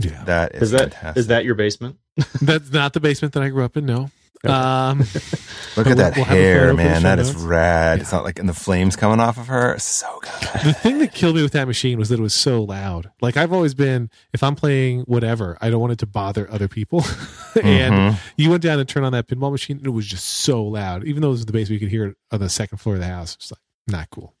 Yeah. 0.00 0.24
That 0.24 0.54
is, 0.56 0.62
Is 0.62 0.70
that 0.72 0.92
fantastic. 0.94 1.20
is 1.20 1.26
that 1.28 1.44
your 1.44 1.54
basement? 1.54 1.98
That's 2.42 2.72
not 2.72 2.92
the 2.92 3.00
basement 3.00 3.34
that 3.34 3.42
I 3.42 3.48
grew 3.48 3.64
up 3.64 3.76
in. 3.76 3.86
No. 3.86 4.10
Okay. 4.44 4.54
Um, 4.54 4.98
Look 5.76 5.88
at 5.88 5.96
that 5.96 6.14
we'll 6.14 6.24
hair, 6.24 6.60
photo 6.60 6.70
for 6.70 6.76
the 6.76 6.88
man. 6.88 6.96
show 6.96 7.02
That 7.08 7.18
is 7.18 7.32
notes. 7.34 7.44
rad. 7.44 8.00
It's 8.00 8.12
not 8.12 8.22
like 8.22 8.38
in 8.38 8.46
the 8.46 8.54
flames 8.54 8.94
coming 8.94 9.18
off 9.18 9.36
of 9.36 9.48
her. 9.48 9.76
So 9.80 10.06
good. 10.22 10.60
the 10.64 10.72
thing 10.74 10.98
that 10.98 11.12
killed 11.12 11.34
me 11.34 11.42
with 11.42 11.52
that 11.52 11.66
machine 11.66 11.98
was 11.98 12.08
that 12.10 12.20
it 12.20 12.22
was 12.22 12.34
so 12.34 12.62
loud. 12.62 13.10
Like 13.20 13.36
I've 13.36 13.52
always 13.52 13.74
been, 13.74 14.10
if 14.32 14.44
I'm 14.44 14.54
playing 14.54 15.00
whatever, 15.02 15.58
I 15.60 15.70
don't 15.70 15.80
want 15.80 15.92
it 15.92 15.98
to 16.00 16.06
bother 16.06 16.48
other 16.52 16.68
people. 16.68 17.00
and 17.62 18.14
Mhm. 18.14 18.18
you 18.36 18.50
went 18.50 18.62
down 18.62 18.78
and 18.78 18.88
turned 18.88 19.06
on 19.06 19.12
that 19.12 19.26
pinball 19.26 19.50
machine, 19.50 19.78
and 19.78 19.86
it 19.86 19.90
was 19.90 20.06
just 20.06 20.24
so 20.24 20.62
loud. 20.62 21.02
Even 21.04 21.20
though 21.22 21.28
it 21.28 21.32
was 21.32 21.46
the 21.46 21.52
basement, 21.52 21.80
you 21.80 21.86
could 21.88 21.90
hear 21.92 22.06
it 22.06 22.16
on 22.30 22.38
the 22.38 22.48
second 22.48 22.78
floor 22.78 22.94
of 22.94 23.00
the 23.00 23.08
house. 23.08 23.34
It's 23.34 23.50
like 23.50 23.60
not 23.88 24.08
cool. 24.10 24.34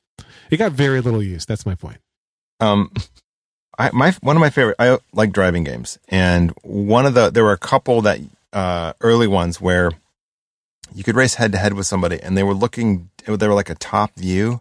It 0.50 0.58
got 0.58 0.70
very 0.72 1.00
little 1.00 1.22
use. 1.24 1.44
That's 1.44 1.66
my 1.66 1.74
point. 1.74 1.98
Um, 2.60 2.92
I 3.78 3.90
my 3.92 4.10
one 4.20 4.36
of 4.36 4.40
my 4.40 4.50
favorite. 4.50 4.76
I 4.78 4.98
like 5.12 5.32
driving 5.32 5.64
games, 5.64 5.98
and 6.08 6.52
one 6.62 7.06
of 7.06 7.14
the 7.14 7.30
there 7.30 7.44
were 7.44 7.52
a 7.52 7.58
couple 7.58 8.02
that 8.02 8.20
uh 8.52 8.92
early 9.00 9.26
ones 9.26 9.60
where 9.60 9.92
you 10.94 11.04
could 11.04 11.16
race 11.16 11.34
head 11.34 11.52
to 11.52 11.58
head 11.58 11.74
with 11.74 11.86
somebody, 11.86 12.20
and 12.20 12.36
they 12.36 12.42
were 12.42 12.54
looking. 12.54 13.10
They 13.24 13.46
were 13.46 13.54
like 13.54 13.70
a 13.70 13.74
top 13.74 14.16
view 14.16 14.60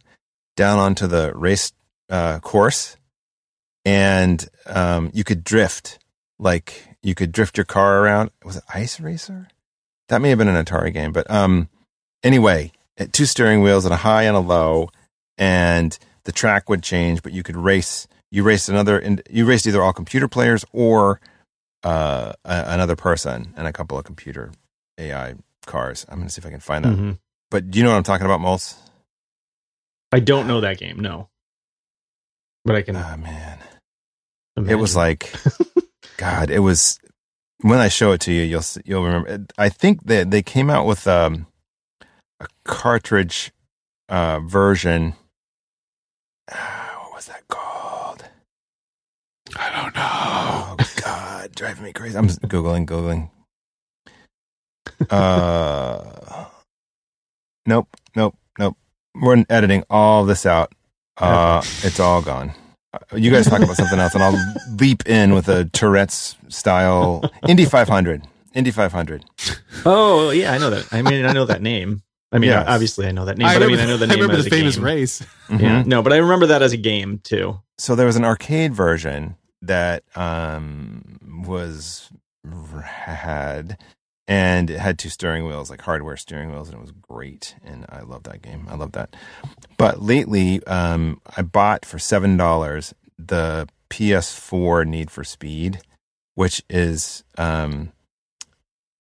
down 0.56 0.80
onto 0.80 1.08
the 1.08 1.34
race 1.34 1.72
uh, 2.10 2.40
course, 2.40 2.98
and 3.86 4.48
um, 4.66 5.12
you 5.14 5.24
could 5.24 5.44
drift. 5.44 6.00
Like 6.40 6.96
you 7.02 7.16
could 7.16 7.32
drift 7.32 7.58
your 7.58 7.66
car 7.66 8.04
around. 8.04 8.32
Was 8.44 8.58
it 8.58 8.64
Ice 8.74 9.00
Racer? 9.00 9.48
That 10.10 10.22
may 10.22 10.30
have 10.30 10.38
been 10.38 10.48
an 10.48 10.64
Atari 10.64 10.94
game, 10.94 11.12
but 11.12 11.30
um, 11.30 11.70
anyway, 12.24 12.72
two 13.12 13.26
steering 13.26 13.62
wheels 13.62 13.86
and 13.86 13.94
a 13.94 13.98
high 13.98 14.24
and 14.24 14.38
a 14.38 14.42
low, 14.42 14.90
and 15.38 15.98
the 16.26 16.32
track 16.32 16.70
would 16.70 16.84
change, 16.84 17.24
but 17.24 17.32
you 17.32 17.44
could 17.44 17.58
race. 17.58 18.08
You 18.32 18.44
raced 18.44 18.70
another. 18.70 18.98
and 19.00 19.22
You 19.30 19.46
raced 19.46 19.68
either 19.68 19.82
all 19.82 19.94
computer 19.94 20.28
players 20.28 20.66
or 20.74 21.20
uh, 21.84 22.34
a, 22.46 22.64
another 22.68 22.96
person 22.96 23.54
and 23.56 23.68
a 23.68 23.74
couple 23.74 23.98
of 23.98 24.04
computer 24.04 24.52
AI 24.98 25.36
cars. 25.66 26.06
I'm 26.10 26.18
going 26.18 26.28
to 26.28 26.34
see 26.34 26.40
if 26.40 26.46
I 26.46 26.50
can 26.50 26.60
find 26.60 26.84
that. 26.86 26.94
Mhm. 26.98 27.18
But 27.52 27.72
do 27.72 27.78
you 27.80 27.84
know 27.86 27.92
what 27.92 27.98
I'm 27.98 28.04
talking 28.04 28.26
about, 28.26 28.40
Moltz? 28.42 28.76
I 30.12 30.20
don't 30.20 30.48
know 30.48 30.62
that 30.62 30.78
game. 30.78 31.00
No, 31.00 31.30
but 32.66 32.76
I 32.76 32.82
can. 32.82 32.96
Ah 32.96 33.16
man, 33.18 33.60
imagine. 34.56 34.72
it 34.78 34.82
was 34.82 34.96
like, 34.96 35.32
God, 36.18 36.50
it 36.50 36.60
was. 36.60 37.00
When 37.62 37.80
I 37.80 37.88
show 37.88 38.12
it 38.12 38.22
to 38.22 38.32
you, 38.32 38.44
you'll 38.44 38.62
see- 38.62 38.82
you'll 38.86 39.04
remember. 39.04 39.46
I 39.58 39.70
think 39.70 40.06
that 40.08 40.30
they 40.32 40.42
came 40.44 40.70
out 40.70 40.86
with 40.86 41.08
um, 41.08 41.48
a 42.40 42.48
cartridge 42.66 43.52
uh, 44.10 44.40
version. 44.42 45.14
Ah, 46.52 47.00
What 47.04 47.16
was 47.16 47.26
that 47.28 47.48
called? 47.48 48.26
I 49.58 49.72
don't 49.72 49.96
know. 49.96 50.02
Oh 50.04 51.02
God, 51.04 51.56
driving 51.56 51.77
me 51.88 51.94
crazy. 51.94 52.18
I'm 52.18 52.28
googling, 52.28 52.86
googling. 52.86 53.30
Uh, 55.10 56.46
nope, 57.66 57.88
nope, 58.16 58.36
nope. 58.60 58.78
We're 59.16 59.44
editing 59.50 59.84
all 59.90 60.26
this 60.26 60.46
out. 60.46 60.74
Uh, 61.18 61.62
it's 61.84 62.00
all 62.00 62.22
gone. 62.22 62.52
Uh, 62.94 63.16
You 63.16 63.32
guys 63.32 63.48
talk 63.48 63.62
about 63.62 63.76
something 63.78 64.00
else, 64.00 64.14
and 64.14 64.24
I'll 64.24 64.38
leap 64.80 65.08
in 65.08 65.34
with 65.34 65.48
a 65.50 65.66
Tourette's 65.66 66.36
style 66.50 67.24
Indy 67.48 67.66
500. 67.66 68.24
Indy 68.54 68.72
500. 68.72 69.24
Oh 69.86 70.30
yeah, 70.32 70.52
I 70.54 70.58
know 70.58 70.70
that. 70.70 70.88
I 70.92 71.02
mean, 71.02 71.26
I 71.26 71.32
know 71.34 71.46
that 71.46 71.62
name. 71.62 72.02
I 72.32 72.40
mean, 72.40 72.50
Yes. 72.50 72.66
obviously, 72.68 73.08
I 73.08 73.12
know 73.12 73.24
that 73.26 73.38
name. 73.38 73.48
but 73.48 73.64
I 73.64 73.68
mean, 73.68 73.80
I 73.80 73.86
know 73.86 73.96
the 73.98 74.08
name. 74.08 74.12
I 74.12 74.16
name. 74.16 74.22
remember 74.24 74.40
as 74.40 74.46
the 74.46 74.56
a 74.56 74.60
famous 74.60 74.76
game. 74.76 74.84
race. 74.86 75.22
Yeah, 75.50 75.58
Mhm. 75.84 75.86
no, 75.86 76.02
but 76.02 76.12
I 76.12 76.18
remember 76.18 76.48
that 76.48 76.62
as 76.62 76.74
a 76.74 76.78
game 76.78 77.20
too. 77.24 77.60
So 77.78 77.96
there 77.96 78.06
was 78.06 78.16
an 78.18 78.26
arcade 78.26 78.74
version 78.74 79.36
that 79.62 80.04
um, 80.16 81.17
was 81.38 82.10
rad, 82.44 83.78
and 84.28 84.70
it 84.70 84.80
had 84.80 84.98
two 85.00 85.10
steering 85.10 85.46
wheels, 85.46 85.70
like 85.70 85.82
hardware 85.82 86.18
steering 86.18 86.52
wheels, 86.52 86.70
and 86.70 86.78
it 86.78 86.82
was 86.82 86.92
great. 86.92 87.56
And 87.64 87.86
I 87.90 88.02
love 88.02 88.24
that 88.24 88.42
game. 88.42 88.68
I 88.70 88.76
love 88.76 88.94
that. 88.94 89.16
But 89.78 90.02
lately, 90.02 90.64
um, 90.66 91.22
I 91.36 91.42
bought 91.42 91.86
for 91.86 92.00
seven 92.00 92.38
dollars 92.38 92.94
the 93.18 93.68
PS4 93.90 94.86
Need 94.86 95.12
for 95.12 95.24
Speed, 95.24 95.80
which 96.36 96.62
is 96.70 97.24
um, 97.38 97.92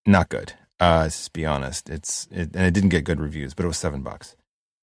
not 0.06 0.30
good. 0.30 0.54
Uh, 0.80 1.02
let's 1.04 1.17
just 1.17 1.34
be 1.34 1.45
honest. 1.45 1.89
It's 1.89 2.28
it, 2.32 2.56
and 2.56 2.65
it 2.65 2.73
didn't 2.73 2.89
get 2.89 3.04
good 3.04 3.19
reviews, 3.19 3.54
but 3.54 3.65
it 3.65 3.67
was 3.67 3.78
seven 3.78 4.02
bucks. 4.02 4.36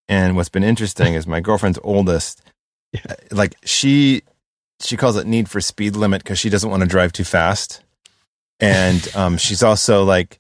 And 0.09 0.37
what's 0.37 0.49
been 0.49 0.65
interesting 0.65 1.15
is 1.15 1.27
my 1.27 1.41
girlfriend's 1.41 1.79
oldest, 1.83 2.43
like 3.31 3.57
she 3.65 4.23
she 4.81 4.97
calls 4.97 5.17
it 5.17 5.27
Need 5.27 5.49
for 5.49 5.61
Speed 5.61 5.97
Limit 5.97 6.23
because 6.23 6.39
she 6.39 6.51
doesn't 6.51 6.71
want 6.71 6.83
to 6.83 6.89
drive 6.89 7.13
too 7.13 7.25
fast, 7.25 7.83
and 8.61 9.09
um, 9.17 9.37
she's 9.37 9.63
also 9.63 10.05
like, 10.05 10.39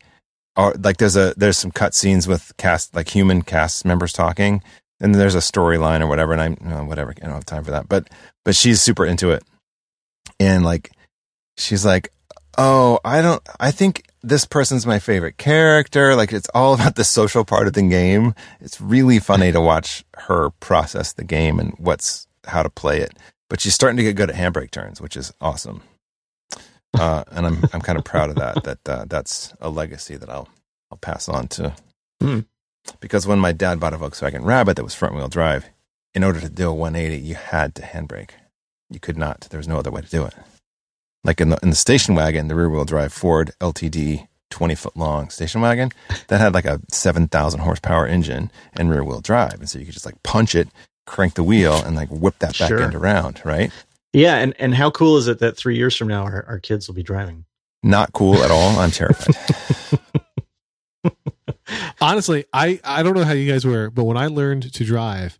or, 0.56 0.74
like 0.74 0.98
there's 0.98 1.16
a 1.16 1.34
there's 1.36 1.58
some 1.58 1.70
cut 1.70 1.94
scenes 1.94 2.26
with 2.26 2.52
cast 2.56 2.94
like 2.94 3.08
human 3.08 3.42
cast 3.42 3.84
members 3.84 4.12
talking, 4.12 4.62
and 5.00 5.14
there's 5.14 5.34
a 5.34 5.38
storyline 5.38 6.00
or 6.00 6.06
whatever, 6.06 6.32
and 6.32 6.42
I'm 6.42 6.56
no, 6.60 6.84
whatever 6.84 7.14
I 7.16 7.24
don't 7.26 7.34
have 7.34 7.46
time 7.46 7.64
for 7.64 7.70
that, 7.70 7.88
but 7.88 8.08
but 8.44 8.54
she's 8.54 8.80
super 8.80 9.06
into 9.06 9.30
it, 9.30 9.42
and 10.40 10.64
like 10.64 10.90
she's 11.56 11.84
like, 11.84 12.10
oh, 12.58 12.98
I 13.04 13.22
don't, 13.22 13.42
I 13.60 13.70
think 13.70 14.04
this 14.22 14.44
person's 14.44 14.86
my 14.86 14.98
favorite 14.98 15.36
character. 15.36 16.14
Like 16.16 16.32
it's 16.32 16.48
all 16.54 16.74
about 16.80 16.96
the 16.96 17.04
social 17.04 17.44
part 17.44 17.66
of 17.66 17.72
the 17.74 17.82
game. 17.82 18.34
It's 18.60 18.80
really 18.80 19.18
funny 19.18 19.52
to 19.52 19.60
watch 19.60 20.04
her 20.14 20.50
process 20.60 21.12
the 21.12 21.24
game 21.24 21.58
and 21.58 21.74
what's 21.78 22.26
how 22.46 22.62
to 22.62 22.70
play 22.70 23.00
it. 23.00 23.12
But 23.54 23.60
she's 23.60 23.74
starting 23.74 23.98
to 23.98 24.02
get 24.02 24.16
good 24.16 24.30
at 24.30 24.34
handbrake 24.34 24.72
turns, 24.72 25.00
which 25.00 25.16
is 25.16 25.32
awesome. 25.40 25.82
Uh, 26.92 27.22
and 27.30 27.46
I'm 27.46 27.64
I'm 27.72 27.80
kind 27.80 27.96
of 27.96 28.04
proud 28.04 28.30
of 28.30 28.34
that. 28.34 28.64
That 28.64 28.88
uh, 28.88 29.04
that's 29.08 29.54
a 29.60 29.70
legacy 29.70 30.16
that 30.16 30.28
I'll 30.28 30.48
I'll 30.90 30.98
pass 30.98 31.28
on 31.28 31.46
to. 31.46 31.72
Hmm. 32.20 32.40
Because 32.98 33.28
when 33.28 33.38
my 33.38 33.52
dad 33.52 33.78
bought 33.78 33.94
a 33.94 33.96
Volkswagen 33.96 34.44
Rabbit 34.44 34.74
that 34.74 34.82
was 34.82 34.96
front 34.96 35.14
wheel 35.14 35.28
drive, 35.28 35.70
in 36.16 36.24
order 36.24 36.40
to 36.40 36.48
do 36.48 36.68
a 36.68 36.74
180, 36.74 37.24
you 37.24 37.36
had 37.36 37.76
to 37.76 37.82
handbrake. 37.82 38.30
You 38.90 38.98
could 38.98 39.16
not. 39.16 39.42
There 39.50 39.58
was 39.58 39.68
no 39.68 39.78
other 39.78 39.92
way 39.92 40.00
to 40.00 40.10
do 40.10 40.24
it 40.24 40.34
like 41.24 41.40
in 41.40 41.48
the 41.48 41.58
in 41.62 41.70
the 41.70 41.76
station 41.76 42.14
wagon, 42.14 42.48
the 42.48 42.54
rear 42.54 42.68
wheel 42.68 42.84
drive 42.84 43.12
Ford 43.12 43.52
LTD, 43.60 44.28
twenty 44.50 44.74
foot 44.74 44.96
long 44.96 45.30
station 45.30 45.60
wagon 45.60 45.90
that 46.28 46.40
had 46.40 46.54
like 46.54 46.66
a 46.66 46.80
seven 46.90 47.26
thousand 47.28 47.60
horsepower 47.60 48.06
engine 48.06 48.50
and 48.74 48.90
rear 48.90 49.02
wheel 49.02 49.20
drive, 49.20 49.54
and 49.54 49.68
so 49.68 49.78
you 49.78 49.86
could 49.86 49.94
just 49.94 50.06
like 50.06 50.22
punch 50.22 50.54
it, 50.54 50.68
crank 51.06 51.34
the 51.34 51.42
wheel, 51.44 51.74
and 51.84 51.96
like 51.96 52.08
whip 52.10 52.38
that 52.40 52.58
back 52.58 52.68
Sure. 52.68 52.82
end 52.82 52.94
around. 52.94 53.40
Right? 53.44 53.70
Yeah, 54.12 54.36
and 54.36 54.54
and 54.58 54.74
how 54.74 54.90
cool 54.90 55.16
is 55.16 55.26
it 55.28 55.38
that 55.40 55.56
three 55.56 55.76
years 55.76 55.96
from 55.96 56.08
now 56.08 56.22
our, 56.24 56.44
our 56.48 56.58
kids 56.60 56.86
will 56.88 56.94
be 56.94 57.02
driving? 57.02 57.44
Not 57.82 58.12
cool 58.12 58.42
at 58.42 58.50
all. 58.50 58.78
I'm 58.78 58.90
terrified. 58.90 59.34
Honestly, 62.00 62.44
I 62.52 62.80
I 62.84 63.02
don't 63.02 63.14
know 63.14 63.24
how 63.24 63.32
you 63.32 63.50
guys 63.50 63.64
were, 63.64 63.90
but 63.90 64.04
when 64.04 64.16
I 64.16 64.26
learned 64.28 64.72
to 64.72 64.84
drive, 64.84 65.38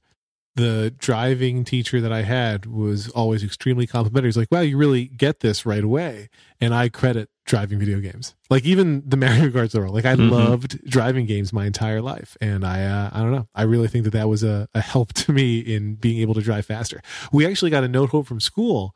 the 0.56 0.94
driving 0.98 1.64
teacher 1.64 2.00
that 2.00 2.12
I 2.12 2.22
had 2.22 2.66
was 2.66 3.08
always 3.10 3.42
extremely 3.42 3.86
complimentary. 3.86 4.28
He's 4.28 4.36
like, 4.36 4.52
"Wow, 4.52 4.60
you 4.60 4.76
really 4.76 5.06
get 5.06 5.40
this 5.40 5.66
right 5.66 5.82
away." 5.82 6.28
And 6.60 6.72
I 6.72 6.88
credit 6.88 7.28
driving 7.46 7.78
video 7.78 7.98
games, 8.00 8.34
like 8.48 8.64
even 8.64 9.02
the 9.06 9.16
Mario 9.24 9.48
Kart 9.50 9.74
world. 9.74 9.94
Like 9.94 10.04
I 10.04 10.14
Mhm. 10.14 10.30
loved 10.30 10.84
driving 10.88 11.26
games 11.26 11.52
my 11.52 11.66
entire 11.66 12.00
life, 12.00 12.36
and 12.40 12.64
I 12.64 12.84
uh, 12.84 13.10
I 13.12 13.20
don't 13.20 13.32
know. 13.32 13.48
I 13.54 13.62
really 13.62 13.88
think 13.88 14.04
that 14.04 14.12
that 14.12 14.28
was 14.28 14.42
a, 14.44 14.68
a 14.74 14.80
help 14.80 15.12
to 15.24 15.32
me 15.32 15.58
in 15.58 15.96
being 15.96 16.20
able 16.20 16.34
to 16.34 16.40
drive 16.40 16.66
faster. 16.66 17.02
We 17.32 17.46
actually 17.46 17.70
got 17.70 17.84
a 17.84 17.88
note 17.88 18.10
home 18.10 18.24
from 18.24 18.40
school, 18.40 18.94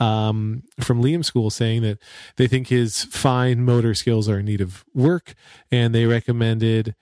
um, 0.00 0.62
from 0.80 1.02
Liam's 1.02 1.26
school, 1.26 1.50
saying 1.50 1.82
that 1.82 1.98
they 2.36 2.48
think 2.48 2.68
his 2.68 3.04
fine 3.04 3.64
motor 3.64 3.94
skills 3.94 4.28
are 4.28 4.38
in 4.38 4.46
need 4.46 4.60
of 4.60 4.84
work, 4.94 5.34
and 5.70 5.94
they 5.94 6.06
recommended 6.06 6.94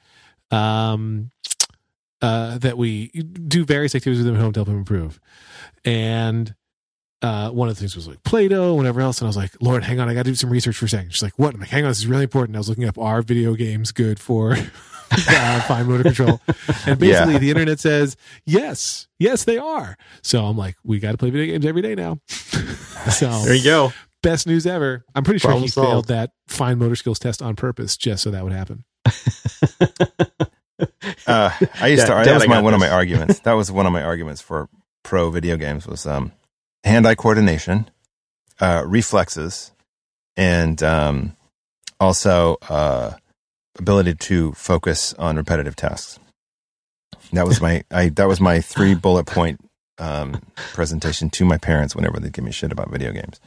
um, 0.51 1.31
uh, 2.23 2.57
that 2.59 2.79
we 2.79 3.09
do 3.09 3.65
various 3.65 3.95
activities 3.95 4.19
with 4.25 4.29
him 4.29 4.37
at 4.37 4.41
home 4.43 4.53
to 4.55 4.61
help 4.61 4.69
him 4.69 4.79
improve. 4.79 5.21
And 5.85 6.55
uh, 7.21 7.51
one 7.51 7.69
of 7.69 7.75
the 7.75 7.81
things 7.81 7.95
was 7.95 8.09
like 8.09 8.23
Play-Doh, 8.25 8.75
whatever 8.75 9.01
else. 9.01 9.21
And 9.21 9.27
I 9.27 9.29
was 9.29 9.37
like, 9.37 9.51
Lord, 9.61 9.85
hang 9.85 10.01
on, 10.01 10.09
I 10.09 10.15
got 10.15 10.25
to 10.25 10.31
do 10.31 10.35
some 10.35 10.51
research 10.51 10.77
for 10.77 10.87
a 10.87 10.89
second. 10.89 11.13
She's 11.13 11.23
like, 11.23 11.39
what? 11.39 11.55
I'm 11.55 11.61
like, 11.61 11.69
hang 11.69 11.85
on, 11.85 11.91
this 11.91 11.99
is 11.99 12.07
really 12.07 12.25
important. 12.25 12.57
I 12.57 12.59
was 12.61 12.69
looking 12.69 12.85
up 12.85 12.99
are 12.99 13.23
video 13.23 13.55
games 13.55 13.93
good 13.93 14.19
for 14.19 14.53
uh, 15.13 15.61
fine 15.63 15.87
motor 15.87 16.03
control? 16.05 16.41
And 16.87 16.99
basically, 16.99 17.35
Yeah. 17.35 17.39
the 17.39 17.51
internet 17.51 17.79
says 17.81 18.17
yes, 18.47 19.07
yes, 19.19 19.45
they 19.45 19.59
are. 19.59 19.97
So 20.23 20.45
I'm 20.45 20.57
like, 20.57 20.77
we 20.85 20.99
got 21.01 21.13
to 21.13 21.19
play 21.19 21.31
video 21.31 21.53
games 21.53 21.67
every 21.67 21.83
day 21.83 21.95
now. 21.95 22.19
so 22.29 23.29
There 23.45 23.55
you 23.55 23.65
go. 23.65 23.93
best 24.23 24.47
news 24.47 24.67
ever. 24.67 25.05
I'm 25.15 25.23
pretty 25.25 25.39
sure 25.39 25.49
Problem 25.51 25.63
he 25.65 25.69
solved. 25.69 25.89
failed 25.89 26.09
that 26.09 26.31
fine 26.49 26.79
motor 26.79 26.97
skills 26.97 27.19
test 27.19 27.41
on 27.43 27.55
purpose 27.57 27.97
just 27.97 28.23
so 28.23 28.31
that 28.33 28.43
would 28.45 28.53
happen. 28.53 28.85
Uh, 31.27 31.51
I 31.81 31.89
used 31.89 32.07
to. 32.07 32.13
Dad, 32.13 32.27
that 32.27 32.35
was 32.35 32.49
my 32.49 32.61
one 32.61 32.75
of 32.75 32.81
my 32.81 32.89
arguments. 32.89 33.41
That 33.41 33.53
was 33.53 33.71
one 33.71 33.87
of 33.87 33.93
my 33.93 34.03
arguments 34.03 34.41
for 34.41 34.69
pro 35.03 35.31
video 35.31 35.57
games 35.57 35.87
was 35.87 36.07
um, 36.07 36.33
hand-eye 36.85 37.15
coordination, 37.15 37.91
uh, 38.61 38.83
reflexes, 38.87 39.73
and 40.37 40.83
um, 40.83 41.37
also 42.01 42.59
uh, 42.69 43.13
ability 43.79 44.15
to 44.15 44.53
focus 44.53 45.15
on 45.15 45.37
repetitive 45.37 45.77
tasks. 45.77 46.19
That 47.33 47.47
was 47.47 47.61
my. 47.61 47.85
I 47.91 48.09
that 48.11 48.29
was 48.29 48.41
my 48.41 48.61
three 48.61 48.95
bullet 48.95 49.27
point 49.27 49.61
um, 49.99 50.43
presentation 50.73 51.31
to 51.31 51.45
my 51.45 51.59
parents 51.59 51.95
whenever 51.95 52.19
they 52.19 52.31
give 52.31 52.45
me 52.45 52.53
shit 52.53 52.73
about 52.73 52.91
video 52.91 53.13
games. 53.13 53.41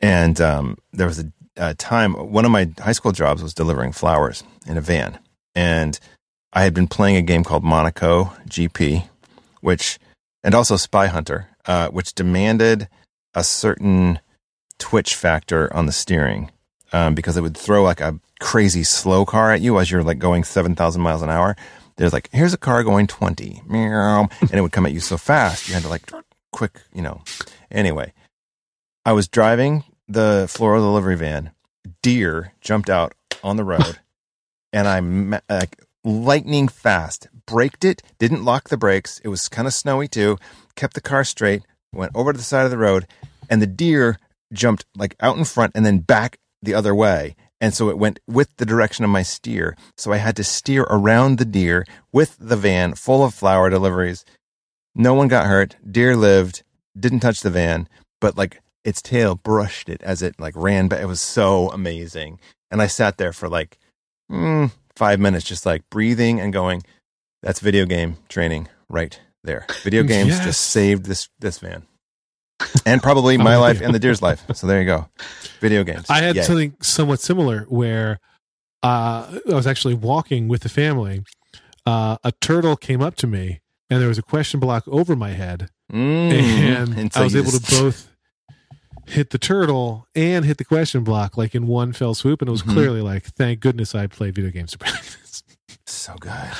And 0.00 0.40
um, 0.40 0.78
there 0.92 1.06
was 1.06 1.20
a, 1.20 1.32
a 1.56 1.74
time, 1.74 2.14
one 2.14 2.44
of 2.44 2.50
my 2.50 2.70
high 2.80 2.92
school 2.92 3.12
jobs 3.12 3.42
was 3.42 3.54
delivering 3.54 3.92
flowers 3.92 4.42
in 4.66 4.76
a 4.76 4.80
van. 4.80 5.18
And 5.54 5.98
I 6.52 6.62
had 6.62 6.74
been 6.74 6.88
playing 6.88 7.16
a 7.16 7.22
game 7.22 7.44
called 7.44 7.64
Monaco 7.64 8.24
GP, 8.46 9.08
which, 9.60 9.98
and 10.44 10.54
also 10.54 10.76
Spy 10.76 11.06
Hunter, 11.06 11.48
uh, 11.66 11.88
which 11.88 12.14
demanded 12.14 12.88
a 13.34 13.42
certain 13.42 14.20
twitch 14.78 15.14
factor 15.14 15.74
on 15.74 15.86
the 15.86 15.92
steering 15.92 16.50
um, 16.92 17.14
because 17.14 17.36
it 17.36 17.40
would 17.40 17.56
throw 17.56 17.82
like 17.82 18.00
a 18.00 18.18
crazy 18.40 18.82
slow 18.82 19.24
car 19.24 19.52
at 19.52 19.60
you 19.60 19.78
as 19.78 19.90
you're 19.90 20.02
like 20.02 20.18
going 20.18 20.44
7,000 20.44 21.00
miles 21.00 21.22
an 21.22 21.30
hour. 21.30 21.56
There's 21.96 22.12
like, 22.12 22.28
here's 22.32 22.54
a 22.54 22.58
car 22.58 22.82
going 22.82 23.06
20, 23.06 23.62
meow, 23.66 24.28
and 24.40 24.54
it 24.54 24.60
would 24.60 24.72
come 24.72 24.86
at 24.86 24.92
you 24.92 25.00
so 25.00 25.16
fast. 25.16 25.68
You 25.68 25.74
had 25.74 25.84
to 25.84 25.88
like 25.88 26.10
quick, 26.50 26.80
you 26.92 27.00
know. 27.02 27.22
Anyway, 27.70 28.12
I 29.06 29.12
was 29.12 29.28
driving 29.28 29.84
the 30.08 30.46
floral 30.50 30.82
delivery 30.82 31.16
van. 31.16 31.52
Deer 32.02 32.52
jumped 32.60 32.90
out 32.90 33.14
on 33.42 33.56
the 33.56 33.64
road 33.64 33.98
and 34.72 34.88
I 34.88 35.42
like 35.54 35.80
lightning 36.04 36.68
fast 36.68 37.28
braked 37.46 37.84
it, 37.84 38.02
didn't 38.18 38.44
lock 38.44 38.68
the 38.68 38.76
brakes. 38.76 39.20
It 39.24 39.28
was 39.28 39.48
kind 39.48 39.66
of 39.66 39.74
snowy 39.74 40.08
too. 40.08 40.38
Kept 40.76 40.94
the 40.94 41.00
car 41.00 41.24
straight, 41.24 41.62
went 41.92 42.12
over 42.14 42.32
to 42.32 42.38
the 42.38 42.44
side 42.44 42.64
of 42.64 42.70
the 42.70 42.78
road, 42.78 43.06
and 43.50 43.60
the 43.60 43.66
deer 43.66 44.18
jumped 44.52 44.84
like 44.96 45.16
out 45.20 45.36
in 45.36 45.44
front 45.44 45.72
and 45.74 45.84
then 45.84 45.98
back 45.98 46.38
the 46.62 46.74
other 46.74 46.94
way. 46.94 47.36
And 47.60 47.74
so 47.74 47.88
it 47.88 47.98
went 47.98 48.18
with 48.26 48.56
the 48.56 48.66
direction 48.66 49.04
of 49.04 49.10
my 49.10 49.22
steer. 49.22 49.76
So 49.96 50.12
I 50.12 50.16
had 50.16 50.34
to 50.36 50.44
steer 50.44 50.82
around 50.82 51.38
the 51.38 51.44
deer 51.44 51.86
with 52.12 52.36
the 52.40 52.56
van 52.56 52.94
full 52.94 53.24
of 53.24 53.34
flower 53.34 53.70
deliveries. 53.70 54.24
No 54.94 55.14
one 55.14 55.28
got 55.28 55.46
hurt. 55.46 55.76
Deer 55.88 56.16
lived, 56.16 56.64
didn't 56.98 57.20
touch 57.20 57.40
the 57.40 57.50
van, 57.50 57.88
but 58.20 58.36
like 58.36 58.60
its 58.84 59.00
tail 59.00 59.36
brushed 59.36 59.88
it 59.88 60.02
as 60.02 60.22
it 60.22 60.40
like 60.40 60.54
ran 60.56 60.88
But 60.88 61.00
It 61.00 61.06
was 61.06 61.20
so 61.20 61.70
amazing. 61.70 62.40
And 62.70 62.82
I 62.82 62.88
sat 62.88 63.16
there 63.16 63.32
for 63.32 63.48
like 63.48 63.78
mm, 64.30 64.72
five 64.96 65.20
minutes, 65.20 65.44
just 65.44 65.64
like 65.66 65.82
breathing 65.90 66.40
and 66.40 66.52
going, 66.52 66.82
that's 67.42 67.60
video 67.60 67.84
game 67.86 68.16
training 68.28 68.68
right 68.88 69.18
there. 69.44 69.66
Video 69.82 70.02
games 70.04 70.28
Yes. 70.30 70.44
just 70.44 70.60
saved 70.60 71.06
this, 71.06 71.28
this 71.40 71.58
van. 71.58 71.84
And 72.86 73.02
probably 73.02 73.36
my 73.50 73.56
life 73.56 73.80
and 73.80 73.94
the 73.94 73.98
deer's 73.98 74.22
life. 74.22 74.44
So 74.54 74.66
there 74.66 74.80
you 74.80 74.86
go. 74.86 75.08
Video 75.60 75.82
games. 75.84 76.06
I 76.08 76.20
had 76.22 76.36
Yay. 76.36 76.42
something 76.42 76.74
somewhat 76.80 77.20
similar 77.20 77.62
where 77.68 78.18
uh, 78.82 79.38
I 79.50 79.54
was 79.54 79.66
actually 79.66 79.94
walking 79.94 80.48
with 80.48 80.62
the 80.62 80.68
family. 80.68 81.22
Uh, 81.86 82.16
a 82.22 82.32
turtle 82.32 82.76
came 82.76 83.00
up 83.02 83.16
to 83.16 83.26
me, 83.26 83.60
and 83.90 84.00
there 84.00 84.08
was 84.08 84.18
a 84.18 84.22
question 84.22 84.60
block 84.60 84.84
over 84.86 85.16
my 85.16 85.30
head, 85.30 85.68
Mm. 85.92 86.96
and, 86.96 87.12
so 87.12 87.20
I 87.20 87.24
was 87.24 87.36
able 87.36 87.50
just- 87.50 87.66
to 87.70 87.82
both 87.82 88.11
hit 89.12 89.30
the 89.30 89.38
turtle 89.38 90.06
and 90.14 90.44
hit 90.44 90.58
the 90.58 90.64
question 90.64 91.04
block 91.04 91.36
like 91.36 91.54
in 91.54 91.66
one 91.66 91.92
fell 91.92 92.14
swoop. 92.14 92.40
And 92.42 92.48
it 92.48 92.52
was 92.52 92.62
Mhm. 92.62 92.72
clearly 92.72 93.00
like, 93.00 93.24
thank 93.26 93.60
goodness 93.60 93.94
I 93.94 94.06
played 94.06 94.34
video 94.34 94.50
games 94.50 94.72
to 94.72 94.78
practice. 94.78 95.42
So 95.86 96.14
good. 96.18 96.50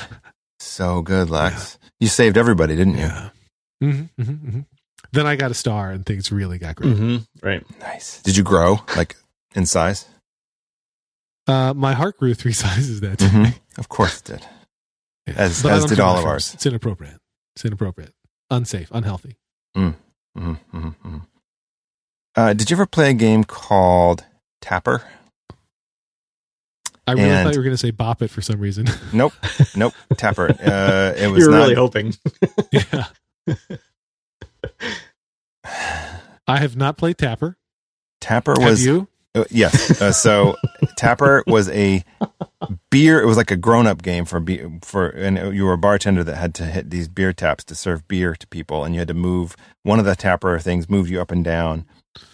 So 0.59 1.01
good, 1.01 1.29
Lex. 1.29 1.77
You 1.99 2.07
saved 2.07 2.37
everybody, 2.37 2.75
didn't 2.75 2.97
you? 2.97 3.09
hmm 3.81 4.01
hmm 4.17 4.23
hmm 4.23 4.59
Then 5.11 5.25
I 5.27 5.35
got 5.35 5.51
a 5.51 5.53
star, 5.53 5.91
and 5.91 6.05
things 6.05 6.31
really 6.31 6.57
got 6.57 6.75
great. 6.75 6.95
hmm 6.95 7.17
Right. 7.41 7.63
Nice. 7.79 8.21
Did 8.23 8.35
you 8.37 8.43
grow 8.43 8.81
like 8.95 9.15
in 9.55 9.65
size? 9.65 10.05
Uh, 11.47 11.73
my 11.75 11.93
heart 11.93 12.17
grew 12.17 12.33
three 12.33 12.53
sizes 12.63 13.01
that 13.01 13.17
day. 13.19 13.25
Mhm. 13.27 13.59
Of 13.77 13.89
course 13.89 14.19
it 14.19 14.25
did. 14.25 14.45
Yeah. 15.27 15.33
As- 15.37 15.63
But 15.63 15.71
as 15.73 15.85
did 15.85 15.99
all 15.99 16.17
of 16.17 16.25
ours. 16.25 16.53
It's 16.53 16.65
inappropriate. 16.65 17.17
It's 17.55 17.65
inappropriate, 17.65 18.13
unsafe, 18.49 18.89
unhealthy. 18.91 19.37
Mhm, 19.75 19.95
mhm, 20.37 20.57
mhm. 20.73 21.21
Uh, 22.35 22.53
did 22.53 22.69
you 22.69 22.75
ever 22.75 22.85
play 22.85 23.09
a 23.11 23.13
game 23.13 23.43
called 23.43 24.25
Tapper? 24.61 25.03
I 27.05 27.11
really 27.13 27.29
And- 27.29 27.43
thought 27.45 27.53
you 27.53 27.59
were 27.59 27.63
going 27.63 27.73
to 27.75 27.77
say 27.77 27.91
bop 27.91 28.21
it 28.21 28.29
for 28.29 28.41
some 28.41 28.59
reason. 28.59 28.87
Nope. 29.13 29.33
Nope. 29.75 29.93
Tapper. 30.17 30.47
Uh, 30.63 31.13
it 31.17 31.27
was 31.27 31.41
You're 31.43 31.51
not. 31.51 31.57
really 31.57 31.75
hoping. 31.75 32.15
yeah. 32.71 33.05
I 36.47 36.57
have 36.59 36.75
not 36.75 36.97
played 36.97 37.17
Tapper. 37.17 37.57
Tapper 38.21 38.53
Have 38.59 38.69
was 38.69 38.85
you? 38.85 39.07
Uh, 39.35 39.43
yes. 39.49 40.01
Uh, 40.01 40.11
so 40.11 40.55
Tapper 40.97 41.43
was 41.47 41.69
a 41.69 42.03
beer. 42.91 43.21
It 43.21 43.25
was 43.25 43.37
like 43.37 43.51
a 43.51 43.55
grown-up 43.57 44.01
game 44.01 44.25
for 44.25 44.39
beer, 44.39 44.71
for, 44.83 45.07
and 45.09 45.55
you 45.55 45.65
were 45.65 45.73
a 45.73 45.77
bartender 45.77 46.23
that 46.23 46.35
had 46.35 46.53
to 46.55 46.65
hit 46.65 46.89
these 46.89 47.07
beer 47.07 47.33
taps 47.33 47.63
to 47.65 47.75
serve 47.75 48.07
beer 48.07 48.35
to 48.35 48.47
people, 48.47 48.83
and 48.83 48.93
you 48.95 48.99
had 48.99 49.07
to 49.07 49.13
move 49.13 49.55
one 49.83 49.99
of 49.99 50.05
the 50.05 50.15
Tapper 50.15 50.59
things, 50.59 50.89
move 50.89 51.09
you 51.09 51.19
up 51.19 51.31
and 51.31 51.43
down 51.43 51.85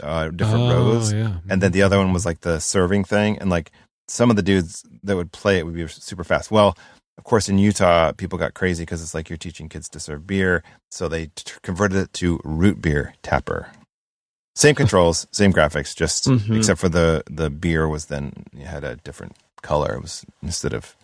uh, 0.01 0.29
different 0.29 0.63
oh, 0.65 0.73
rows, 0.73 1.11
Yeah. 1.13 1.37
and 1.49 1.61
then 1.61 1.71
the 1.71 1.81
other 1.83 1.97
one 1.97 2.13
was 2.13 2.25
like 2.25 2.41
the 2.41 2.59
serving 2.59 3.03
thing, 3.05 3.37
and 3.39 3.49
like 3.49 3.71
some 4.07 4.29
of 4.29 4.35
the 4.35 4.41
dudes 4.43 4.83
that 5.03 5.15
would 5.15 5.31
play 5.31 5.59
it 5.59 5.65
would 5.65 5.75
be 5.75 5.87
super 5.87 6.23
fast. 6.23 6.51
Well. 6.51 6.77
Of 7.17 7.25
course, 7.25 7.49
in 7.49 7.57
Utah, 7.59 8.13
people 8.13 8.39
got 8.39 8.53
crazy 8.53 8.83
because 8.83 9.01
it's 9.03 9.13
like 9.13 9.29
you're 9.29 9.35
teaching 9.35 9.67
kids 9.67 9.89
to 9.89 9.99
serve 9.99 10.25
beer, 10.25 10.63
so 10.89 11.09
they 11.09 11.25
t- 11.35 11.51
converted 11.63 11.97
it 11.97 12.13
to 12.13 12.39
root 12.45 12.81
beer 12.81 13.13
tapper. 13.23 13.69
Same 14.55 14.73
controls, 14.73 15.27
same 15.33 15.51
graphics, 15.51 15.93
just 15.93 16.27
Mhm. 16.27 16.55
except 16.55 16.79
for 16.79 16.87
the 16.87 17.23
the 17.29 17.49
beer 17.49 17.89
was 17.89 18.05
then 18.05 18.45
had 18.63 18.85
a 18.85 18.95
different 18.95 19.35
color. 19.61 19.95
It 19.95 20.01
was 20.01 20.25
instead 20.41 20.73
of 20.73 20.95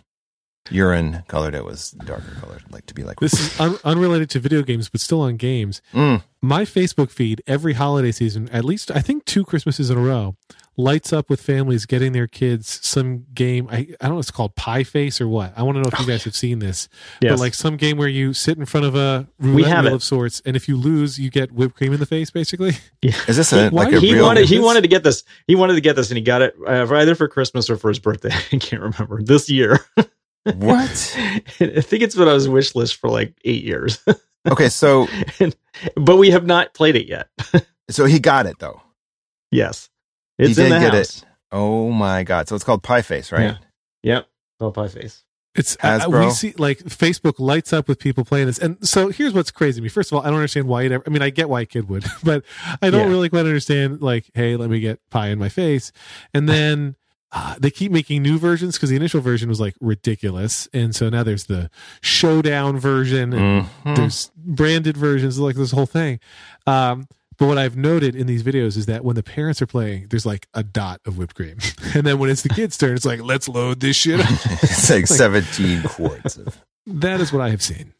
urine 0.71 1.23
colored, 1.27 1.55
it 1.55 1.65
was 1.65 1.91
darker 1.91 2.35
colored, 2.39 2.63
like 2.71 2.85
to 2.87 2.93
be 2.93 3.03
like 3.03 3.19
This 3.19 3.33
is 3.33 3.59
un- 3.59 3.77
unrelated 3.83 4.29
to 4.31 4.39
video 4.39 4.61
games, 4.63 4.89
but 4.89 5.01
still 5.01 5.21
on 5.21 5.37
games. 5.37 5.81
Mm, 5.93 6.23
My 6.41 6.63
Facebook 6.63 7.11
feed 7.11 7.41
every 7.47 7.73
holiday 7.73 8.11
season, 8.11 8.49
at 8.49 8.65
least 8.65 8.91
I 8.91 8.99
think 9.01 9.25
two 9.25 9.43
Christmases 9.45 9.89
in 9.89 9.97
a 9.97 10.01
row, 10.01 10.35
lights 10.77 11.13
up 11.13 11.29
with 11.29 11.39
families 11.41 11.85
getting 11.85 12.11
their 12.11 12.27
kids 12.27 12.81
some 12.85 13.25
game. 13.33 13.65
I, 13.71 13.77
I 14.01 14.07
don't 14.07 14.15
know 14.15 14.19
if 14.19 14.23
it's 14.23 14.31
called 14.31 14.55
Pie 14.57 14.83
Face 14.83 15.21
or 15.21 15.27
what. 15.29 15.53
I 15.55 15.63
want 15.63 15.77
to 15.77 15.81
know 15.81 15.89
if 15.93 15.97
you 16.01 16.05
guys 16.05 16.25
have 16.25 16.35
seen 16.35 16.59
this. 16.59 16.89
Yes. 17.21 17.31
But 17.31 17.39
like 17.39 17.53
some 17.53 17.77
game 17.77 17.95
where 17.97 18.09
you 18.09 18.33
sit 18.33 18.57
in 18.57 18.65
front 18.65 18.85
of 18.85 18.93
a 18.93 19.25
roulette 19.39 19.67
have 19.71 19.85
wheel 19.85 19.93
it. 19.93 19.95
of 19.95 20.03
sorts, 20.03 20.41
and 20.45 20.57
if 20.57 20.67
you 20.67 20.75
lose, 20.75 21.17
you 21.17 21.29
get 21.29 21.53
whipped 21.53 21.75
cream 21.77 21.93
in 21.93 21.99
the 22.01 22.05
face, 22.05 22.29
basically. 22.29 22.73
Yeah. 23.01 23.13
is 23.29 23.37
this 23.37 23.53
a, 23.53 23.69
Why 23.69 23.85
like 23.85 23.93
a 23.93 23.99
he 24.01 24.15
real? 24.15 24.25
wanted 24.25 24.49
he 24.49 24.59
wanted 24.59 24.81
to 24.81 24.89
get 24.89 25.03
this. 25.03 25.23
He 25.47 25.55
wanted 25.55 25.75
to 25.75 25.81
get 25.81 25.95
this, 25.95 26.09
and 26.09 26.17
he 26.17 26.23
got 26.23 26.41
it 26.41 26.55
uh, 26.67 26.85
either 26.93 27.15
for 27.15 27.29
Christmas 27.29 27.69
or 27.69 27.77
for 27.77 27.87
his 27.87 27.99
birthday. 27.99 28.31
I 28.51 28.57
can't 28.57 28.81
remember 28.81 29.21
this 29.23 29.49
year. 29.49 29.79
what? 30.53 30.89
I 31.59 31.81
think 31.81 32.03
it's 32.03 32.15
been 32.15 32.27
on 32.27 32.33
his 32.35 32.47
wish 32.49 32.75
list 32.75 32.95
for 32.97 33.09
like 33.09 33.33
eight 33.45 33.63
years, 33.63 34.03
Okay, 34.47 34.69
so 34.69 35.07
but 35.95 36.17
we 36.17 36.29
have 36.31 36.45
not 36.45 36.73
played 36.73 36.95
it 36.95 37.07
yet. 37.07 37.29
so 37.89 38.05
he 38.05 38.19
got 38.19 38.45
it 38.45 38.59
though. 38.59 38.81
yes, 39.51 39.89
He 40.37 40.45
it's 40.45 40.57
in 40.57 40.65
did 40.65 40.73
the 40.73 40.79
get 40.79 40.93
house. 40.93 41.21
it. 41.23 41.25
Oh 41.51 41.89
my 41.91 42.23
god! 42.23 42.47
So 42.47 42.55
it's 42.55 42.63
called 42.63 42.83
Pie 42.83 43.01
Face, 43.01 43.31
right? 43.31 43.41
Yeah. 43.41 43.57
Yep, 44.03 44.27
oh 44.59 44.71
pie 44.71 44.87
face. 44.87 45.23
It's 45.55 45.77
uh, 45.81 45.99
Hasbro. 46.01 46.25
we 46.25 46.31
see 46.31 46.53
like 46.57 46.79
Facebook 46.79 47.35
lights 47.39 47.71
up 47.71 47.87
with 47.87 47.97
people 47.97 48.25
playing 48.25 48.47
this, 48.47 48.59
and 48.59 48.77
so 48.87 49.07
here's 49.09 49.33
what's 49.33 49.51
crazy 49.51 49.79
to 49.79 49.83
me. 49.83 49.89
First 49.89 50.11
of 50.11 50.17
all, 50.17 50.21
I 50.21 50.25
don't 50.27 50.35
understand 50.35 50.67
why 50.67 50.83
it 50.83 50.91
ever. 50.91 51.03
I 51.07 51.09
mean, 51.09 51.21
I 51.21 51.29
get 51.29 51.47
why 51.49 51.61
a 51.61 51.65
kid 51.65 51.87
would, 51.89 52.05
but 52.23 52.43
I 52.81 52.89
don't 52.89 53.05
Yeah. 53.07 53.09
really 53.09 53.29
quite 53.29 53.39
understand. 53.45 54.01
Like, 54.01 54.29
hey, 54.35 54.57
let 54.57 54.69
me 54.69 54.79
get 54.81 54.99
pie 55.09 55.29
in 55.29 55.39
my 55.39 55.49
face, 55.49 55.91
and 56.33 56.47
then 56.49 56.97
uh, 57.31 57.55
they 57.59 57.69
keep 57.71 57.91
making 57.91 58.21
new 58.21 58.37
versions 58.37 58.75
because 58.75 58.89
the 58.89 58.95
initial 58.95 59.19
version 59.21 59.49
was 59.49 59.59
like 59.59 59.75
ridiculous, 59.81 60.67
and 60.73 60.95
so 60.95 61.09
now 61.09 61.23
there's 61.23 61.45
the 61.45 61.69
showdown 62.01 62.79
version, 62.79 63.33
and 63.33 63.65
Mhm. 63.85 63.95
there's 63.95 64.31
branded 64.37 64.95
versions, 64.95 65.37
like 65.39 65.55
this 65.55 65.71
whole 65.71 65.85
thing. 65.85 66.19
Um, 66.67 67.07
but 67.37 67.47
what 67.47 67.57
I've 67.57 67.75
noted 67.75 68.15
in 68.15 68.27
these 68.27 68.43
videos 68.43 68.77
is 68.77 68.85
that 68.85 69.03
when 69.03 69.15
the 69.17 69.23
parents 69.23 69.61
are 69.61 69.65
playing, 69.67 70.07
there's 70.09 70.25
like 70.25 70.47
a 70.53 70.63
dot 70.63 71.01
of 71.05 71.17
whipped 71.17 71.35
cream, 71.35 71.57
and 71.93 72.05
then 72.05 72.19
when 72.19 72.29
it's 72.29 72.43
the 72.43 72.49
kids' 72.49 72.77
turn, 72.77 72.95
it's 72.95 73.05
like 73.05 73.21
let's 73.21 73.49
load 73.49 73.81
this 73.81 73.97
shit. 73.97 74.21
up. 74.21 74.29
it's 74.63 74.89
like 74.89 75.07
seventeen 75.07 75.83
quarts 75.83 76.37
of. 76.37 76.57
That 76.87 77.19
is 77.19 77.33
what 77.33 77.41
I 77.41 77.49
have 77.49 77.63
seen. 77.63 77.93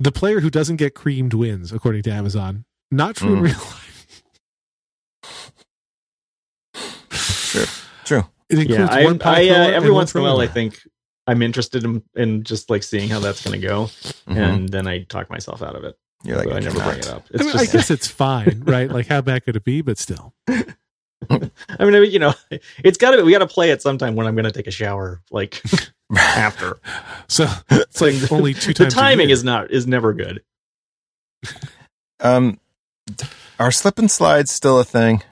The 0.00 0.10
player 0.12 0.40
who 0.40 0.50
doesn't 0.50 0.76
get 0.76 0.94
creamed 0.94 1.34
wins, 1.34 1.72
according 1.72 2.02
to 2.02 2.10
Amazon. 2.10 2.64
Not 2.90 3.14
true 3.16 3.34
in 3.34 3.38
Mm. 3.38 3.42
real 3.42 3.54
life. 3.54 3.83
True. 8.04 8.20
True. 8.20 8.28
It 8.50 8.58
includes 8.58 8.78
Yeah, 8.80 8.88
I, 8.90 9.04
one 9.04 9.18
pie 9.18 9.48
I 9.48 9.50
uh, 9.50 9.70
every 9.70 9.90
once 9.90 10.14
in 10.14 10.20
a 10.20 10.24
while, 10.24 10.40
I 10.40 10.46
think 10.46 10.78
I'm 11.26 11.40
interested 11.42 11.84
in, 11.84 12.02
in 12.14 12.42
just 12.44 12.68
like 12.68 12.82
seeing 12.82 13.08
how 13.08 13.18
that's 13.20 13.42
going 13.42 13.58
to 13.60 13.66
go, 13.66 13.84
Mhm. 14.28 14.36
and 14.36 14.68
then 14.68 14.86
I 14.86 15.04
talk 15.04 15.30
myself 15.30 15.62
out 15.62 15.74
of 15.76 15.84
it. 15.84 15.96
You're 16.22 16.36
like 16.38 16.48
So 16.48 16.54
I 16.56 16.60
never 16.60 16.78
cannot. 16.78 16.86
bring 16.88 16.98
it 17.00 17.08
up. 17.08 17.22
I, 17.24 17.34
It's 17.34 17.44
mean, 17.44 17.56
I 17.56 17.64
guess 17.66 17.90
it's 17.90 18.06
fine, 18.24 18.62
right? 18.66 18.90
Like, 18.90 19.06
how 19.06 19.20
bad 19.22 19.44
could 19.44 19.56
it 19.56 19.64
be? 19.64 19.80
But 19.80 19.96
still, 19.98 20.34
I 20.48 21.84
mean, 21.84 22.10
you 22.10 22.18
know, 22.18 22.34
it's 22.82 22.98
got 22.98 23.12
to. 23.12 23.16
Be 23.18 23.22
we 23.22 23.32
got 23.32 23.38
to 23.38 23.46
play 23.46 23.70
it 23.70 23.80
sometime 23.80 24.14
when 24.16 24.26
I'm 24.26 24.34
going 24.34 24.44
to 24.44 24.52
take 24.52 24.66
a 24.66 24.70
shower, 24.70 25.22
like 25.30 25.62
after. 26.16 26.78
so 27.28 27.46
it's 27.70 28.00
like 28.02 28.30
only 28.30 28.52
two 28.52 28.74
the 28.74 28.84
times. 28.84 28.92
a 28.92 28.96
timing 28.96 29.28
year. 29.28 29.34
is 29.34 29.44
not 29.44 29.70
is 29.70 29.86
never 29.86 30.12
good. 30.12 30.42
Um, 32.20 32.58
are 33.58 33.70
slip 33.70 33.98
and 33.98 34.10
slides 34.10 34.50
still 34.50 34.78
a 34.78 34.84
thing? 34.84 35.22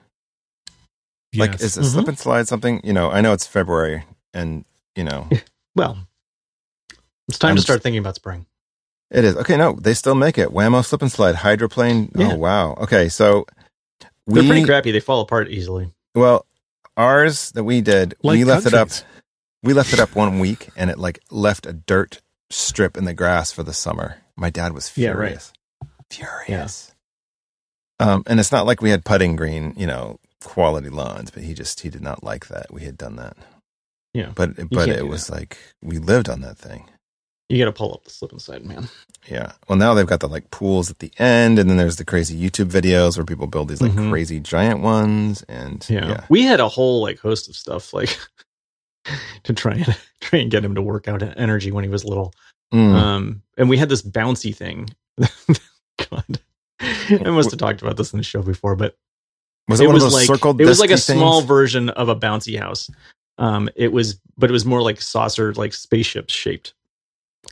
Like, 1.34 1.60
is 1.60 1.76
a 1.76 1.80
Mhm. 1.80 1.92
slip 1.92 2.08
and 2.08 2.18
slide 2.18 2.48
something? 2.48 2.80
You 2.84 2.92
know, 2.92 3.10
I 3.10 3.20
know 3.20 3.32
it's 3.32 3.46
February, 3.46 4.04
and 4.34 4.64
you 4.96 5.04
know 5.04 5.28
Well, 5.74 5.98
it's 7.28 7.38
time 7.38 7.50
I'm 7.52 7.56
to 7.56 7.62
start 7.62 7.82
thinking 7.82 7.98
about 8.00 8.14
spring. 8.16 8.46
it 9.10 9.24
is. 9.24 9.36
Okay, 9.36 9.56
no, 9.56 9.72
they 9.80 9.94
still 9.94 10.14
make 10.14 10.36
it. 10.38 10.52
Wham-O 10.52 10.82
slip 10.82 11.02
and 11.02 11.10
slide 11.12 11.36
hydroplane. 11.36 12.10
Yeah. 12.14 12.32
Oh 12.32 12.36
wow. 12.36 12.74
Okay, 12.74 13.08
so 13.08 13.46
They're 14.26 14.42
pretty 14.44 14.64
crappy. 14.64 14.92
They 14.92 15.00
fall 15.00 15.20
apart 15.20 15.48
easily. 15.48 15.90
Well, 16.14 16.44
ours 16.96 17.50
that 17.52 17.64
we 17.64 17.80
did, 17.80 18.14
Like 18.22 18.36
we 18.38 18.44
left 18.44 18.66
it 18.66 18.74
up. 18.74 18.90
We 19.62 19.72
left 19.74 19.92
it 19.92 20.00
up 20.00 20.14
one 20.14 20.38
week, 20.40 20.68
and 20.76 20.90
it 20.90 20.98
like 20.98 21.20
left 21.30 21.66
a 21.66 21.72
dirt 21.72 22.20
strip 22.50 22.96
in 22.98 23.04
the 23.06 23.14
grass 23.14 23.50
for 23.52 23.62
the 23.62 23.72
summer. 23.72 24.16
My 24.36 24.50
dad 24.50 24.72
was 24.74 24.90
Yeah, 24.96 25.10
right. 25.10 25.40
furious, 25.40 25.52
furious. 26.10 26.92
Um, 28.00 28.24
and 28.26 28.40
it's 28.40 28.50
not 28.52 28.66
like 28.66 28.82
we 28.82 28.90
had 28.90 29.04
putting 29.04 29.36
green, 29.36 29.74
you 29.76 29.86
know, 29.86 30.18
quality 30.44 30.88
lawns, 30.88 31.30
but 31.30 31.42
he 31.42 31.54
just 31.54 31.80
he 31.80 31.88
did 31.90 32.02
not 32.02 32.22
like 32.24 32.48
that. 32.48 32.72
We 32.72 32.82
had 32.82 32.96
done 32.96 33.16
that. 33.16 33.36
Yeah, 34.14 34.32
but 34.34 34.68
but 34.70 34.88
it 34.88 35.06
was 35.08 35.30
like 35.30 35.58
we 35.82 35.98
lived 35.98 36.28
on 36.28 36.40
that 36.42 36.58
thing. 36.58 36.84
You 37.48 37.58
got 37.58 37.66
to 37.66 37.72
pull 37.72 37.92
up 37.92 38.04
the 38.04 38.10
slip 38.10 38.30
and 38.30 38.36
inside, 38.36 38.64
man. 38.64 38.88
Yeah. 39.28 39.52
Well, 39.68 39.76
now 39.76 39.92
they've 39.92 40.06
got 40.06 40.20
the 40.20 40.28
like 40.28 40.50
pools 40.50 40.90
at 40.90 41.00
the 41.00 41.12
end, 41.18 41.58
and 41.58 41.68
then 41.68 41.76
there's 41.76 41.96
the 41.96 42.04
crazy 42.04 42.38
YouTube 42.38 42.70
videos 42.70 43.16
where 43.18 43.26
people 43.26 43.46
build 43.46 43.68
these 43.68 43.82
like 43.82 43.92
Mhm. 43.92 44.10
crazy 44.10 44.40
giant 44.40 44.80
ones, 44.80 45.42
and 45.48 45.84
Yeah. 45.88 46.08
yeah, 46.08 46.24
we 46.30 46.42
had 46.42 46.60
a 46.60 46.68
whole 46.68 47.02
like 47.02 47.18
host 47.18 47.48
of 47.50 47.56
stuff 47.56 47.92
like 47.92 48.18
to 49.44 49.52
try 49.52 49.72
and 49.74 49.96
try 50.20 50.38
and 50.38 50.50
get 50.50 50.64
him 50.64 50.74
to 50.74 50.82
work 50.82 51.08
out 51.08 51.22
energy 51.38 51.70
when 51.72 51.84
he 51.84 51.90
was 51.90 52.04
little. 52.04 52.32
Mm. 52.72 52.94
Um, 52.94 53.42
and 53.58 53.68
we 53.68 53.76
had 53.76 53.88
this 53.90 54.02
bouncy 54.02 54.54
thing. 54.56 54.88
God, 55.98 56.40
I 56.80 57.30
must 57.30 57.50
have 57.50 57.58
talked 57.60 57.82
about 57.82 57.96
this 57.98 58.12
in 58.12 58.16
the 58.18 58.22
show 58.24 58.40
before, 58.42 58.76
but 58.76 58.96
was 59.68 59.80
it, 59.80 59.86
one 59.86 59.94
of 59.94 60.02
those 60.02 60.14
like 60.14 60.26
circled? 60.26 60.60
it 60.60 60.66
was 60.66 60.80
like 60.80 60.90
a 60.90 60.94
disky 60.94 61.14
small 61.14 61.40
version 61.42 61.88
of 61.90 62.08
a 62.08 62.16
bouncy 62.16 62.58
house. 62.58 62.90
Um, 63.38 63.68
it 63.76 63.92
was, 63.92 64.20
but 64.36 64.50
it 64.50 64.52
was 64.52 64.64
more 64.64 64.82
like 64.82 65.00
saucer, 65.00 65.54
like 65.54 65.72
spaceship 65.72 66.30
shaped. 66.30 66.74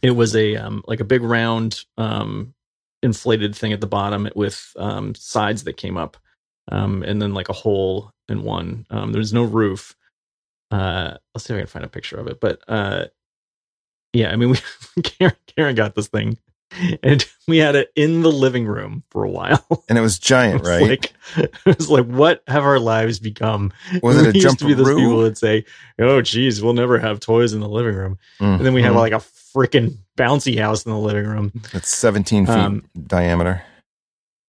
It 0.02 0.12
was 0.12 0.36
a 0.36 0.56
um, 0.56 0.82
like 0.86 1.00
a 1.00 1.04
big 1.04 1.22
round 1.22 1.84
um, 1.98 2.54
inflated 3.02 3.54
thing 3.54 3.72
at 3.72 3.80
the 3.80 3.86
bottom 3.86 4.28
with 4.34 4.72
um, 4.76 5.14
sides 5.14 5.64
that 5.64 5.76
came 5.76 5.96
up, 5.96 6.16
um, 6.70 7.02
and 7.02 7.20
then 7.20 7.34
like 7.34 7.48
a 7.48 7.54
hole 7.54 8.12
in 8.28 8.42
one. 8.42 8.86
Um, 8.90 9.12
there's 9.12 9.32
no 9.32 9.44
roof. 9.44 9.96
Uh, 10.70 11.16
let's 11.34 11.44
see 11.44 11.54
if 11.54 11.58
I 11.58 11.60
can 11.62 11.66
find 11.66 11.84
a 11.84 11.88
picture 11.88 12.18
of 12.18 12.28
it. 12.28 12.40
But 12.40 12.60
uh, 12.68 13.06
yeah, 14.12 14.30
I 14.30 14.36
mean, 14.36 14.50
we 14.96 15.02
Karen, 15.02 15.36
Karen 15.46 15.74
got 15.74 15.94
this 15.94 16.08
thing, 16.08 16.38
and 17.02 17.24
we 17.48 17.58
had 17.58 17.74
it 17.76 17.90
in 17.96 18.22
the 18.22 18.30
living 18.30 18.66
room 18.66 19.02
for 19.10 19.24
a 19.24 19.30
while. 19.30 19.64
and 19.88 19.98
it 19.98 20.00
was 20.00 20.18
giant, 20.18 20.56
It 20.56 20.60
was 20.62 20.68
right? 20.80 20.88
Like, 20.90 21.12
it 21.66 21.76
was 21.78 21.88
like, 21.90 22.06
what 22.06 22.42
have 22.46 22.62
our 22.64 22.78
lives 22.78 23.18
become? 23.18 23.72
was 24.02 24.16
it 24.16 24.26
a 24.28 24.32
used 24.34 24.40
jump 24.46 24.58
to 24.60 24.66
be 24.66 24.74
those 24.74 24.88
people 24.94 25.20
that 25.22 25.36
say, 25.38 25.64
"Oh, 25.98 26.20
geez, 26.22 26.62
we'll 26.62 26.72
never 26.74 26.98
have 26.98 27.20
toys 27.20 27.52
in 27.52 27.60
the 27.60 27.68
living 27.68 27.94
room," 27.94 28.18
and 28.38 28.60
then 28.64 28.72
we 28.74 28.82
have 28.82 28.94
Mhm. 28.94 28.98
like 28.98 29.12
a 29.12 29.16
freaking 29.56 29.96
bouncy 30.16 30.58
house 30.60 30.84
in 30.84 30.92
the 30.92 30.98
living 30.98 31.26
room. 31.26 31.52
it's 31.72 31.88
17 31.96 32.46
feet 32.46 32.52
um, 32.54 32.84
diameter. 33.06 33.62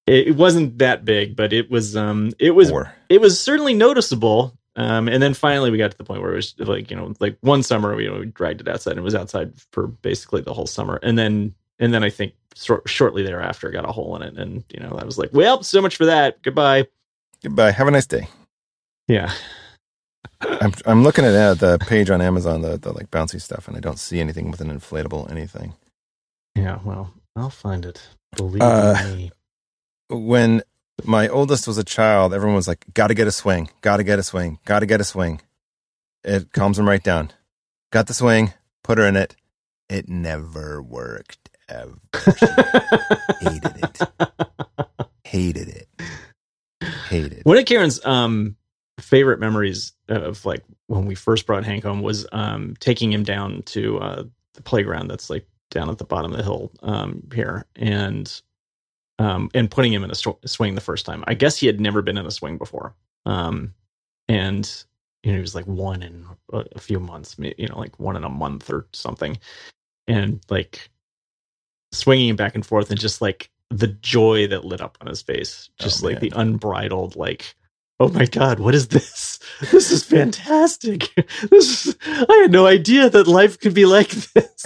It, 0.08 0.28
it 0.30 0.36
wasn't 0.36 0.78
that 0.80 1.06
big, 1.06 1.36
but 1.36 1.54
it 1.54 1.70
was. 1.72 1.96
Um, 1.96 2.32
it 2.40 2.52
was. 2.52 2.72
Or 2.72 2.94
It 3.10 3.22
was 3.22 3.40
certainly 3.40 3.74
noticeable. 3.74 4.58
Um, 4.78 5.10
and 5.10 5.22
then 5.22 5.34
finally 5.34 5.70
we 5.70 5.78
got 5.78 5.92
to 5.92 5.98
the 5.98 6.06
point 6.06 6.22
where 6.22 6.32
it 6.32 6.36
was 6.38 6.56
like 6.58 6.90
you 6.90 6.96
know, 6.96 7.14
like 7.20 7.38
one 7.42 7.62
summer 7.62 7.94
we, 7.94 8.06
you 8.06 8.10
know, 8.10 8.20
we 8.22 8.26
dragged 8.28 8.62
it 8.62 8.70
outside 8.70 8.92
and 8.92 9.00
it 9.00 9.04
was 9.04 9.16
outside 9.16 9.52
for 9.74 9.88
basically 9.88 10.40
the 10.42 10.54
whole 10.54 10.66
summer, 10.66 10.98
and 11.04 11.18
then 11.20 11.54
and 11.82 11.94
then 11.94 12.04
I 12.06 12.10
think 12.10 12.34
short, 12.56 12.88
shortly 12.88 13.24
thereafter 13.24 13.70
got 13.72 13.88
a 13.88 13.92
hole 13.92 14.16
in 14.16 14.22
it, 14.22 14.38
and 14.38 14.64
you 14.70 14.80
know 14.80 14.98
I 14.98 15.04
was 15.04 15.18
like, 15.18 15.32
well, 15.34 15.62
so 15.64 15.82
much 15.82 15.98
for 15.98 16.06
that. 16.06 16.42
Goodbye. 16.42 16.88
goodbye. 17.44 17.72
Have 17.72 17.88
a 17.90 17.92
nice 17.92 18.08
day. 18.08 18.28
Yeah. 19.10 19.34
I'm 20.42 20.74
I'm 20.86 21.04
looking 21.04 21.26
at 21.26 21.34
uh, 21.36 21.54
the 21.56 21.78
page 21.80 22.10
on 22.10 22.22
Amazon, 22.22 22.62
the 22.62 22.78
the 22.78 22.94
like 22.94 23.12
bouncy 23.12 23.42
stuff, 23.42 23.68
and 23.68 23.76
I 23.76 23.80
don't 23.82 24.00
see 24.00 24.20
anything 24.22 24.50
with 24.50 24.62
an 24.62 24.70
inflatable 24.72 25.30
anything. 25.30 25.74
Yeah, 26.56 26.80
well, 26.84 27.14
I'll 27.36 27.50
find 27.50 27.86
it. 27.86 28.02
Believe 28.36 28.62
Uh, 28.62 28.96
me. 29.16 29.32
when 30.10 30.62
my 31.04 31.28
oldest 31.28 31.68
was 31.68 31.78
a 31.78 31.84
child, 31.84 32.34
everyone 32.34 32.56
was 32.56 32.68
like, 32.68 32.86
"Got 32.94 33.08
to 33.08 33.14
get 33.14 33.28
a 33.28 33.32
swing, 33.32 33.70
got 33.82 33.98
to 33.98 34.04
get 34.04 34.20
a 34.20 34.24
swing, 34.24 34.60
got 34.66 34.80
to 34.80 34.86
get 34.86 35.02
a 35.02 35.04
swing." 35.04 35.42
It 36.24 36.54
calms 36.54 36.78
them 36.78 36.88
right 36.88 37.04
down. 37.04 37.32
Got 37.92 38.08
the 38.08 38.14
swing, 38.14 38.54
put 38.84 38.98
her 39.00 39.06
in 39.06 39.16
it. 39.16 39.36
It 39.90 40.08
never 40.08 40.82
worked. 40.82 41.41
Ever. 41.72 41.98
hated 43.40 43.78
it. 43.78 44.02
Hated 45.24 45.68
it. 45.70 45.88
Hated. 47.10 47.46
One 47.46 47.58
of 47.58 47.66
Karen's 47.66 48.04
um, 48.06 48.56
favorite 49.00 49.40
memories 49.40 49.94
of 50.10 50.46
like 50.46 50.64
when 50.88 51.06
we 51.06 51.16
first 51.16 51.46
brought 51.46 51.64
Hank 51.64 51.84
home 51.84 52.02
was 52.02 52.26
um, 52.32 52.76
taking 52.80 53.12
him 53.12 53.24
down 53.24 53.64
to 53.68 54.00
uh, 54.00 54.24
the 54.54 54.62
playground 54.62 55.10
that's 55.10 55.30
like 55.30 55.48
down 55.70 55.90
at 55.90 55.98
the 55.98 56.04
bottom 56.06 56.32
of 56.32 56.38
the 56.38 56.44
hill 56.44 56.72
um, 56.84 57.24
here, 57.34 57.66
and 57.76 58.42
um, 59.20 59.50
and 59.54 59.72
putting 59.72 59.94
him 59.94 60.04
in 60.04 60.12
a 60.12 60.16
sw- 60.16 60.46
swing 60.46 60.76
the 60.76 60.82
first 60.82 61.06
time. 61.06 61.24
I 61.28 61.34
guess 61.34 61.58
he 61.58 61.68
had 61.68 61.80
never 61.80 62.02
been 62.02 62.18
in 62.18 62.26
a 62.26 62.32
swing 62.32 62.58
before, 62.58 62.94
um, 63.26 63.74
and 64.28 64.70
you 65.24 65.32
know 65.32 65.38
he 65.38 65.42
was 65.42 65.56
like 65.56 65.68
one 65.68 66.04
in 66.04 66.26
a 66.52 66.80
few 66.80 67.00
months, 67.00 67.36
you 67.40 67.68
know, 67.68 67.80
like 67.80 68.00
one 68.00 68.16
in 68.18 68.24
a 68.24 68.30
month 68.30 68.70
or 68.70 68.88
something, 68.94 69.38
and 70.08 70.42
like 70.50 70.91
swinging 71.92 72.36
back 72.36 72.56
and 72.56 72.66
forth, 72.66 72.90
and 72.90 73.00
just 73.00 73.22
like 73.22 73.50
the 73.70 73.88
joy 73.88 74.48
that 74.48 74.66
lit 74.66 74.82
up 74.82 74.98
on 75.02 75.08
his 75.08 75.22
face, 75.22 75.70
just 75.80 76.04
Oh, 76.04 76.08
like 76.08 76.22
man. 76.22 76.30
the 76.30 76.40
unbridled 76.40 77.16
like. 77.16 77.56
Oh 78.00 78.08
my 78.10 78.26
God! 78.26 78.60
What 78.60 78.74
is 78.74 78.88
this? 78.88 79.38
This 79.72 79.92
is 79.92 80.04
fantastic. 80.04 81.10
This 81.52 81.86
is, 81.88 81.96
I 82.08 82.40
had 82.42 82.52
no 82.52 82.66
idea 82.66 83.10
that 83.12 83.28
life 83.28 83.60
could 83.60 83.76
be 83.76 83.86
like 83.86 84.10
this. 84.34 84.66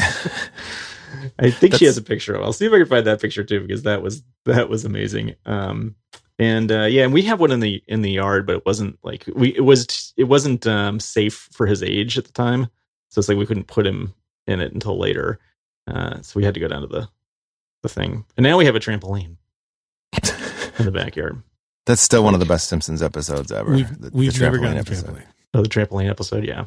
I 1.40 1.50
think 1.52 1.76
she 1.76 1.86
has 1.86 1.98
a 1.98 2.02
picture 2.02 2.34
of. 2.36 2.42
it. 2.42 2.44
I'll 2.46 2.54
see 2.54 2.66
if 2.66 2.72
I 2.74 2.78
can 2.78 2.86
find 2.88 3.06
that 3.08 3.22
picture 3.22 3.44
too 3.44 3.60
because 3.62 3.84
that 3.84 4.02
was 4.02 4.24
that 4.46 4.70
was 4.70 4.86
amazing. 4.86 5.36
Um, 5.46 5.96
and 6.40 6.72
uh, 6.72 6.84
yeah, 6.86 7.04
and 7.04 7.14
we 7.14 7.24
have 7.24 7.40
one 7.42 7.52
in 7.52 7.60
the 7.60 7.84
in 7.88 8.02
the 8.04 8.12
yard, 8.12 8.46
but 8.46 8.58
it 8.58 8.66
wasn't 8.66 8.98
like 9.04 9.26
we 9.36 9.50
it 9.56 9.66
was 9.66 10.14
it 10.16 10.26
wasn't 10.26 10.66
um, 10.68 11.00
safe 11.02 11.50
for 11.52 11.66
his 11.66 11.84
age 11.84 12.18
at 12.18 12.26
the 12.26 12.32
time, 12.34 12.68
so 13.10 13.20
it's 13.20 13.28
like 13.28 13.38
we 13.38 13.46
couldn't 13.46 13.68
put 13.68 13.86
him 13.88 14.14
in 14.48 14.62
it 14.62 14.74
until 14.74 14.98
later. 14.98 15.40
Uh, 15.88 16.22
so 16.22 16.34
we 16.40 16.44
had 16.44 16.54
to 16.56 16.60
go 16.60 16.68
down 16.68 16.82
to 16.82 16.88
the 16.88 17.08
the 17.84 17.90
thing, 17.90 18.26
and 18.38 18.44
now 18.44 18.58
we 18.58 18.66
have 18.66 18.76
a 18.76 18.80
trampoline 18.80 19.38
in 20.80 20.86
the 20.86 20.92
backyard. 20.94 21.42
That's 21.86 22.02
still 22.02 22.24
one 22.24 22.34
of 22.34 22.40
the 22.40 22.46
best 22.48 22.68
Simpsons 22.68 23.04
episodes 23.04 23.52
ever. 23.52 23.72
We've, 23.72 24.02
the, 24.02 24.10
the 24.10 24.18
we've 24.18 24.40
never 24.42 24.58
trampoline 24.58 24.62
gotten 24.62 24.78
a 24.78 24.80
episode. 24.80 25.06
trampoline. 25.16 25.24
Oh, 25.54 25.62
the 25.62 25.70
trampoline 25.70 26.10
episode, 26.10 26.44
yeah. 26.46 26.66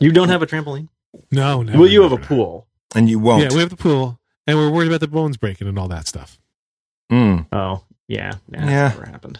You 0.00 0.10
don't 0.10 0.28
have 0.28 0.42
a 0.42 0.46
trampoline? 0.46 0.88
No, 1.30 1.62
no. 1.62 1.78
well, 1.78 1.86
you 1.88 2.02
have 2.02 2.12
a 2.12 2.16
pool. 2.16 2.66
And 2.94 3.08
you 3.08 3.18
won't. 3.20 3.42
Yeah, 3.44 3.54
we 3.54 3.60
have 3.60 3.70
the 3.70 3.76
pool, 3.76 4.18
and 4.46 4.58
we're 4.58 4.70
worried 4.70 4.88
about 4.88 5.00
the 5.00 5.08
bones 5.08 5.36
breaking 5.36 5.68
and 5.68 5.78
all 5.78 5.88
that 5.88 6.08
stuff. 6.08 6.40
Mm. 7.12 7.46
Oh, 7.52 7.84
yeah, 8.08 8.32
nah, 8.48 8.66
Yeah. 8.66 8.88
never 8.88 9.06
happened. 9.06 9.38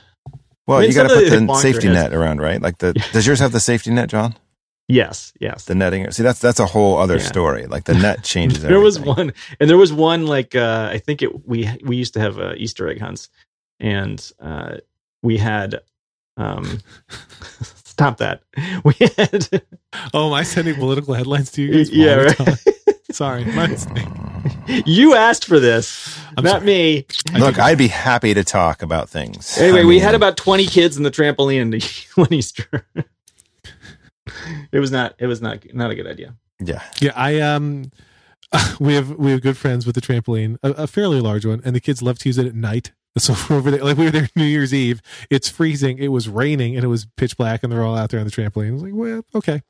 Well, 0.66 0.78
I 0.78 0.82
mean, 0.82 0.90
you 0.90 0.94
got 0.94 1.08
to 1.08 1.14
put 1.14 1.28
the 1.28 1.40
the 1.40 1.54
safety 1.54 1.88
has- 1.88 1.94
net 1.94 2.14
around, 2.14 2.40
right? 2.40 2.62
Like 2.62 2.78
the 2.78 2.92
does 3.12 3.26
yours 3.26 3.40
have 3.40 3.50
the 3.52 3.58
safety 3.60 3.90
net, 3.90 4.08
John? 4.08 4.36
Yes, 4.92 5.32
yes. 5.40 5.64
The 5.64 5.74
netting. 5.74 6.10
See, 6.10 6.22
that's 6.22 6.38
that's 6.40 6.60
a 6.60 6.66
whole 6.66 6.98
other 6.98 7.16
Yeah. 7.16 7.22
story. 7.24 7.66
Like 7.66 7.84
the 7.84 7.94
net 7.94 8.22
changes. 8.32 8.58
Everything. 8.58 8.70
There 8.72 8.80
was 8.80 9.00
one, 9.00 9.32
and 9.58 9.70
there 9.70 9.78
was 9.78 9.92
one 9.92 10.26
like 10.26 10.54
uh, 10.54 10.88
I 10.92 10.98
think 10.98 11.22
it 11.22 11.46
we 11.48 11.68
we 11.84 11.96
used 11.96 12.12
to 12.14 12.20
have 12.20 12.38
uh, 12.38 12.52
Easter 12.56 12.88
egg 12.88 13.00
hunts, 13.00 13.28
and 13.80 14.18
uh, 14.40 14.76
we 15.22 15.38
had 15.38 15.80
um, 16.36 16.80
stop 17.84 18.18
that. 18.18 18.42
We 18.84 18.94
had 19.16 19.62
Oh, 20.12 20.26
am 20.28 20.32
I 20.34 20.42
sending 20.42 20.74
political 20.74 21.14
headlines 21.14 21.50
to 21.52 21.62
you 21.62 21.72
guys? 21.72 21.90
yeah. 21.90 22.16
all 22.38 22.46
Right? 22.46 22.58
Sorry, 23.12 23.44
my 23.44 23.66
mistake. 23.68 24.06
you 24.86 25.14
asked 25.14 25.44
for 25.46 25.60
this, 25.60 26.18
I'm 26.36 26.44
not 26.44 26.62
sorry. 26.62 26.66
me. 26.66 27.06
Look, 27.38 27.58
I'd 27.58 27.78
be 27.78 27.88
happy 27.88 28.32
to 28.34 28.42
talk 28.44 28.82
about 28.82 29.08
things. 29.10 29.56
Anyway, 29.58 29.80
I 29.82 29.84
we 29.84 29.98
had 30.00 30.14
about 30.14 30.36
20 30.36 30.66
kids 30.66 30.96
in 30.96 31.02
the 31.02 31.10
trampoline 31.10 31.70
one 32.16 32.32
Easter. 32.32 32.86
It 34.72 34.80
was 34.80 34.90
not 34.90 35.14
it 35.18 35.26
was 35.26 35.40
not 35.40 35.64
not 35.74 35.90
a 35.90 35.94
good 35.94 36.06
idea. 36.06 36.34
yeah. 36.60 36.82
Yeah, 37.00 37.12
I 37.14 37.40
um, 37.40 37.90
we 38.80 38.94
have 38.94 39.10
we 39.12 39.30
have 39.30 39.40
good 39.42 39.56
friends 39.56 39.86
with 39.86 39.94
the 39.94 40.00
trampoline, 40.00 40.58
a, 40.62 40.70
a 40.72 40.86
fairly 40.86 41.20
large 41.20 41.46
one, 41.46 41.60
and 41.64 41.74
the 41.76 41.80
kids 41.80 42.02
love 42.02 42.18
to 42.20 42.28
use 42.28 42.38
it 42.38 42.46
at 42.46 42.54
night. 42.54 42.92
So 43.18 43.34
we're 43.50 43.56
over 43.56 43.70
there, 43.70 43.84
like 43.84 43.98
we 43.98 44.06
were 44.06 44.10
there 44.10 44.28
New 44.36 44.44
Year's 44.44 44.72
Eve. 44.72 45.02
It's 45.28 45.46
freezing. 45.48 45.98
It 45.98 46.08
was 46.08 46.30
raining, 46.30 46.76
and 46.76 46.84
it 46.84 46.88
was 46.88 47.06
pitch 47.18 47.36
black, 47.36 47.62
and 47.62 47.70
they're 47.70 47.84
all 47.84 47.94
out 47.96 48.08
there 48.08 48.18
on 48.20 48.24
the 48.26 48.32
trampoline. 48.32 48.70
I 48.70 48.72
was 48.72 48.82
like, 48.82 48.94
well, 48.94 49.22
okay, 49.34 49.60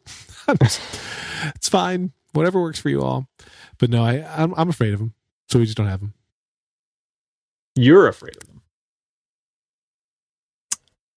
it's 0.48 1.68
fine. 1.68 2.12
Whatever 2.34 2.60
works 2.60 2.78
for 2.78 2.88
you 2.88 3.02
all. 3.02 3.26
But 3.78 3.90
no, 3.90 4.04
I 4.04 4.24
I'm, 4.40 4.54
I'm 4.56 4.68
afraid 4.68 4.92
of 4.92 5.00
them, 5.00 5.14
so 5.48 5.58
we 5.58 5.64
just 5.64 5.76
don't 5.76 5.88
have 5.88 5.98
them. 6.00 6.14
You're 7.74 8.06
afraid 8.06 8.36
of 8.36 8.46
them. 8.46 8.62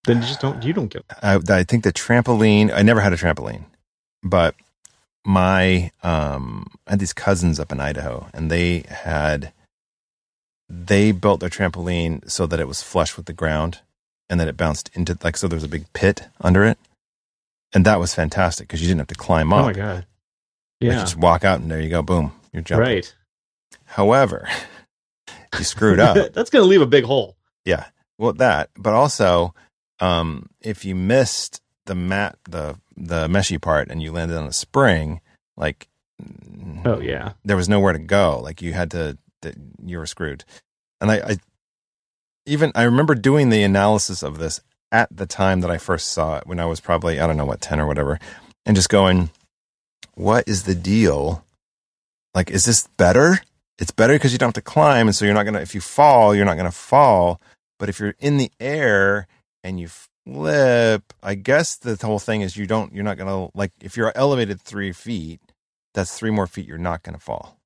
Then 0.05 0.17
you 0.17 0.27
just 0.27 0.41
don't 0.41 0.63
you 0.63 0.73
don't 0.73 0.87
get 0.87 1.07
them. 1.07 1.17
I, 1.21 1.59
I 1.59 1.63
think 1.63 1.83
the 1.83 1.93
trampoline. 1.93 2.71
I 2.73 2.81
never 2.81 3.01
had 3.01 3.13
a 3.13 3.17
trampoline, 3.17 3.65
but 4.25 4.55
my 5.23 5.91
um, 6.03 6.67
I 6.87 6.91
had 6.91 6.99
these 6.99 7.13
cousins 7.13 7.59
up 7.59 7.71
in 7.71 7.79
Idaho, 7.79 8.27
and 8.33 8.51
they 8.51 8.83
had 8.89 9.53
they 10.67 11.11
built 11.11 11.39
their 11.39 11.49
trampoline 11.49 12.29
so 12.29 12.45
that 12.47 12.59
it 12.59 12.67
was 12.67 12.81
flush 12.81 13.15
with 13.17 13.25
the 13.27 13.33
ground, 13.33 13.79
and 14.29 14.39
that 14.39 14.47
it 14.47 14.57
bounced 14.57 14.89
into 14.93 15.17
like 15.23 15.37
so 15.37 15.47
there 15.47 15.55
was 15.57 15.63
a 15.63 15.67
big 15.69 15.91
pit 15.93 16.23
under 16.41 16.63
it, 16.65 16.77
and 17.73 17.85
that 17.85 17.99
was 17.99 18.13
fantastic 18.15 18.67
because 18.67 18.81
you 18.81 18.87
didn't 18.87 18.99
have 18.99 19.07
to 19.07 19.15
climb 19.15 19.53
up. 19.53 19.61
Oh 19.63 19.65
my 19.67 19.73
god. 19.73 19.95
Like, 19.95 20.05
Yeah. 20.81 20.93
you 20.95 20.99
just 20.99 21.15
walk 21.17 21.43
out 21.45 21.61
and 21.61 21.71
there 21.71 21.79
you 21.79 21.89
go, 21.89 22.01
boom, 22.01 22.31
you're 22.51 22.61
jumping. 22.63 22.85
right. 22.87 23.15
However, 23.85 24.47
you 25.57 25.63
screwed 25.63 25.99
up. 25.99 26.15
That's 26.33 26.49
going 26.49 26.63
to 26.63 26.67
leave 26.67 26.81
a 26.81 26.85
big 26.87 27.03
hole. 27.05 27.37
Yeah. 27.63 27.85
well 28.17 28.33
that, 28.33 28.69
but 28.77 28.93
also 28.93 29.53
um, 29.99 30.49
if 30.61 30.83
you 30.85 30.95
missed 30.95 31.61
the 31.85 31.95
mat 31.95 32.37
the 32.49 32.75
the 32.97 33.27
meshy 33.27 33.61
part 33.61 33.89
and 33.89 34.01
you 34.01 34.11
landed 34.11 34.37
on 34.37 34.47
a 34.47 34.53
spring, 34.53 35.21
like 35.57 35.87
Oh 36.85 36.99
yeah. 36.99 37.33
there 37.43 37.57
was 37.57 37.67
nowhere 37.67 37.93
to 37.93 37.99
go. 37.99 38.39
Like 38.41 38.61
you 38.61 38.73
had 38.73 38.91
to, 38.91 39.17
you 39.83 39.97
were 39.97 40.05
screwed. 40.05 40.45
And 41.01 41.11
I, 41.11 41.15
I, 41.15 41.37
even 42.45 42.71
I 42.75 42.83
remember 42.83 43.15
doing 43.15 43.49
the 43.49 43.63
analysis 43.63 44.23
of 44.23 44.37
this 44.37 44.61
at 44.91 45.15
the 45.15 45.25
time 45.25 45.61
that 45.61 45.71
I 45.71 45.77
first 45.77 46.11
saw 46.11 46.37
it 46.37 46.47
when 46.47 46.59
I 46.59 46.65
was 46.65 46.79
probably 46.79 47.19
I 47.19 47.27
don't 47.27 47.37
know 47.37 47.45
what 47.45 47.61
ten 47.61 47.79
or 47.79 47.87
whatever, 47.87 48.19
and 48.65 48.75
just 48.75 48.89
going, 48.89 49.29
what 50.13 50.47
is 50.47 50.63
the 50.63 50.75
deal? 50.75 51.43
Like, 52.33 52.51
is 52.51 52.65
this 52.65 52.87
better? 52.97 53.39
It's 53.77 53.91
better 53.91 54.13
because 54.13 54.31
you 54.31 54.37
don't 54.37 54.47
have 54.47 54.53
to 54.53 54.61
climb, 54.61 55.07
and 55.07 55.15
so 55.15 55.25
you're 55.25 55.33
not 55.33 55.43
gonna. 55.43 55.59
If 55.61 55.75
you 55.75 55.81
fall, 55.81 56.33
you're 56.33 56.45
not 56.45 56.57
gonna 56.57 56.71
fall. 56.71 57.41
But 57.77 57.89
if 57.89 57.99
you're 57.99 58.15
in 58.19 58.37
the 58.37 58.51
air 58.59 59.27
and 59.63 59.79
you 59.79 59.89
flip, 60.25 61.13
I 61.23 61.35
guess 61.35 61.75
the 61.77 61.95
whole 62.05 62.19
thing 62.19 62.41
is 62.41 62.57
you 62.57 62.67
don't. 62.67 62.93
You're 62.93 63.03
not 63.03 63.17
gonna 63.17 63.49
like 63.53 63.71
if 63.81 63.95
you're 63.97 64.11
elevated 64.15 64.61
three 64.61 64.91
feet 64.91 65.39
that's 65.93 66.17
three 66.17 66.31
more 66.31 66.45
feet 66.47 66.67
you're 66.67 66.77
not 66.77 67.03
going 67.03 67.13
to 67.17 67.21
fall. 67.23 67.57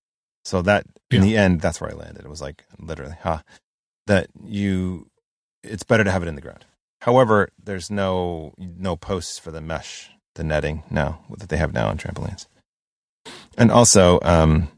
So 0.46 0.62
that 0.62 0.86
in 1.10 1.22
the 1.22 1.36
end 1.36 1.62
that's 1.62 1.82
where 1.82 1.90
i 1.90 1.94
landed. 1.94 2.24
It 2.26 2.30
was 2.30 2.42
like 2.42 2.64
literally 2.78 3.16
huh 3.24 3.40
that 4.08 4.28
you 4.46 5.10
it's 5.64 5.84
better 5.84 6.04
to 6.04 6.12
have 6.12 6.22
it 6.24 6.28
in 6.28 6.36
the 6.36 6.42
ground. 6.42 6.66
However 7.02 7.50
there's 7.64 7.90
no 7.90 8.54
no 8.58 8.96
posts 8.96 9.40
for 9.40 9.50
the 9.52 9.62
mesh 9.62 10.12
the 10.36 10.44
netting 10.44 10.84
now 10.92 11.22
that 11.38 11.50
they 11.50 11.58
have 11.58 11.74
now 11.74 11.88
on 11.90 11.98
trampolines. 11.98 12.46
And 13.58 13.72
also 13.72 14.20
um 14.22 14.70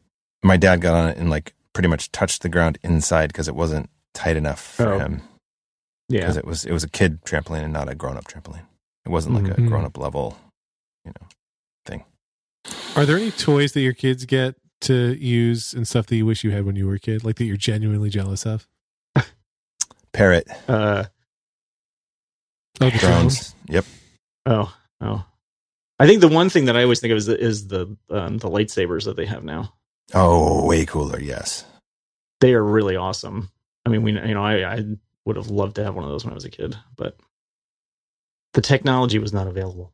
my 0.43 0.55
dad 0.57 0.81
got 0.81 0.95
on 0.95 1.09
it 1.09 1.17
and 1.17 1.29
like 1.29 1.53
pretty 1.73 1.89
much 1.89 2.11
touched 2.11 2.41
the 2.41 2.49
ground 2.49 2.77
inside 2.83 3.27
because 3.27 3.47
it 3.47 3.55
wasn't 3.55 3.89
tight 4.13 4.37
enough 4.37 4.61
for 4.61 4.93
Oh. 4.93 4.99
him 4.99 5.21
Yeah. 6.11 6.21
because 6.21 6.37
it 6.37 6.45
was 6.45 6.65
it 6.65 6.71
was 6.71 6.83
a 6.83 6.89
kid 6.89 7.23
trampoline 7.23 7.63
and 7.63 7.73
not 7.73 7.89
a 7.89 7.95
grown 7.95 8.17
up 8.17 8.25
trampoline 8.25 8.65
it 9.05 9.09
wasn't 9.09 9.35
like 9.35 9.47
a 9.57 9.59
Mhm. 9.59 9.67
grown 9.67 9.85
up 9.85 9.97
level 9.97 10.37
you 11.05 11.11
know 11.19 11.27
thing. 11.85 12.03
Are 12.95 13.05
there 13.05 13.17
any 13.17 13.31
toys 13.31 13.71
that 13.73 13.81
your 13.81 13.93
kids 13.93 14.25
get 14.25 14.55
to 14.81 15.13
use 15.13 15.73
and 15.73 15.87
stuff 15.87 16.07
that 16.07 16.15
you 16.15 16.25
wish 16.25 16.43
you 16.43 16.51
had 16.51 16.65
when 16.65 16.75
you 16.75 16.85
were 16.87 16.95
a 16.95 16.99
kid, 16.99 17.23
like 17.23 17.37
that 17.37 17.45
you're 17.45 17.57
genuinely 17.57 18.09
jealous 18.09 18.45
of? 18.45 18.67
parrot 20.13 20.47
Uh 20.67 21.05
Oh, 22.79 22.89
the 22.89 22.97
drones 22.97 23.55
yep 23.67 23.85
oh 24.45 24.73
oh. 25.01 25.25
I 25.99 26.07
think 26.07 26.21
the 26.21 26.27
one 26.27 26.49
thing 26.49 26.65
that 26.65 26.75
I 26.75 26.81
always 26.83 26.99
think 26.99 27.11
of 27.11 27.17
is 27.17 27.27
the, 27.27 27.39
is 27.39 27.67
the 27.67 27.95
um, 28.09 28.39
the 28.39 28.49
lightsabers 28.49 29.05
that 29.05 29.15
they 29.17 29.25
have 29.27 29.43
now. 29.43 29.73
Oh, 30.15 30.65
way 30.65 30.83
cooler. 30.87 31.19
Yes. 31.19 31.63
They 32.39 32.55
are 32.55 32.63
really 32.63 32.95
awesome. 32.95 33.51
I 33.85 33.89
mean, 33.89 34.01
we 34.01 34.13
you 34.13 34.33
know 34.33 34.43
I, 34.43 34.73
I 34.77 34.83
would 35.31 35.37
have 35.37 35.49
loved 35.49 35.75
to 35.75 35.83
have 35.83 35.95
one 35.95 36.03
of 36.03 36.11
those 36.11 36.25
when 36.25 36.33
I 36.33 36.35
was 36.35 36.45
a 36.45 36.49
kid, 36.49 36.75
but 36.97 37.15
the 38.53 38.61
technology 38.61 39.17
was 39.17 39.31
not 39.33 39.47
available. 39.47 39.91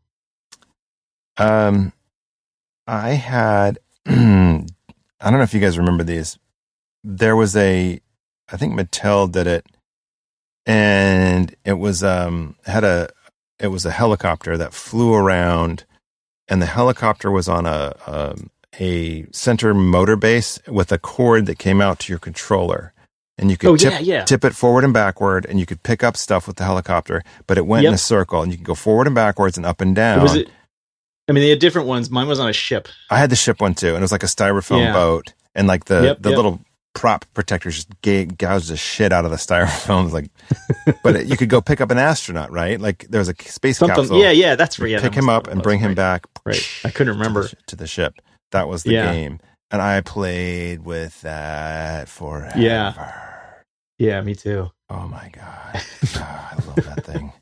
Um, 1.38 1.93
I 2.88 3.11
had. 3.11 3.79
I 4.07 5.31
don't 5.31 5.39
know 5.39 5.43
if 5.43 5.53
you 5.53 5.59
guys 5.59 5.77
remember 5.77 6.03
these. 6.03 6.38
There 7.03 7.35
was 7.35 7.55
a, 7.55 7.99
I 8.51 8.57
think 8.57 8.73
Mattel 8.73 9.31
did 9.31 9.47
it, 9.47 9.65
and 10.65 11.55
it 11.65 11.73
was 11.73 12.03
um 12.03 12.55
had 12.65 12.83
a 12.83 13.09
it 13.59 13.67
was 13.67 13.85
a 13.85 13.91
helicopter 13.91 14.57
that 14.57 14.73
flew 14.73 15.13
around, 15.13 15.85
and 16.47 16.61
the 16.61 16.67
helicopter 16.67 17.31
was 17.31 17.47
on 17.47 17.65
a 17.65 17.95
um, 18.07 18.49
a 18.79 19.25
center 19.31 19.73
motor 19.73 20.15
base 20.15 20.59
with 20.67 20.91
a 20.91 20.97
cord 20.97 21.45
that 21.45 21.59
came 21.59 21.81
out 21.81 21.99
to 21.99 22.11
your 22.11 22.19
controller, 22.19 22.93
and 23.38 23.49
you 23.51 23.57
could 23.57 23.69
Oh 23.69 23.77
tip 23.77 23.93
yeah, 23.93 23.99
yeah. 23.99 24.23
tip 24.25 24.43
it 24.45 24.53
forward 24.55 24.83
and 24.83 24.93
backward, 24.93 25.45
and 25.45 25.59
you 25.59 25.65
could 25.65 25.83
pick 25.83 26.03
up 26.03 26.17
stuff 26.17 26.47
with 26.47 26.55
the 26.57 26.63
helicopter, 26.63 27.23
but 27.45 27.57
it 27.57 27.65
went 27.65 27.85
in 27.85 27.93
a 27.93 27.97
circle, 27.97 28.41
and 28.41 28.51
you 28.51 28.57
could 28.57 28.65
go 28.67 28.75
forward 28.75 29.07
and 29.07 29.15
backwards 29.15 29.57
and 29.57 29.65
up 29.65 29.81
and 29.81 29.95
down. 29.95 30.21
Was 30.21 30.35
it? 30.35 30.49
I 31.29 31.33
mean, 31.33 31.43
they 31.43 31.49
had 31.49 31.59
different 31.59 31.88
ones. 31.88 32.09
Mine 32.09 32.27
was 32.27 32.39
on 32.39 32.47
a 32.49 32.53
ship. 32.53 32.88
I 33.09 33.17
had 33.17 33.29
the 33.29 33.35
ship 33.35 33.59
one 33.61 33.75
too, 33.75 33.89
and 33.89 33.97
it 33.97 34.01
was 34.01 34.11
like 34.13 34.23
a 34.23 34.27
styrofoam 34.27 34.79
Yeah. 34.81 34.93
boat, 34.93 35.33
and 35.55 35.67
like 35.67 35.85
the 35.85 36.01
Yep, 36.03 36.21
the 36.21 36.29
yep. 36.29 36.35
little 36.38 36.61
prop 36.95 37.25
protectors 37.35 37.75
just 37.75 38.01
ga- 38.01 38.25
gouged 38.25 38.69
the 38.69 38.77
shit 38.77 39.11
out 39.13 39.23
of 39.25 39.29
the 39.31 39.38
styrofoam. 39.47 40.11
Like, 40.11 40.31
but 41.03 41.15
it, 41.17 41.27
you 41.27 41.35
could 41.38 41.49
go 41.49 41.61
pick 41.61 41.79
up 41.81 41.91
an 41.91 41.97
astronaut, 41.99 42.51
right? 42.51 42.79
Like 42.79 43.05
there 43.09 43.19
was 43.19 43.29
a 43.29 43.35
space 43.43 43.77
Something. 43.77 43.95
capsule. 43.97 44.19
Yeah, 44.19 44.31
yeah. 44.31 44.55
That's 44.55 44.79
right. 44.79 44.89
Yeah, 44.89 45.01
pick 45.01 45.13
him 45.13 45.27
up 45.29 45.47
and 45.47 45.61
bring 45.61 45.79
him 45.79 45.89
was. 45.91 45.95
back. 45.95 46.25
Right. 46.45 46.65
I 46.85 46.89
couldn't 46.89 47.13
to 47.13 47.19
remember. 47.19 47.43
the, 47.43 47.55
to 47.67 47.75
the 47.75 47.88
ship. 47.88 48.15
That 48.51 48.67
was 48.69 48.83
the 48.83 48.93
Yeah. 48.93 49.11
game, 49.11 49.39
and 49.69 49.81
I 49.81 49.99
played 50.01 50.85
with 50.85 51.19
that 51.21 52.07
forever. 52.07 52.57
Yeah. 52.57 53.23
Yeah, 54.00 54.22
me 54.22 54.36
too. 54.36 54.70
Oh 54.89 55.08
my 55.08 55.30
god, 55.34 55.82
Ah, 56.16 56.52
I 56.54 56.66
love 56.66 56.76
that 56.76 57.04
thing. 57.06 57.34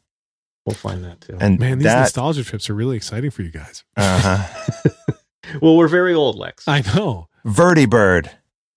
We'll 0.66 0.76
find 0.76 1.04
that 1.04 1.22
too. 1.22 1.38
And 1.40 1.60
Man, 1.60 1.78
these 1.80 1.86
that, 1.86 2.00
nostalgia 2.02 2.44
trips 2.44 2.70
are 2.70 2.74
really 2.74 2.98
exciting 2.98 3.30
for 3.32 3.42
you 3.44 3.52
guys. 3.52 3.84
uh-huh. 3.98 4.92
well, 5.62 5.76
we're 5.78 5.88
very 5.88 6.14
old, 6.14 6.38
Lex. 6.38 6.68
I 6.68 6.82
know. 6.82 7.28
Vertibird, 7.46 8.30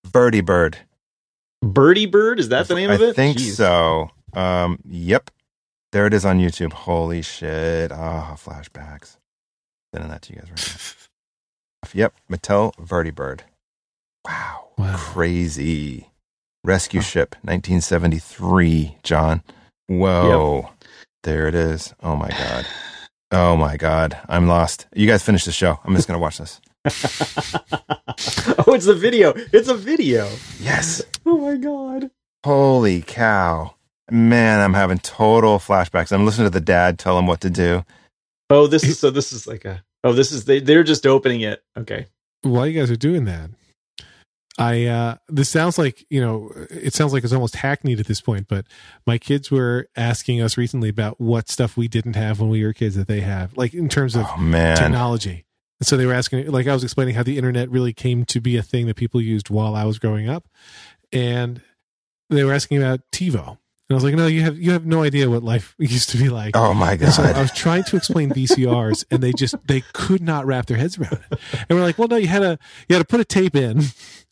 Vertibird. 0.07 0.75
Birdie 1.63 2.07
Bird 2.07 2.39
is 2.39 2.51
that 2.51 2.69
the 2.69 2.75
name 2.75 2.91
I 2.91 2.95
of 2.95 3.03
it? 3.03 3.09
I 3.11 3.13
think 3.15 3.39
Jeez. 3.39 3.57
so. 3.57 4.11
Um, 4.33 4.79
yep. 4.85 5.31
There 5.91 6.07
it 6.07 6.15
is 6.15 6.25
on 6.25 6.39
YouTube. 6.39 6.73
Holy 6.73 7.23
shit. 7.23 7.91
Ah, 7.91 8.37
flashbacks. 8.39 9.17
Sending 9.93 10.11
that 10.11 10.23
to 10.23 10.35
you 10.35 10.41
guys 10.41 10.51
right 10.51 10.69
now. 10.69 10.75
Yep. 11.95 12.15
Mattel 12.31 12.75
Vertibird. 12.77 13.41
Wow. 14.27 14.69
Wow. 14.77 14.97
Crazy. 14.97 16.11
Rescue 16.65 17.01
oh. 17.01 17.03
Ship, 17.03 17.35
1973, 17.43 18.99
John. 19.03 19.43
Whoa. 19.87 20.71
There 21.23 21.49
it 21.49 21.55
is. 21.55 21.95
Oh 22.03 22.17
my 22.17 22.29
God. 22.29 22.67
Oh 23.31 23.57
my 23.57 23.77
God. 23.77 24.19
I'm 24.29 24.47
lost. 24.47 24.87
You 24.95 25.07
guys 25.07 25.23
finish 25.23 25.45
the 25.45 25.53
show. 25.53 25.79
I'm 25.85 25.95
just 25.95 26.09
going 26.09 26.17
to 26.17 26.23
watch 26.23 26.39
this. 26.39 26.61
oh, 28.67 28.75
it's 28.75 28.87
a 28.87 28.95
video. 28.95 29.33
It's 29.53 29.69
a 29.69 29.75
video. 29.75 30.29
Yes. 30.61 31.03
Oh 31.27 31.39
my 31.39 31.57
god. 31.57 32.11
Holy 32.45 33.03
cow. 33.03 33.75
Man, 34.11 34.61
I'm 34.61 34.75
having 34.75 34.99
total 34.99 35.59
flashbacks. 35.59 36.13
I'm 36.13 36.25
listening 36.25 36.47
to 36.47 36.51
the 36.51 36.61
dad 36.61 36.99
tell 36.99 37.19
him 37.19 37.27
what 37.27 37.41
to 37.43 37.51
do. 37.51 37.85
Oh, 38.49 38.67
this 38.67 38.85
is 38.85 38.99
so. 38.99 39.11
This 39.11 39.33
is 39.33 39.47
like 39.47 39.65
a. 39.67 39.85
Oh, 40.05 40.13
this 40.13 40.33
is 40.33 40.47
they. 40.47 40.61
They're 40.61 40.85
just 40.85 41.07
opening 41.07 41.43
it. 41.43 41.63
Okay. 41.77 42.07
While 42.43 42.67
you 42.67 42.79
guys 42.79 42.91
are 42.91 42.97
doing 42.97 43.25
that, 43.27 43.51
I 44.59 44.87
uh 44.87 45.17
this 45.29 45.49
sounds 45.49 45.79
like 45.79 46.05
you 46.11 46.21
know 46.21 46.51
it 46.71 46.95
sounds 46.95 47.13
like 47.13 47.25
it's 47.25 47.33
almost 47.33 47.57
hackneyed 47.57 48.01
at 48.01 48.07
this 48.07 48.21
point, 48.21 48.49
but 48.49 48.67
my 49.07 49.19
kids 49.19 49.51
were 49.51 49.89
asking 49.97 50.41
us 50.41 50.57
recently 50.57 50.89
about 50.89 51.21
what 51.21 51.49
stuff 51.49 51.77
we 51.77 51.87
didn't 51.89 52.17
have 52.17 52.41
when 52.41 52.51
we 52.51 52.65
were 52.65 52.73
kids 52.73 52.97
that 52.97 53.07
they 53.09 53.21
have, 53.21 53.57
like 53.57 53.73
in 53.75 53.89
terms 53.89 54.17
of 54.17 54.27
Oh, 54.29 54.37
technology. 54.77 55.45
And 55.81 55.87
so 55.87 55.97
they 55.97 56.07
were 56.07 56.13
asking, 56.13 56.51
like 56.51 56.67
I 56.67 56.73
was 56.75 56.83
explaining 56.83 57.15
how 57.15 57.23
the 57.23 57.37
internet 57.37 57.71
really 57.71 57.93
came 57.93 58.25
to 58.27 58.41
be 58.41 58.57
a 58.57 58.63
thing 58.63 58.87
that 58.89 58.97
people 58.97 59.21
used 59.21 59.49
while 59.49 59.77
I 59.77 59.85
was 59.85 60.01
growing 60.01 60.29
up, 60.29 60.49
and 61.13 61.63
they 62.31 62.43
were 62.43 62.53
asking 62.53 62.79
about 62.79 63.01
TiVo. 63.13 63.59
And 63.89 63.95
I 63.95 63.97
was 63.97 64.05
like, 64.05 64.15
no, 64.15 64.27
you 64.27 64.43
have 64.43 64.59
you 64.59 64.73
have 64.73 64.85
no 64.85 65.03
idea 65.03 65.31
what 65.31 65.43
life 65.43 65.75
used 65.79 66.11
to 66.11 66.19
be 66.19 66.29
like. 66.29 66.55
Oh, 66.55 66.75
my 66.75 66.97
god! 66.97 67.11
so 67.11 67.23
I 67.23 67.41
was 67.41 67.53
trying 67.53 67.85
to 67.85 67.97
explain 67.97 68.31
VCRs, 68.31 69.07
and 69.11 69.23
they 69.23 69.33
just 69.33 69.55
they 69.67 69.81
could 69.93 70.21
not 70.21 70.45
wrap 70.45 70.67
their 70.67 70.77
heads 70.77 70.99
around 70.99 71.21
it. 71.31 71.41
And 71.69 71.79
we're 71.79 71.85
like, 71.85 71.99
well, 71.99 72.09
no, 72.09 72.17
you 72.17 72.29
had 72.29 72.41
to 72.41 72.59
you 72.89 72.97
had 72.97 73.01
to 73.01 73.07
put 73.07 73.21
a 73.21 73.25
tape 73.25 73.57
in, 73.57 73.81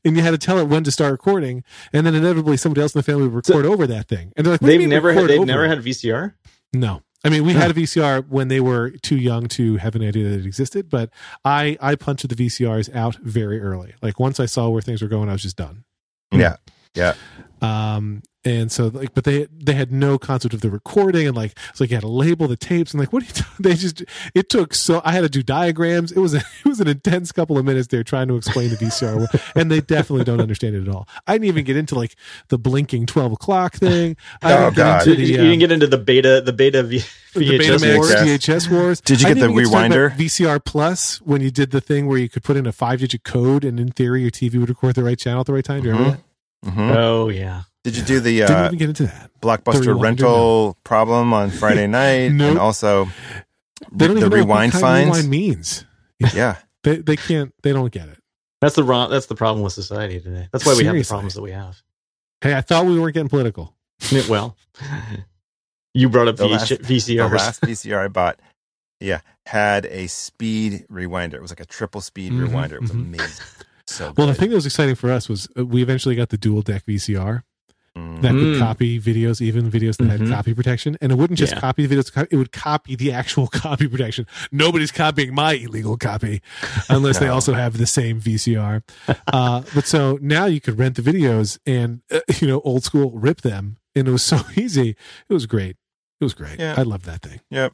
and 0.04 0.16
you 0.16 0.22
had 0.22 0.32
to 0.32 0.38
tell 0.38 0.58
it 0.58 0.64
when 0.64 0.84
to 0.84 0.90
start 0.90 1.12
recording, 1.12 1.64
and 1.92 2.06
then 2.06 2.14
inevitably 2.14 2.58
somebody 2.58 2.82
else 2.82 2.94
in 2.94 2.98
the 2.98 3.02
family 3.02 3.22
would 3.22 3.34
record 3.34 3.64
over 3.64 3.86
that 3.86 4.08
thing. 4.08 4.32
And 4.36 4.44
they're 4.44 4.54
like, 4.54 4.60
what 4.60 4.68
do 4.68 4.74
you 4.74 4.80
They've 4.80 4.88
never 4.90 5.12
had. 5.14 5.28
They've 5.28 5.46
never 5.46 5.64
it? 5.64 5.68
had 5.68 5.78
VCR. 5.78 6.34
No. 6.74 7.02
I 7.24 7.28
mean, 7.28 7.44
we 7.44 7.54
had 7.54 7.70
a 7.70 7.74
VCR 7.74 8.28
when 8.28 8.48
they 8.48 8.60
were 8.60 8.90
too 8.90 9.16
young 9.16 9.48
to 9.48 9.78
have 9.78 9.96
an 9.96 10.02
idea 10.02 10.28
that 10.28 10.40
it 10.40 10.46
existed, 10.46 10.88
but 10.90 11.10
I 11.44 11.76
I 11.80 11.96
punched 11.96 12.28
the 12.28 12.34
VCRs 12.36 12.94
out 12.94 13.16
very 13.16 13.60
early. 13.60 13.94
Like 14.02 14.20
once 14.20 14.38
I 14.38 14.46
saw 14.46 14.68
where 14.68 14.82
things 14.82 15.02
were 15.02 15.08
going, 15.08 15.28
I 15.28 15.32
was 15.32 15.42
just 15.42 15.56
done. 15.56 15.84
Yeah. 16.30 16.56
Yeah. 16.94 17.14
Um, 17.62 18.22
and 18.46 18.70
so 18.72 18.86
like, 18.86 19.12
but 19.12 19.24
they 19.24 19.46
they 19.52 19.74
had 19.74 19.92
no 19.92 20.18
concept 20.18 20.54
of 20.54 20.60
the 20.62 20.70
recording 20.70 21.26
and 21.26 21.36
like 21.36 21.58
it's 21.70 21.80
like 21.80 21.90
you 21.90 21.96
had 21.96 22.02
to 22.02 22.08
label 22.08 22.46
the 22.48 22.56
tapes 22.56 22.92
and 22.92 23.00
like 23.00 23.12
what 23.12 23.20
do 23.22 23.26
you 23.26 23.32
do? 23.58 23.62
They 23.62 23.74
just 23.74 24.02
it 24.34 24.48
took 24.48 24.72
so 24.74 25.02
I 25.04 25.12
had 25.12 25.22
to 25.22 25.28
do 25.28 25.42
diagrams. 25.42 26.12
It 26.12 26.20
was 26.20 26.32
a, 26.34 26.38
it 26.64 26.68
was 26.68 26.80
an 26.80 26.88
intense 26.88 27.32
couple 27.32 27.58
of 27.58 27.64
minutes 27.64 27.88
there 27.88 28.04
trying 28.04 28.28
to 28.28 28.36
explain 28.36 28.70
the 28.70 28.76
VCR, 28.76 29.52
and 29.56 29.70
they 29.70 29.80
definitely 29.80 30.24
don't 30.24 30.40
understand 30.40 30.76
it 30.76 30.82
at 30.82 30.88
all. 30.88 31.08
I 31.26 31.32
didn't 31.34 31.46
even 31.48 31.64
get 31.64 31.76
into 31.76 31.94
like 31.96 32.14
the 32.48 32.56
blinking 32.58 33.06
twelve 33.06 33.32
o'clock 33.32 33.74
thing. 33.74 34.16
I 34.42 34.52
Oh, 34.66 34.70
God. 34.70 35.06
into 35.06 35.20
You, 35.20 35.26
you 35.34 35.38
um, 35.40 35.44
didn't 35.46 35.58
get 35.58 35.72
into 35.72 35.86
the 35.88 35.98
beta. 35.98 36.40
The 36.40 36.52
beta 36.52 36.82
v, 36.84 36.98
the 37.34 37.40
VHS 37.40 37.58
Betamax 37.80 37.96
wars. 37.96 38.10
VHS. 38.14 38.24
VHS 38.38 38.70
wars. 38.70 39.00
Did 39.00 39.20
you 39.20 39.26
get 39.28 39.38
the 39.38 39.48
even 39.50 39.64
talk 39.64 39.72
about 39.72 39.90
rewinder? 39.90 40.10
VCR 40.16 40.64
Plus 40.64 41.20
when 41.22 41.40
you 41.42 41.50
did 41.50 41.72
the 41.72 41.80
thing 41.80 42.06
where 42.06 42.18
you 42.18 42.28
could 42.28 42.44
put 42.44 42.56
in 42.56 42.66
a 42.66 42.72
five 42.72 43.00
digit 43.00 43.24
code 43.24 43.64
and 43.64 43.80
in 43.80 43.88
theory 43.88 44.22
your 44.22 44.30
TV 44.30 44.58
would 44.60 44.68
record 44.68 44.94
the 44.94 45.02
right 45.04 45.18
channel 45.18 45.40
at 45.40 45.46
the 45.46 45.52
right 45.52 45.64
time? 45.64 45.82
Do 45.82 45.88
you 45.88 45.94
remember 45.94 46.18
Mhm. 46.18 46.20
that? 46.64 46.70
Mhm. 46.74 46.96
Oh 46.96 47.28
yeah. 47.28 47.62
Did 47.86 47.96
you 47.96 48.02
do 48.02 48.18
the 48.18 48.38
Didn't 48.38 48.50
uh, 48.56 48.64
even 48.66 48.78
get 48.78 48.88
into 48.88 49.04
that. 49.04 49.30
blockbuster 49.40 49.82
rewinder, 49.94 50.02
rental 50.02 50.76
problem 50.82 51.32
on 51.32 51.50
Friday 51.50 51.86
night? 52.00 52.32
Nope. 52.32 52.50
And 52.50 52.58
also 52.58 53.04
They 53.92 54.08
don't 54.08 54.16
the 54.16 54.26
even 54.26 54.30
know 54.30 54.36
rewind 54.38 54.72
what 54.72 54.80
fines? 54.80 55.06
rewind 55.06 55.30
means. 55.30 55.84
Yeah. 56.34 56.56
They 56.82 56.96
they 56.96 57.14
can't. 57.16 57.54
They 57.62 57.72
don't 57.72 57.92
get 57.92 58.08
it. 58.08 58.18
That's 58.60 58.74
the 58.74 58.82
wrong. 58.82 59.08
That's 59.10 59.26
the 59.26 59.34
problem 59.36 59.62
with 59.62 59.72
society 59.72 60.18
today. 60.18 60.48
That's 60.50 60.66
why 60.66 60.74
we 60.74 60.84
have 60.84 60.94
the 60.96 61.04
problems 61.04 61.34
that 61.34 61.42
we 61.42 61.52
have. 61.52 61.80
Hey, 62.40 62.54
I 62.54 62.60
thought 62.60 62.86
we 62.86 62.98
weren't 62.98 63.14
getting 63.14 63.28
political. 63.28 63.72
well, 64.28 64.56
you 65.94 66.08
brought 66.08 66.26
up 66.28 66.36
The 66.36 66.46
v- 66.48 66.52
last- 66.54 66.70
VCRs. 66.72 67.16
The 67.30 67.36
last 67.36 67.60
VCR 67.62 68.04
I 68.04 68.08
bought, 68.08 68.40
yeah, 69.00 69.20
had 69.46 69.86
a 69.86 70.06
speed 70.08 70.86
rewinder. 70.90 71.34
It 71.34 71.42
was 71.42 71.50
like 71.52 71.60
a 71.60 71.66
triple 71.66 72.00
speed 72.00 72.32
Mhm, 72.32 72.48
rewinder. 72.48 72.72
It 72.72 72.80
was 72.82 72.90
mhm. 72.92 73.14
amazing. 73.14 73.44
So 73.86 74.12
Well, 74.16 74.26
the 74.26 74.34
thing 74.34 74.50
that 74.50 74.56
was 74.56 74.66
exciting 74.66 74.94
for 74.96 75.12
us 75.12 75.28
was 75.28 75.48
uh, 75.58 75.64
we 75.64 75.82
eventually 75.82 76.16
got 76.16 76.30
the 76.30 76.38
dual 76.38 76.62
deck 76.62 76.84
VCR 76.86 77.42
Mm. 78.16 78.22
that 78.22 78.30
could 78.32 78.56
Mm. 78.56 78.58
copy 78.58 79.00
videos, 79.00 79.40
even 79.40 79.70
videos 79.70 79.96
that 79.98 80.04
Mhm. 80.08 80.18
had 80.26 80.28
copy 80.28 80.54
protection, 80.54 80.96
and 81.00 81.12
it 81.12 81.14
wouldn't 81.16 81.38
just 81.38 81.54
Yeah. 81.54 81.60
copy 81.60 81.86
the 81.86 81.94
videos; 81.96 82.26
it 82.30 82.36
would 82.36 82.52
copy 82.52 82.94
the 82.96 83.12
actual 83.12 83.46
copy 83.62 83.86
protection. 83.88 84.26
Nobody's 84.52 84.92
copying 84.92 85.34
my 85.34 85.52
illegal 85.54 85.96
copy 85.96 86.40
unless 86.88 87.18
they 87.18 87.28
also 87.28 87.54
have 87.54 87.78
the 87.78 87.86
same 87.86 88.20
VCR. 88.20 88.82
uh, 89.32 89.62
but 89.74 89.86
so 89.86 90.18
now 90.22 90.46
you 90.46 90.60
could 90.60 90.78
rent 90.78 90.96
the 90.96 91.02
videos 91.02 91.58
and 91.66 92.00
uh, 92.10 92.20
you 92.40 92.46
know 92.48 92.60
old 92.62 92.84
school 92.84 93.10
rip 93.12 93.42
them, 93.42 93.76
and 93.94 94.08
it 94.08 94.10
was 94.10 94.22
so 94.22 94.40
easy. 94.56 94.96
It 95.28 95.32
was 95.34 95.46
great. 95.46 95.76
It 96.20 96.24
was 96.24 96.34
great. 96.34 96.58
Yeah. 96.58 96.74
I 96.76 96.82
love 96.82 97.04
that 97.04 97.22
thing. 97.22 97.40
Yep. 97.50 97.72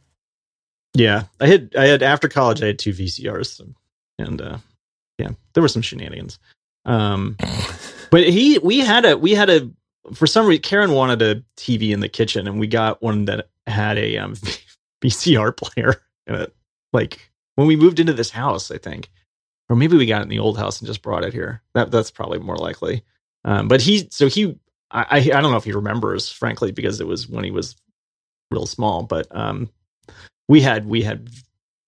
Yeah, 0.95 1.25
I 1.41 1.47
had 1.47 1.75
I 1.79 1.87
had 1.87 2.03
after 2.03 2.29
college 2.29 2.63
I 2.63 2.67
had 2.67 2.79
two 2.79 2.93
VCRs, 2.93 3.61
and 4.19 4.41
uh, 4.43 4.59
yeah, 5.19 5.31
there 5.55 5.63
were 5.63 5.69
some 5.69 5.81
shenanigans. 5.83 6.39
Um, 6.85 7.37
but 8.11 8.29
he 8.29 8.59
we 8.59 8.81
had 8.81 9.05
a 9.07 9.17
we 9.17 9.33
had 9.33 9.49
a 9.49 9.71
for 10.15 10.27
some 10.27 10.47
reason 10.47 10.63
Karen 10.63 10.93
wanted 10.93 11.23
a 11.23 11.43
TV 11.57 11.91
in 11.93 12.01
the 12.01 12.09
kitchen, 12.09 12.47
and 12.47 12.59
we 12.59 12.67
got 12.67 13.03
one 13.03 13.25
that 13.27 13.49
had 13.67 13.99
a 13.99 14.19
um, 14.19 14.35
VCR 15.03 15.57
player 15.57 16.03
in 16.27 16.35
it. 16.35 16.55
Like 16.93 17.31
when 17.57 17.67
we 17.67 17.77
moved 17.77 18.01
into 18.01 18.13
this 18.13 18.31
house, 18.31 18.71
I 18.71 18.79
think, 18.79 19.11
or 19.69 19.77
maybe 19.77 19.97
we 19.97 20.07
got 20.07 20.21
it 20.21 20.25
in 20.25 20.29
the 20.29 20.39
old 20.39 20.59
house 20.59 20.81
and 20.81 20.87
just 20.87 21.03
brought 21.03 21.25
it 21.25 21.33
here. 21.33 21.63
That 21.75 21.91
that's 21.91 22.11
probably 22.11 22.39
more 22.39 22.57
likely. 22.57 23.03
Um, 23.45 23.69
but 23.69 23.81
he 23.81 24.09
so 24.11 24.29
he 24.29 24.59
I 24.91 25.19
I 25.19 25.41
don't 25.41 25.51
know 25.51 25.57
if 25.57 25.65
he 25.65 25.73
remembers, 25.73 26.31
frankly, 26.31 26.73
because 26.73 27.01
it 27.01 27.07
was 27.07 27.29
when 27.29 27.45
he 27.45 27.51
was 27.51 27.77
real 28.51 28.67
small, 28.67 29.03
but 29.03 29.27
um 29.31 29.71
we 30.49 30.61
had 30.61 30.87
we 30.87 31.03
had 31.03 31.31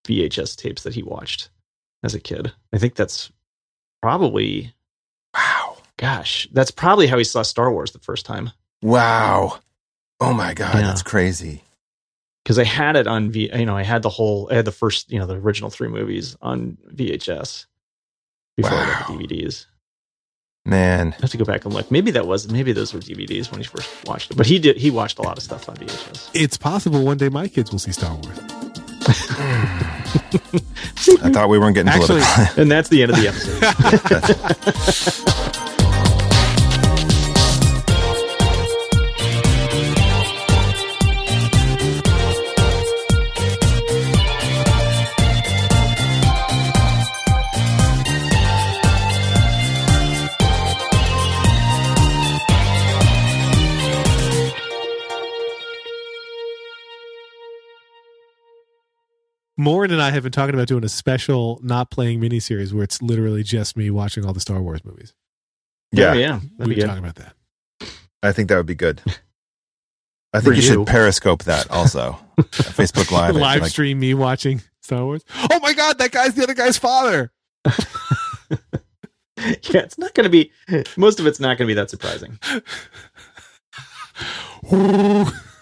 VHS 0.06 0.56
tapes 0.56 0.82
that 0.84 0.94
he 0.94 1.02
watched 1.02 1.50
as 2.02 2.14
a 2.14 2.20
kid. 2.20 2.52
I 2.72 2.78
think 2.78 2.94
that's 2.94 3.30
probably. 4.02 4.72
Gosh, 5.98 6.46
that's 6.52 6.70
probably 6.70 7.06
how 7.06 7.16
he 7.18 7.24
saw 7.24 7.42
Star 7.42 7.70
Wars 7.72 7.92
the 7.92 7.98
first 8.00 8.26
time 8.26 8.50
Wow. 8.82 9.58
Oh 10.20 10.32
my 10.34 10.52
God. 10.54 10.74
Yeah. 10.74 10.82
That's 10.82 11.02
crazy. 11.02 11.62
because 12.44 12.58
I 12.58 12.64
had 12.64 12.96
it 12.96 13.06
on 13.06 13.30
V. 13.30 13.50
You 13.54 13.64
know, 13.66 13.76
I 13.76 13.82
had 13.82 14.02
the 14.02 14.08
whole, 14.10 14.48
I 14.50 14.54
had 14.56 14.64
the 14.66 14.72
first, 14.72 15.10
you 15.10 15.18
know, 15.18 15.26
the 15.26 15.34
original 15.36 15.70
three 15.70 15.88
movies 15.88 16.36
on 16.42 16.76
VHS 16.94 17.64
before 18.56 18.78
I 18.78 18.86
got 18.86 19.06
the 19.08 19.14
DVDs. 19.14 19.66
Man. 20.66 21.14
I 21.18 21.22
have 21.22 21.30
to 21.30 21.36
go 21.38 21.44
back 21.44 21.64
and 21.64 21.72
look. 21.74 21.90
Maybe 21.90 22.10
that 22.12 22.26
was 22.26 22.50
maybe 22.50 22.72
those 22.72 22.92
were 22.94 23.00
DVDs 23.00 23.50
when 23.50 23.60
he 23.60 23.66
first 23.66 23.90
watched 24.06 24.30
it. 24.30 24.36
But 24.36 24.46
he 24.46 24.58
did 24.58 24.76
he 24.76 24.90
watched 24.90 25.18
a 25.18 25.22
lot 25.22 25.36
of 25.38 25.42
stuff 25.42 25.68
on 25.68 25.76
VHS. 25.76 26.30
It's 26.34 26.56
possible 26.58 27.04
one 27.04 27.16
day 27.18 27.28
my 27.28 27.48
kids 27.48 27.70
will 27.72 27.78
see 27.78 27.92
Star 27.92 28.14
Wars. 28.14 28.38
I 31.22 31.30
thought 31.30 31.48
we 31.48 31.58
weren't 31.58 31.74
getting 31.74 31.90
Actually- 31.90 32.20
political. 32.22 32.62
And 32.62 32.70
that's 32.70 32.88
the 32.88 33.02
end 33.02 33.12
of 33.12 33.18
the 33.18 33.28
episode. 33.28 33.62
Morin 59.64 59.90
and 59.90 60.00
I 60.00 60.10
have 60.10 60.22
been 60.22 60.32
talking 60.32 60.54
about 60.54 60.68
doing 60.68 60.84
a 60.84 60.88
special 60.88 61.58
not 61.62 61.90
playing 61.90 62.20
miniseries 62.20 62.72
where 62.72 62.84
it's 62.84 63.00
literally 63.02 63.42
just 63.42 63.76
me 63.76 63.90
watching 63.90 64.24
all 64.24 64.32
the 64.32 64.40
Star 64.40 64.60
Wars 64.60 64.84
movies. 64.84 65.14
yeah, 65.90 66.10
oh, 66.10 66.12
yeah. 66.12 66.18
yeah. 66.18 66.28
That'd 66.28 66.50
We've 66.58 66.68
be 66.68 66.74
been 66.76 66.86
talking 66.88 67.04
about 67.04 67.16
that. 67.16 67.34
I 68.22 68.32
think 68.32 68.48
that 68.50 68.56
would 68.56 68.66
be 68.66 68.74
good. 68.74 69.02
I 70.32 70.40
think 70.40 70.56
you, 70.56 70.62
you. 70.62 70.68
should 70.68 70.86
periscope 70.86 71.44
that 71.44 71.70
also. 71.70 72.18
Facebook 72.38 73.10
Live. 73.10 73.36
live 73.36 73.62
like, 73.62 73.70
stream 73.70 74.00
me 74.00 74.14
watching 74.14 74.60
Star 74.82 75.04
Wars. 75.04 75.24
Oh 75.50 75.60
my 75.60 75.72
god, 75.72 75.98
that 75.98 76.10
guy's 76.10 76.34
the 76.34 76.42
other 76.42 76.54
guy's 76.54 76.76
father. 76.76 77.32
yeah, 77.66 77.70
it's 79.38 79.96
not 79.96 80.12
going 80.14 80.24
to 80.24 80.30
be. 80.30 80.52
Most 80.96 81.20
of 81.20 81.26
it's 81.26 81.38
not 81.40 81.56
going 81.56 81.68
to 81.68 81.74
be 81.74 81.74
that 81.74 81.90
surprising. 81.90 82.38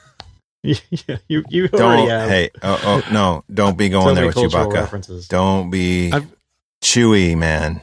yeah, 0.63 0.77
you 1.29 1.45
you 1.49 1.69
Don't. 1.69 1.81
already 1.83 2.09
have 2.09 2.29
Hey. 2.29 2.51
Oh, 2.63 2.81
oh, 2.85 3.13
no. 3.13 3.45
Don't 3.53 3.77
be 3.77 3.89
going 3.89 4.09
so 4.09 4.15
there 4.15 4.27
with 4.27 4.35
cultural 4.35 4.67
Chewbacca. 4.67 4.75
references. 4.75 5.29
Don't 5.29 5.71
be 5.71 6.13
I've- 6.13 6.27
chewy, 6.83 7.37
man. 7.37 7.81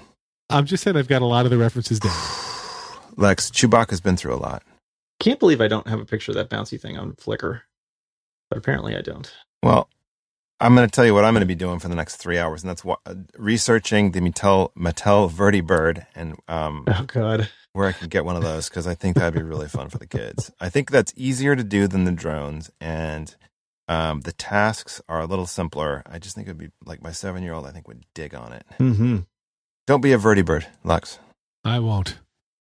I'm 0.49 0.65
just 0.65 0.83
saying 0.83 0.97
I've 0.97 1.07
got 1.07 1.21
a 1.21 1.25
lot 1.25 1.45
of 1.45 1.51
the 1.51 1.57
references 1.57 1.99
down. 1.99 2.13
Lex, 3.17 3.51
Chewbacca's 3.51 4.01
been 4.01 4.17
through 4.17 4.33
a 4.33 4.37
lot. 4.37 4.63
Can't 5.19 5.39
believe 5.39 5.61
I 5.61 5.67
don't 5.67 5.87
have 5.87 5.99
a 5.99 6.05
picture 6.05 6.31
of 6.31 6.35
that 6.37 6.49
bouncy 6.49 6.79
thing 6.79 6.97
on 6.97 7.13
Flickr, 7.13 7.61
but 8.49 8.57
apparently 8.57 8.95
I 8.95 9.01
don't. 9.01 9.31
Well, 9.61 9.89
I'm 10.61 10.73
going 10.75 10.87
to 10.87 10.91
tell 10.91 11.05
you 11.05 11.13
what 11.13 11.25
I'm 11.25 11.33
going 11.33 11.41
to 11.41 11.45
be 11.45 11.55
doing 11.55 11.79
for 11.79 11.87
the 11.89 11.95
next 11.95 12.15
three 12.17 12.37
hours, 12.37 12.63
and 12.63 12.69
that's 12.69 12.83
what, 12.85 12.99
uh, 13.05 13.15
researching 13.37 14.11
the 14.11 14.21
Mattel 14.21 14.71
Mattel 14.77 15.29
Vertibird. 15.29 16.05
and 16.15 16.37
um, 16.47 16.85
Oh 16.87 17.03
God, 17.05 17.49
where 17.73 17.87
I 17.87 17.91
can 17.91 18.07
get 18.07 18.25
one 18.25 18.35
of 18.35 18.43
those 18.43 18.69
because 18.69 18.87
I 18.87 18.95
think 18.95 19.15
that'd 19.15 19.33
be 19.33 19.43
really 19.43 19.67
fun 19.67 19.89
for 19.89 19.97
the 19.97 20.07
kids. 20.07 20.51
I 20.59 20.69
think 20.69 20.91
that's 20.91 21.13
easier 21.15 21.55
to 21.55 21.63
do 21.63 21.87
than 21.87 22.03
the 22.03 22.11
drones, 22.11 22.71
and 22.81 23.35
um, 23.87 24.21
the 24.21 24.31
tasks 24.31 25.01
are 25.09 25.21
a 25.21 25.25
little 25.25 25.47
simpler. 25.47 26.03
I 26.05 26.19
just 26.19 26.35
think 26.35 26.47
it'd 26.47 26.57
be 26.57 26.71
like 26.85 27.01
my 27.01 27.11
seven 27.11 27.43
year 27.43 27.53
old. 27.53 27.65
I 27.65 27.71
think 27.71 27.87
would 27.87 28.05
dig 28.13 28.35
on 28.35 28.53
it. 28.53 28.65
mm-hmm. 28.79 29.17
Don't 29.87 30.01
be 30.01 30.13
a 30.13 30.19
Vertibird, 30.19 30.65
Lex. 30.83 31.19
I 31.65 31.79
won't. 31.79 32.19